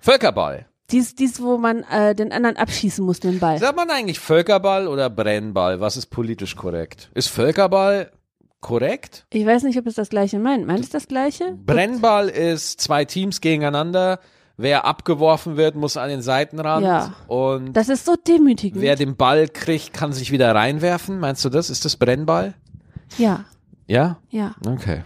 Völkerball. 0.00 0.66
Dies, 0.90 1.14
dies, 1.14 1.40
wo 1.40 1.56
man 1.56 1.84
äh, 1.84 2.16
den 2.16 2.32
anderen 2.32 2.56
abschießen 2.56 3.04
muss 3.04 3.22
mit 3.22 3.34
dem 3.34 3.38
Ball. 3.38 3.58
Sagt 3.58 3.76
man 3.76 3.90
eigentlich 3.90 4.18
Völkerball 4.18 4.88
oder 4.88 5.08
Brennball? 5.08 5.78
Was 5.78 5.96
ist 5.96 6.06
politisch 6.06 6.56
korrekt? 6.56 7.10
Ist 7.14 7.28
Völkerball 7.28 8.10
korrekt? 8.60 9.24
Ich 9.32 9.46
weiß 9.46 9.62
nicht, 9.62 9.78
ob 9.78 9.86
es 9.86 9.94
das 9.94 10.08
gleiche 10.08 10.40
meint. 10.40 10.66
Meint 10.66 10.80
es 10.80 10.90
das 10.90 11.06
gleiche? 11.06 11.56
Brennball 11.64 12.28
ist 12.28 12.80
zwei 12.80 13.04
Teams 13.04 13.40
gegeneinander. 13.40 14.18
Wer 14.56 14.84
abgeworfen 14.84 15.56
wird, 15.56 15.76
muss 15.76 15.96
an 15.96 16.08
den 16.08 16.22
Seitenrand. 16.22 16.84
Ja. 16.84 17.14
Und 17.28 17.72
Das 17.74 17.88
ist 17.88 18.04
so 18.04 18.16
demütigend. 18.16 18.82
wer 18.82 18.96
den 18.96 19.14
Ball 19.14 19.46
kriegt, 19.48 19.92
kann 19.92 20.12
sich 20.12 20.32
wieder 20.32 20.52
reinwerfen. 20.54 21.20
Meinst 21.20 21.44
du 21.44 21.50
das? 21.50 21.70
Ist 21.70 21.84
das 21.84 21.96
Brennball? 21.96 22.54
ja, 23.18 23.44
Ja? 23.86 24.20
ja. 24.30 24.54
Okay. 24.66 25.04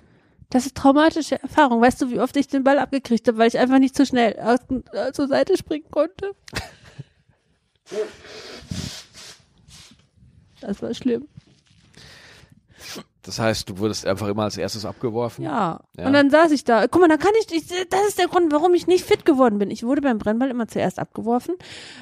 Das 0.50 0.66
ist 0.66 0.76
traumatische 0.76 1.40
Erfahrung. 1.40 1.80
Weißt 1.80 2.02
du, 2.02 2.10
wie 2.10 2.18
oft 2.18 2.36
ich 2.36 2.48
den 2.48 2.64
Ball 2.64 2.78
abgekriegt 2.78 3.28
habe, 3.28 3.38
weil 3.38 3.48
ich 3.48 3.58
einfach 3.58 3.78
nicht 3.78 3.94
zu 3.94 4.04
schnell 4.04 4.38
aus, 4.40 4.58
äh, 4.92 5.12
zur 5.12 5.28
Seite 5.28 5.56
springen 5.56 5.86
konnte? 5.90 6.32
Das 10.60 10.82
war 10.82 10.92
schlimm. 10.92 11.26
Das 13.22 13.38
heißt, 13.38 13.68
du 13.68 13.78
wurdest 13.78 14.06
einfach 14.06 14.28
immer 14.28 14.44
als 14.44 14.56
erstes 14.56 14.84
abgeworfen? 14.84 15.44
Ja. 15.44 15.80
Ja. 15.96 16.06
Und 16.06 16.12
dann 16.14 16.30
saß 16.30 16.50
ich 16.52 16.64
da. 16.64 16.86
Guck 16.86 17.02
mal, 17.02 17.08
da 17.08 17.18
kann 17.18 17.32
ich, 17.38 17.52
ich, 17.54 17.66
das 17.88 18.08
ist 18.08 18.18
der 18.18 18.28
Grund, 18.28 18.50
warum 18.52 18.72
ich 18.74 18.86
nicht 18.86 19.04
fit 19.04 19.26
geworden 19.26 19.58
bin. 19.58 19.70
Ich 19.70 19.82
wurde 19.82 20.00
beim 20.00 20.18
Brennball 20.18 20.50
immer 20.50 20.68
zuerst 20.68 20.98
abgeworfen. 20.98 21.54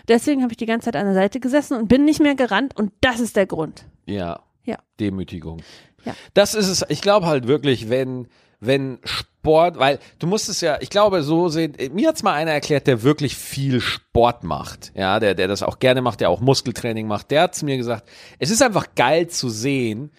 Deswegen 0.07 0.43
habe 0.43 0.53
ich 0.53 0.57
die 0.57 0.67
ganze 0.67 0.87
Zeit 0.87 0.97
an 0.97 1.07
der 1.07 1.15
Seite 1.15 1.41
gesessen 1.41 1.77
und 1.77 1.89
bin 1.89 2.05
nicht 2.05 2.21
mehr 2.21 2.37
gerannt. 2.37 2.77
Und 2.77 2.93
das 3.01 3.19
ist 3.19 3.37
der 3.37 3.47
Grund. 3.47 3.85
Ja. 4.07 4.41
Ja. 4.65 4.79
Demütigung. 5.01 5.61
Ja. 6.05 6.15
Das 6.35 6.55
ist 6.55 6.69
es, 6.69 6.85
ich 6.89 7.01
glaube 7.01 7.27
halt 7.27 7.47
wirklich, 7.47 7.89
wenn, 7.89 8.29
wenn 8.61 8.99
Sport, 9.05 9.79
weil 9.79 9.99
du 10.19 10.27
musst 10.27 10.49
es 10.49 10.61
ja, 10.61 10.79
ich 10.81 10.91
glaube, 10.91 11.23
so 11.23 11.49
sehen, 11.49 11.75
mir 11.93 12.09
hat's 12.09 12.23
mal 12.23 12.35
einer 12.35 12.53
erklärt, 12.53 12.87
der 12.87 13.03
wirklich 13.03 13.37
viel 13.37 13.81
Sport 13.81 14.45
macht, 14.45 14.93
ja, 14.95 15.21
der, 15.21 15.35
der 15.35 15.49
das 15.49 15.63
auch 15.63 15.79
gerne 15.79 16.03
macht, 16.03 16.21
der 16.21 16.31
auch 16.31 16.41
Muskeltraining 16.41 17.07
macht, 17.07 17.31
der 17.31 17.43
hat 17.43 17.55
zu 17.55 17.65
mir 17.65 17.77
gesagt, 17.77 18.09
es 18.39 18.51
ist 18.51 18.63
einfach 18.63 18.87
geil 18.95 19.29
zu 19.29 19.49
sehen, 19.49 20.11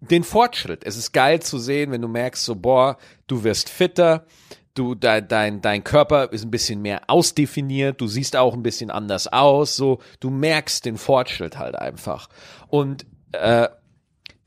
den 0.00 0.24
Fortschritt. 0.24 0.84
Es 0.84 0.96
ist 0.96 1.12
geil 1.12 1.40
zu 1.40 1.58
sehen, 1.58 1.90
wenn 1.90 2.02
du 2.02 2.08
merkst, 2.08 2.44
so, 2.44 2.54
boah, 2.54 2.98
du 3.26 3.44
wirst 3.44 3.68
fitter, 3.68 4.26
du, 4.74 4.94
dein, 4.94 5.26
dein, 5.28 5.60
dein 5.62 5.84
Körper 5.84 6.32
ist 6.32 6.44
ein 6.44 6.50
bisschen 6.50 6.82
mehr 6.82 7.02
ausdefiniert, 7.08 8.00
du 8.00 8.06
siehst 8.06 8.36
auch 8.36 8.54
ein 8.54 8.62
bisschen 8.62 8.90
anders 8.90 9.28
aus, 9.28 9.76
so, 9.76 10.00
du 10.20 10.30
merkst 10.30 10.84
den 10.84 10.98
Fortschritt 10.98 11.58
halt 11.58 11.76
einfach. 11.76 12.28
Und 12.68 13.06
äh, 13.32 13.68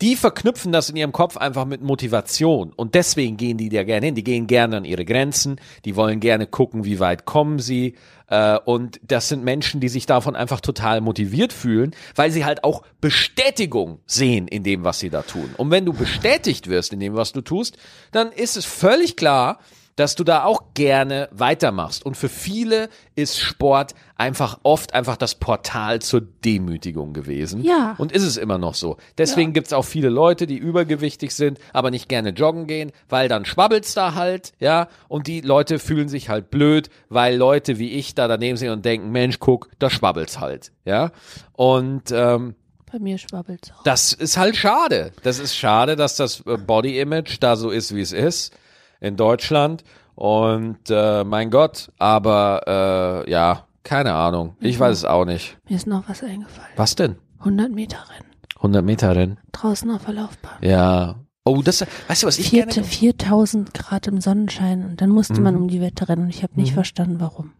die 0.01 0.15
verknüpfen 0.15 0.71
das 0.71 0.89
in 0.89 0.95
ihrem 0.95 1.11
Kopf 1.11 1.35
einfach 1.35 1.65
mit 1.65 1.81
Motivation. 1.81 2.71
Und 2.73 2.95
deswegen 2.95 3.35
gehen 3.35 3.57
die 3.57 3.69
da 3.69 3.83
gerne 3.83 4.07
hin. 4.07 4.15
Die 4.15 4.23
gehen 4.23 4.47
gerne 4.47 4.77
an 4.77 4.85
ihre 4.85 5.03
Grenzen. 5.03 5.59
Die 5.83 5.95
wollen 5.95 6.19
gerne 6.19 6.47
gucken, 6.47 6.85
wie 6.85 6.99
weit 6.99 7.25
kommen 7.25 7.59
sie. 7.59 7.95
Äh, 8.27 8.57
und 8.59 8.99
das 9.03 9.27
sind 9.27 9.43
Menschen, 9.43 9.81
die 9.81 9.89
sich 9.89 10.05
davon 10.05 10.35
einfach 10.35 10.61
total 10.61 11.01
motiviert 11.01 11.51
fühlen, 11.51 11.95
weil 12.15 12.31
sie 12.31 12.45
halt 12.45 12.63
auch 12.63 12.83
Bestätigung 13.01 13.99
sehen 14.05 14.47
in 14.47 14.63
dem, 14.63 14.83
was 14.83 14.99
sie 14.99 15.09
da 15.09 15.21
tun. 15.21 15.53
Und 15.57 15.69
wenn 15.71 15.85
du 15.85 15.93
bestätigt 15.93 16.69
wirst 16.69 16.93
in 16.93 16.99
dem, 16.99 17.15
was 17.15 17.33
du 17.33 17.41
tust, 17.41 17.77
dann 18.11 18.31
ist 18.31 18.55
es 18.55 18.65
völlig 18.65 19.17
klar, 19.17 19.59
dass 19.99 20.15
du 20.15 20.23
da 20.23 20.45
auch 20.45 20.73
gerne 20.75 21.27
weitermachst. 21.33 22.05
Und 22.05 22.15
für 22.15 22.29
viele 22.29 22.87
ist 23.15 23.37
Sport 23.37 23.95
einfach 24.15 24.57
oft 24.63 24.93
einfach 24.93 25.17
das 25.17 25.35
Portal 25.35 25.99
zur 25.99 26.21
Demütigung 26.21 27.11
gewesen. 27.11 27.61
Ja. 27.63 27.95
Und 27.97 28.13
ist 28.13 28.23
es 28.23 28.37
immer 28.37 28.57
noch 28.57 28.75
so. 28.75 28.95
Deswegen 29.17 29.51
gibt's 29.51 29.73
auch 29.73 29.83
viele 29.83 30.07
Leute, 30.07 30.47
die 30.47 30.55
übergewichtig 30.55 31.35
sind, 31.35 31.59
aber 31.73 31.91
nicht 31.91 32.07
gerne 32.07 32.29
joggen 32.29 32.65
gehen, 32.65 32.93
weil 33.09 33.27
dann 33.27 33.43
schwabbelt's 33.43 33.93
da 33.93 34.15
halt, 34.15 34.53
ja. 34.59 34.87
Und 35.09 35.27
die 35.27 35.41
Leute 35.41 35.79
fühlen 35.79 36.07
sich 36.07 36.29
halt 36.29 36.49
blöd, 36.49 36.89
weil 37.09 37.35
Leute 37.35 37.77
wie 37.77 37.91
ich 37.91 38.15
da 38.15 38.29
daneben 38.29 38.55
sind 38.55 38.69
und 38.69 38.85
denken, 38.85 39.11
Mensch, 39.11 39.39
guck, 39.39 39.67
da 39.79 39.89
schwabbelt's 39.89 40.39
halt, 40.39 40.71
ja. 40.85 41.11
Und 41.51 42.09
ähm, 42.13 42.55
Bei 42.89 42.99
mir 42.99 43.17
schwabbelt's 43.17 43.71
auch. 43.77 43.83
das 43.83 44.13
ist 44.13 44.37
halt 44.37 44.55
schade. 44.55 45.11
Das 45.23 45.39
ist 45.39 45.57
schade, 45.57 45.97
dass 45.97 46.15
das 46.15 46.39
äh, 46.45 46.55
Body 46.55 47.01
Image 47.01 47.35
da 47.41 47.57
so 47.57 47.69
ist, 47.69 47.93
wie 47.93 48.01
es 48.01 48.13
ist 48.13 48.53
in 48.99 49.15
Deutschland. 49.15 49.83
Und 50.15 50.79
äh, 50.89 51.23
mein 51.23 51.49
Gott, 51.49 51.91
aber 51.97 53.23
äh, 53.25 53.31
ja, 53.31 53.65
keine 53.83 54.13
Ahnung. 54.13 54.55
Ich 54.59 54.77
weiß 54.79 54.97
es 54.97 55.05
auch 55.05 55.23
nicht. 55.25 55.57
Mir 55.69 55.77
ist 55.77 55.87
noch 55.87 56.03
was 56.09 56.21
eingefallen. 56.23 56.69
Was 56.75 56.95
denn? 56.95 57.15
100 57.39 57.71
Meter 57.71 57.97
Rennen. 58.09 58.29
100 58.57 58.83
Meter 58.83 59.15
Rennen? 59.15 59.37
Draußen 59.53 59.89
auf 59.91 60.03
der 60.05 60.15
Laufbahn. 60.15 60.57
Ja. 60.61 61.15
Oh, 61.45 61.61
das, 61.63 61.85
weißt 62.09 62.23
du, 62.23 62.27
was 62.27 62.37
ich 62.37 62.49
Vierte, 62.49 62.81
gerne... 62.81 62.87
4000 62.87 63.73
Grad 63.73 64.07
im 64.07 64.19
Sonnenschein 64.19 64.83
und 64.85 64.99
dann 65.01 65.09
musste 65.09 65.35
Mhm. 65.35 65.43
man 65.43 65.55
um 65.55 65.67
die 65.69 65.79
Wette 65.81 66.09
rennen 66.09 66.23
und 66.23 66.29
ich 66.29 66.43
habe 66.43 66.53
nicht 66.59 66.73
verstanden, 66.73 67.21
warum. 67.21 67.53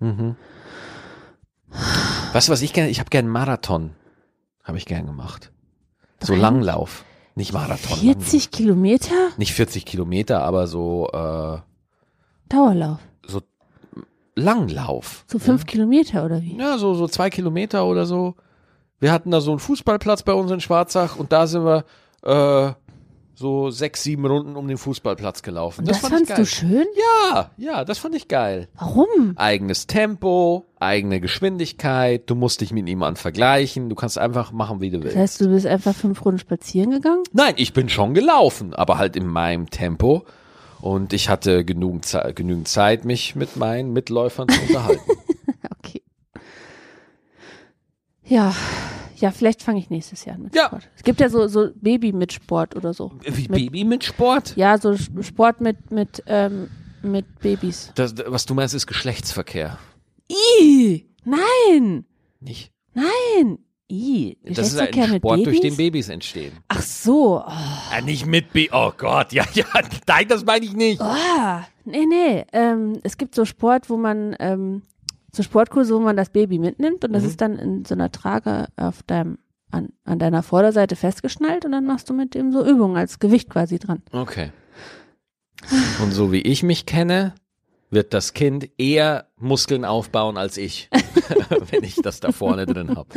Weißt 2.34 2.48
du, 2.50 2.52
was 2.52 2.62
ich 2.62 2.74
gerne... 2.74 2.90
Ich 2.90 3.00
habe 3.00 3.10
gerne 3.10 3.30
Marathon. 3.30 3.92
Habe 4.64 4.78
ich 4.78 4.86
gern 4.86 5.06
gemacht. 5.06 5.52
So? 6.22 6.36
Langlauf. 6.36 7.06
Nicht 7.40 7.54
Marathon. 7.54 7.98
40 7.98 8.52
Kilometer 8.52 9.16
Langlauf. 9.16 9.38
Nicht 9.38 9.54
40 9.54 9.86
Kilometer, 9.86 10.44
aber 10.44 10.68
so, 10.68 11.08
äh, 11.14 11.60
Dauerlauf. 12.50 13.00
so 13.26 13.42
Langlauf. 14.36 15.24
So 15.26 15.40
fünf 15.40 15.66
Kilometer 15.66 16.26
oder 16.26 16.42
wie? 16.42 16.58
Ja, 16.58 16.78
so, 16.78 16.96
so 16.96 17.08
zwei 17.08 17.30
Kilometer 17.30 17.86
oder 17.86 18.06
so. 18.06 18.36
Wir 19.00 19.14
hatten 19.14 19.32
da 19.32 19.40
so 19.40 19.52
einen 19.52 19.62
Fußballplatz 19.62 20.24
bei 20.24 20.34
uns 20.34 20.52
in 20.52 20.60
Schwarzach 20.60 21.16
und 21.16 21.32
da 21.32 21.48
sind 21.48 21.64
wir 21.64 21.86
äh, 22.24 22.74
so 23.40 23.70
sechs, 23.70 24.04
sieben 24.04 24.26
Runden 24.26 24.58
um 24.58 24.68
den 24.68 24.78
Fußballplatz 24.78 25.44
gelaufen. 25.44 25.82
Und 25.82 25.90
das, 25.90 26.00
fand 26.00 26.12
ich 26.12 26.28
fandst 26.28 26.38
du 26.38 26.46
schön? 26.46 26.86
Ja, 27.32 27.52
ja, 27.56 27.86
das 27.86 27.98
fand 27.98 28.14
ich 28.14 28.28
geil. 28.28 28.68
Warum? 28.78 29.32
Eigenes 29.38 29.88
Tempo, 29.88 30.66
eigene 30.78 31.22
Geschwindigkeit, 31.22 32.30
du 32.30 32.36
musst 32.36 32.60
dich 32.60 32.74
mit 32.74 32.84
niemandem 32.84 33.16
vergleichen, 33.16 33.88
du 33.88 33.96
kannst 33.96 34.18
einfach 34.18 34.52
machen, 34.52 34.82
wie 34.82 34.90
du 34.90 35.02
willst. 35.02 35.16
Das 35.16 35.22
heißt, 35.22 35.42
du 35.42 35.48
bist 35.52 35.66
einfach 35.66 35.96
fünf 35.96 36.26
Runden 36.26 36.40
spazieren 36.40 36.92
gegangen? 36.92 37.24
Nein, 37.32 37.54
ich 37.56 37.72
bin 37.72 37.88
schon 37.88 38.14
gelaufen, 38.14 38.74
aber 38.74 38.98
halt 38.98 39.16
in 39.16 39.26
meinem 39.26 39.70
Tempo. 39.70 40.26
Und 40.82 41.14
ich 41.14 41.30
hatte 41.30 41.64
genügend, 41.64 42.06
Ze 42.06 42.34
genügend 42.36 42.68
Zeit, 42.68 43.06
mich 43.06 43.36
mit 43.36 43.56
meinen 43.56 43.94
Mitläufern 43.94 44.50
zu 44.50 44.62
unterhalten. 44.62 45.02
Okay. 45.82 46.04
Ja, 48.26 48.54
ja, 49.22 49.32
vielleicht 49.32 49.62
fange 49.64 49.80
ich 49.80 49.90
nächstes 49.90 50.26
Jahr 50.26 50.36
an 50.36 50.44
mit 50.44 50.56
Ja. 50.56 50.68
Sport. 50.68 50.90
Es 50.96 51.04
gibt 51.04 51.20
ja 51.20 51.30
so, 51.30 51.48
so 51.48 51.70
Baby 51.76 52.12
mit 52.14 52.34
Sport 52.34 52.76
oder 52.76 52.94
so. 52.94 53.12
Wie 53.26 53.42
Mit- 53.44 53.52
Baby 53.52 53.84
mit 53.84 54.04
Sport? 54.04 54.56
Ja, 54.56 54.78
so 54.78 54.96
Sport 54.98 55.62
mit, 55.62 55.92
mit, 55.92 56.24
ähm, 56.28 56.70
mit 57.02 57.26
Babys. 57.40 57.92
Das, 57.96 58.14
was 58.28 58.46
du 58.46 58.54
meinst, 58.54 58.74
ist 58.76 58.88
Geschlechtsverkehr. 58.88 59.78
Ih, 60.62 61.06
nein, 61.26 62.06
Nicht? 62.40 62.72
nein. 62.94 63.60
Ih, 63.92 64.38
Das 64.44 64.68
ist 64.72 64.78
ein 64.80 65.16
Sport, 65.16 65.46
durch 65.48 65.62
den 65.62 65.76
Babys 65.76 66.10
entstehen. 66.10 66.52
Ach 66.68 66.82
so. 66.84 67.40
Oh, 67.44 67.52
Ja, 67.92 68.02
nicht 68.02 68.28
mit 68.28 68.54
Baby. 68.54 68.70
Oh 68.72 68.92
Gott, 68.96 69.34
ja, 69.34 69.44
ja, 69.54 69.66
nein, 70.08 70.28
das 70.28 70.46
meine 70.46 70.64
ich 70.66 70.74
nicht. 70.74 71.02
ah, 71.02 71.66
nee, 71.86 72.06
nee. 72.06 72.46
Ähm, 72.54 73.00
es 73.02 73.18
gibt 73.18 73.34
so 73.34 73.46
Sport, 73.46 73.90
wo 73.90 73.98
man, 73.98 74.36
ähm, 74.40 74.84
so 75.34 75.44
Sportkurse, 75.44 75.94
wo 75.96 76.00
man 76.00 76.18
das 76.18 76.30
Baby 76.30 76.60
mitnimmt 76.60 77.04
und 77.06 77.14
das 77.14 77.24
Mhm. 77.24 77.30
ist 77.30 77.42
dann 77.42 77.58
in 77.60 77.86
so 77.86 77.94
einer 77.96 78.12
Trage 78.12 78.68
auf 78.78 79.04
deinem, 79.04 79.38
an, 79.72 79.90
an 80.04 80.20
deiner 80.20 80.42
Vorderseite 80.44 80.96
festgeschnallt 80.96 81.66
und 81.66 81.72
dann 81.72 81.86
machst 81.86 82.10
du 82.10 82.14
mit 82.14 82.34
dem 82.34 82.52
so 82.52 82.66
Übungen 82.66 82.98
als 82.98 83.20
Gewicht 83.20 83.50
quasi 83.50 83.78
dran. 83.80 84.02
Okay. 84.12 84.52
Und 86.02 86.12
so 86.12 86.32
wie 86.32 86.42
ich 86.42 86.64
mich 86.64 86.86
kenne, 86.86 87.34
wird 87.92 88.14
das 88.14 88.34
Kind 88.34 88.70
eher 88.78 89.28
Muskeln 89.38 89.84
aufbauen 89.84 90.38
als 90.38 90.58
ich, 90.58 90.90
wenn 91.72 91.84
ich 91.84 91.96
das 91.96 92.20
da 92.20 92.32
vorne 92.32 92.66
drin 92.66 92.96
habe. 92.96 93.10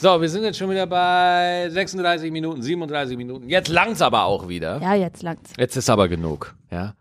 So, 0.00 0.20
wir 0.20 0.28
sind 0.28 0.42
jetzt 0.44 0.58
schon 0.58 0.70
wieder 0.70 0.86
bei 0.86 1.68
36 1.70 2.30
Minuten, 2.30 2.62
37 2.62 3.16
Minuten. 3.16 3.48
Jetzt 3.48 3.68
langt's 3.68 4.02
aber 4.02 4.24
auch 4.24 4.48
wieder. 4.48 4.80
Ja, 4.80 4.94
jetzt 4.94 5.22
langt's. 5.22 5.52
Jetzt 5.58 5.76
ist 5.76 5.88
aber 5.90 6.08
genug, 6.08 6.54
ja. 6.70 6.94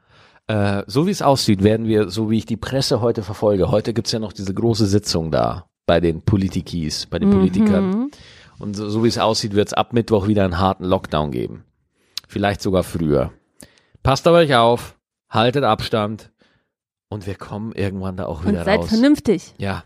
Äh, 0.47 0.83
so 0.87 1.07
wie 1.07 1.11
es 1.11 1.21
aussieht, 1.21 1.63
werden 1.63 1.87
wir, 1.87 2.09
so 2.09 2.29
wie 2.29 2.37
ich 2.37 2.45
die 2.45 2.57
Presse 2.57 3.01
heute 3.01 3.23
verfolge, 3.23 3.71
heute 3.71 3.93
gibt's 3.93 4.11
ja 4.11 4.19
noch 4.19 4.33
diese 4.33 4.53
große 4.53 4.85
Sitzung 4.85 5.31
da 5.31 5.67
bei 5.85 5.99
den 5.99 6.21
Politikis, 6.21 7.05
bei 7.05 7.19
den 7.19 7.29
Politikern. 7.29 7.89
Mhm. 7.89 8.11
Und 8.59 8.75
so, 8.75 8.89
so 8.89 9.03
wie 9.03 9.07
es 9.07 9.17
aussieht, 9.17 9.53
wird's 9.53 9.73
ab 9.73 9.93
Mittwoch 9.93 10.27
wieder 10.27 10.43
einen 10.43 10.59
harten 10.59 10.85
Lockdown 10.85 11.31
geben. 11.31 11.63
Vielleicht 12.27 12.61
sogar 12.61 12.83
früher. 12.83 13.31
Passt 14.01 14.27
auf 14.27 14.33
euch 14.33 14.55
auf, 14.55 14.97
haltet 15.29 15.63
Abstand 15.63 16.31
und 17.09 17.25
wir 17.25 17.35
kommen 17.35 17.73
irgendwann 17.73 18.17
da 18.17 18.25
auch 18.25 18.41
Und 18.41 18.49
wieder 18.49 18.65
seid 18.65 18.79
raus. 18.79 18.89
vernünftig. 18.89 19.53
Ja. 19.57 19.83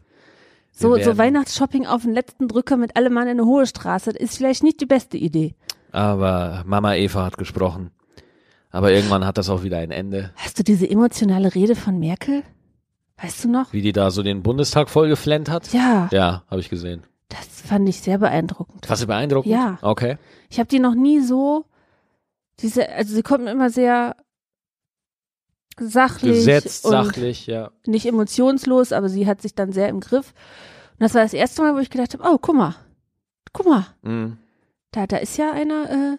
So, 0.72 0.96
so 1.02 1.18
Weihnachtsshopping 1.18 1.88
auf 1.88 2.04
den 2.04 2.14
letzten 2.14 2.48
Drücker 2.48 2.78
mit 2.78 2.96
allem 2.96 3.14
Mann 3.14 3.28
in 3.28 3.40
eine 3.40 3.46
hohe 3.46 3.66
Straße 3.66 4.12
ist 4.12 4.38
vielleicht 4.38 4.64
nicht 4.64 4.80
die 4.80 4.86
beste 4.86 5.18
Idee. 5.18 5.56
Aber 5.92 6.64
Mama 6.66 6.96
Eva 6.96 7.26
hat 7.26 7.38
gesprochen. 7.38 7.92
Aber 8.70 8.92
irgendwann 8.92 9.26
hat 9.26 9.38
das 9.38 9.50
auch 9.50 9.64
wieder 9.64 9.78
ein 9.78 9.92
Ende. 9.92 10.32
Hast 10.36 10.60
du 10.60 10.64
diese 10.64 10.90
emotionale 10.90 11.54
Rede 11.56 11.76
von 11.76 12.00
Merkel? 12.00 12.44
Weißt 13.22 13.44
du 13.46 13.50
noch? 13.50 13.74
Wie 13.74 13.82
die 13.82 13.94
da 13.94 14.12
so 14.12 14.22
den 14.24 14.44
Bundestag 14.44 14.90
vollgeflennt 14.90 15.50
hat. 15.50 15.72
Ja, 15.74 16.10
Ja, 16.12 16.44
habe 16.50 16.60
ich 16.62 16.70
gesehen. 16.70 17.04
das 17.30 17.48
fand 17.66 17.88
ich 17.90 18.02
sehr 18.02 18.18
beeindruckend. 18.20 18.86
Fast 18.86 19.04
du 19.04 19.08
beeindruckend? 19.08 19.52
Ja. 19.52 19.78
Okay. 19.82 20.18
Ich 20.50 20.60
habe 20.60 20.70
die 20.70 20.80
noch 20.80 20.94
nie 20.96 21.20
so, 21.22 21.66
diese, 22.60 22.88
also 22.90 23.14
sie 23.16 23.24
kommt 23.24 23.46
mir 23.46 23.52
immer 23.52 23.70
sehr 23.70 24.16
sachlich 25.80 26.34
Gesetzt, 26.38 26.84
sachlich, 26.84 27.46
ja. 27.48 27.72
nicht 27.86 28.06
emotionslos, 28.08 28.92
aber 28.94 29.10
sie 29.10 29.28
hat 29.28 29.42
sich 29.42 29.54
dann 29.56 29.72
sehr 29.72 29.90
im 29.90 30.00
Griff. 30.00 30.34
Und 30.94 31.02
das 31.04 31.14
war 31.14 31.22
das 31.22 31.34
erste 31.34 31.62
Mal, 31.62 31.76
wo 31.76 31.80
ich 31.80 31.90
gedacht 31.90 32.14
habe, 32.14 32.24
oh, 32.28 32.38
guck 32.42 32.56
mal, 32.56 32.76
guck 33.54 33.68
mal, 33.68 33.86
Mhm. 34.02 34.38
da, 34.92 35.06
da 35.06 35.18
ist 35.18 35.38
ja 35.38 35.52
einer 35.52 35.90
äh, 36.14 36.18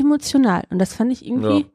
emotional. 0.00 0.64
Und 0.70 0.78
das 0.78 0.94
fand 0.94 1.12
ich 1.12 1.26
irgendwie, 1.26 1.66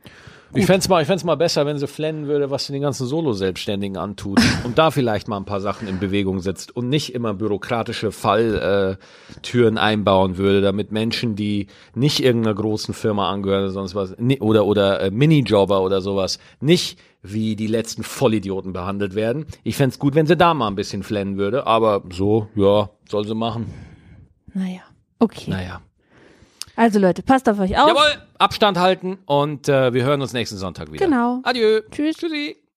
Ich 0.53 0.65
fänd's 0.65 0.87
mal, 0.87 1.01
ich 1.01 1.07
fänd's 1.07 1.23
mal 1.23 1.35
besser, 1.35 1.65
wenn 1.65 1.77
sie 1.77 1.87
flennen 1.87 2.27
würde, 2.27 2.49
was 2.49 2.65
sie 2.65 2.73
den 2.73 2.81
ganzen 2.81 3.07
Solo-Selbstständigen 3.07 3.97
antut 3.97 4.39
und 4.63 4.77
da 4.77 4.89
vielleicht 4.91 5.27
mal 5.27 5.37
ein 5.37 5.45
paar 5.45 5.59
Sachen 5.59 5.87
in 5.87 5.99
Bewegung 5.99 6.39
setzt 6.39 6.75
und 6.75 6.87
nicht 6.87 7.13
immer 7.13 7.33
bürokratische 7.33 8.11
Falltüren 8.11 8.93
äh, 8.93 9.41
Türen 9.41 9.77
einbauen 9.77 10.37
würde, 10.37 10.61
damit 10.61 10.91
Menschen, 10.91 11.35
die 11.35 11.67
nicht 11.93 12.23
irgendeiner 12.23 12.55
großen 12.55 12.93
Firma 12.93 13.29
angehören 13.29 13.63
oder 13.63 13.71
sonst 13.71 13.95
was, 13.95 14.15
oder, 14.39 14.65
oder 14.65 15.01
äh, 15.01 15.11
Minijobber 15.11 15.81
oder 15.81 15.99
sowas, 16.01 16.39
nicht 16.61 16.99
wie 17.21 17.55
die 17.55 17.67
letzten 17.67 18.03
Vollidioten 18.03 18.71
behandelt 18.71 19.15
werden. 19.15 19.45
Ich 19.63 19.75
fänd's 19.75 19.99
gut, 19.99 20.15
wenn 20.15 20.27
sie 20.27 20.37
da 20.37 20.53
mal 20.53 20.67
ein 20.67 20.75
bisschen 20.75 21.03
flennen 21.03 21.37
würde, 21.37 21.67
aber 21.67 22.03
so, 22.11 22.47
ja, 22.55 22.89
soll 23.09 23.27
sie 23.27 23.35
machen. 23.35 23.73
naja, 24.53 24.81
okay. 25.19 25.49
Naja. 25.49 25.81
Also 26.75 26.99
Leute, 26.99 27.23
passt 27.23 27.47
auf 27.47 27.59
euch 27.59 27.77
auf. 27.77 27.87
Jawohl, 27.87 28.21
Abstand 28.37 28.77
halten 28.77 29.17
und 29.25 29.69
äh, 29.69 29.93
wir 29.93 30.03
hören 30.03 30.21
uns 30.21 30.33
nächsten 30.33 30.57
Sonntag 30.57 30.91
wieder. 30.91 31.05
Genau. 31.05 31.39
Adieu. 31.43 31.81
Tschüss. 31.91 32.17
Tschüssi. 32.17 32.57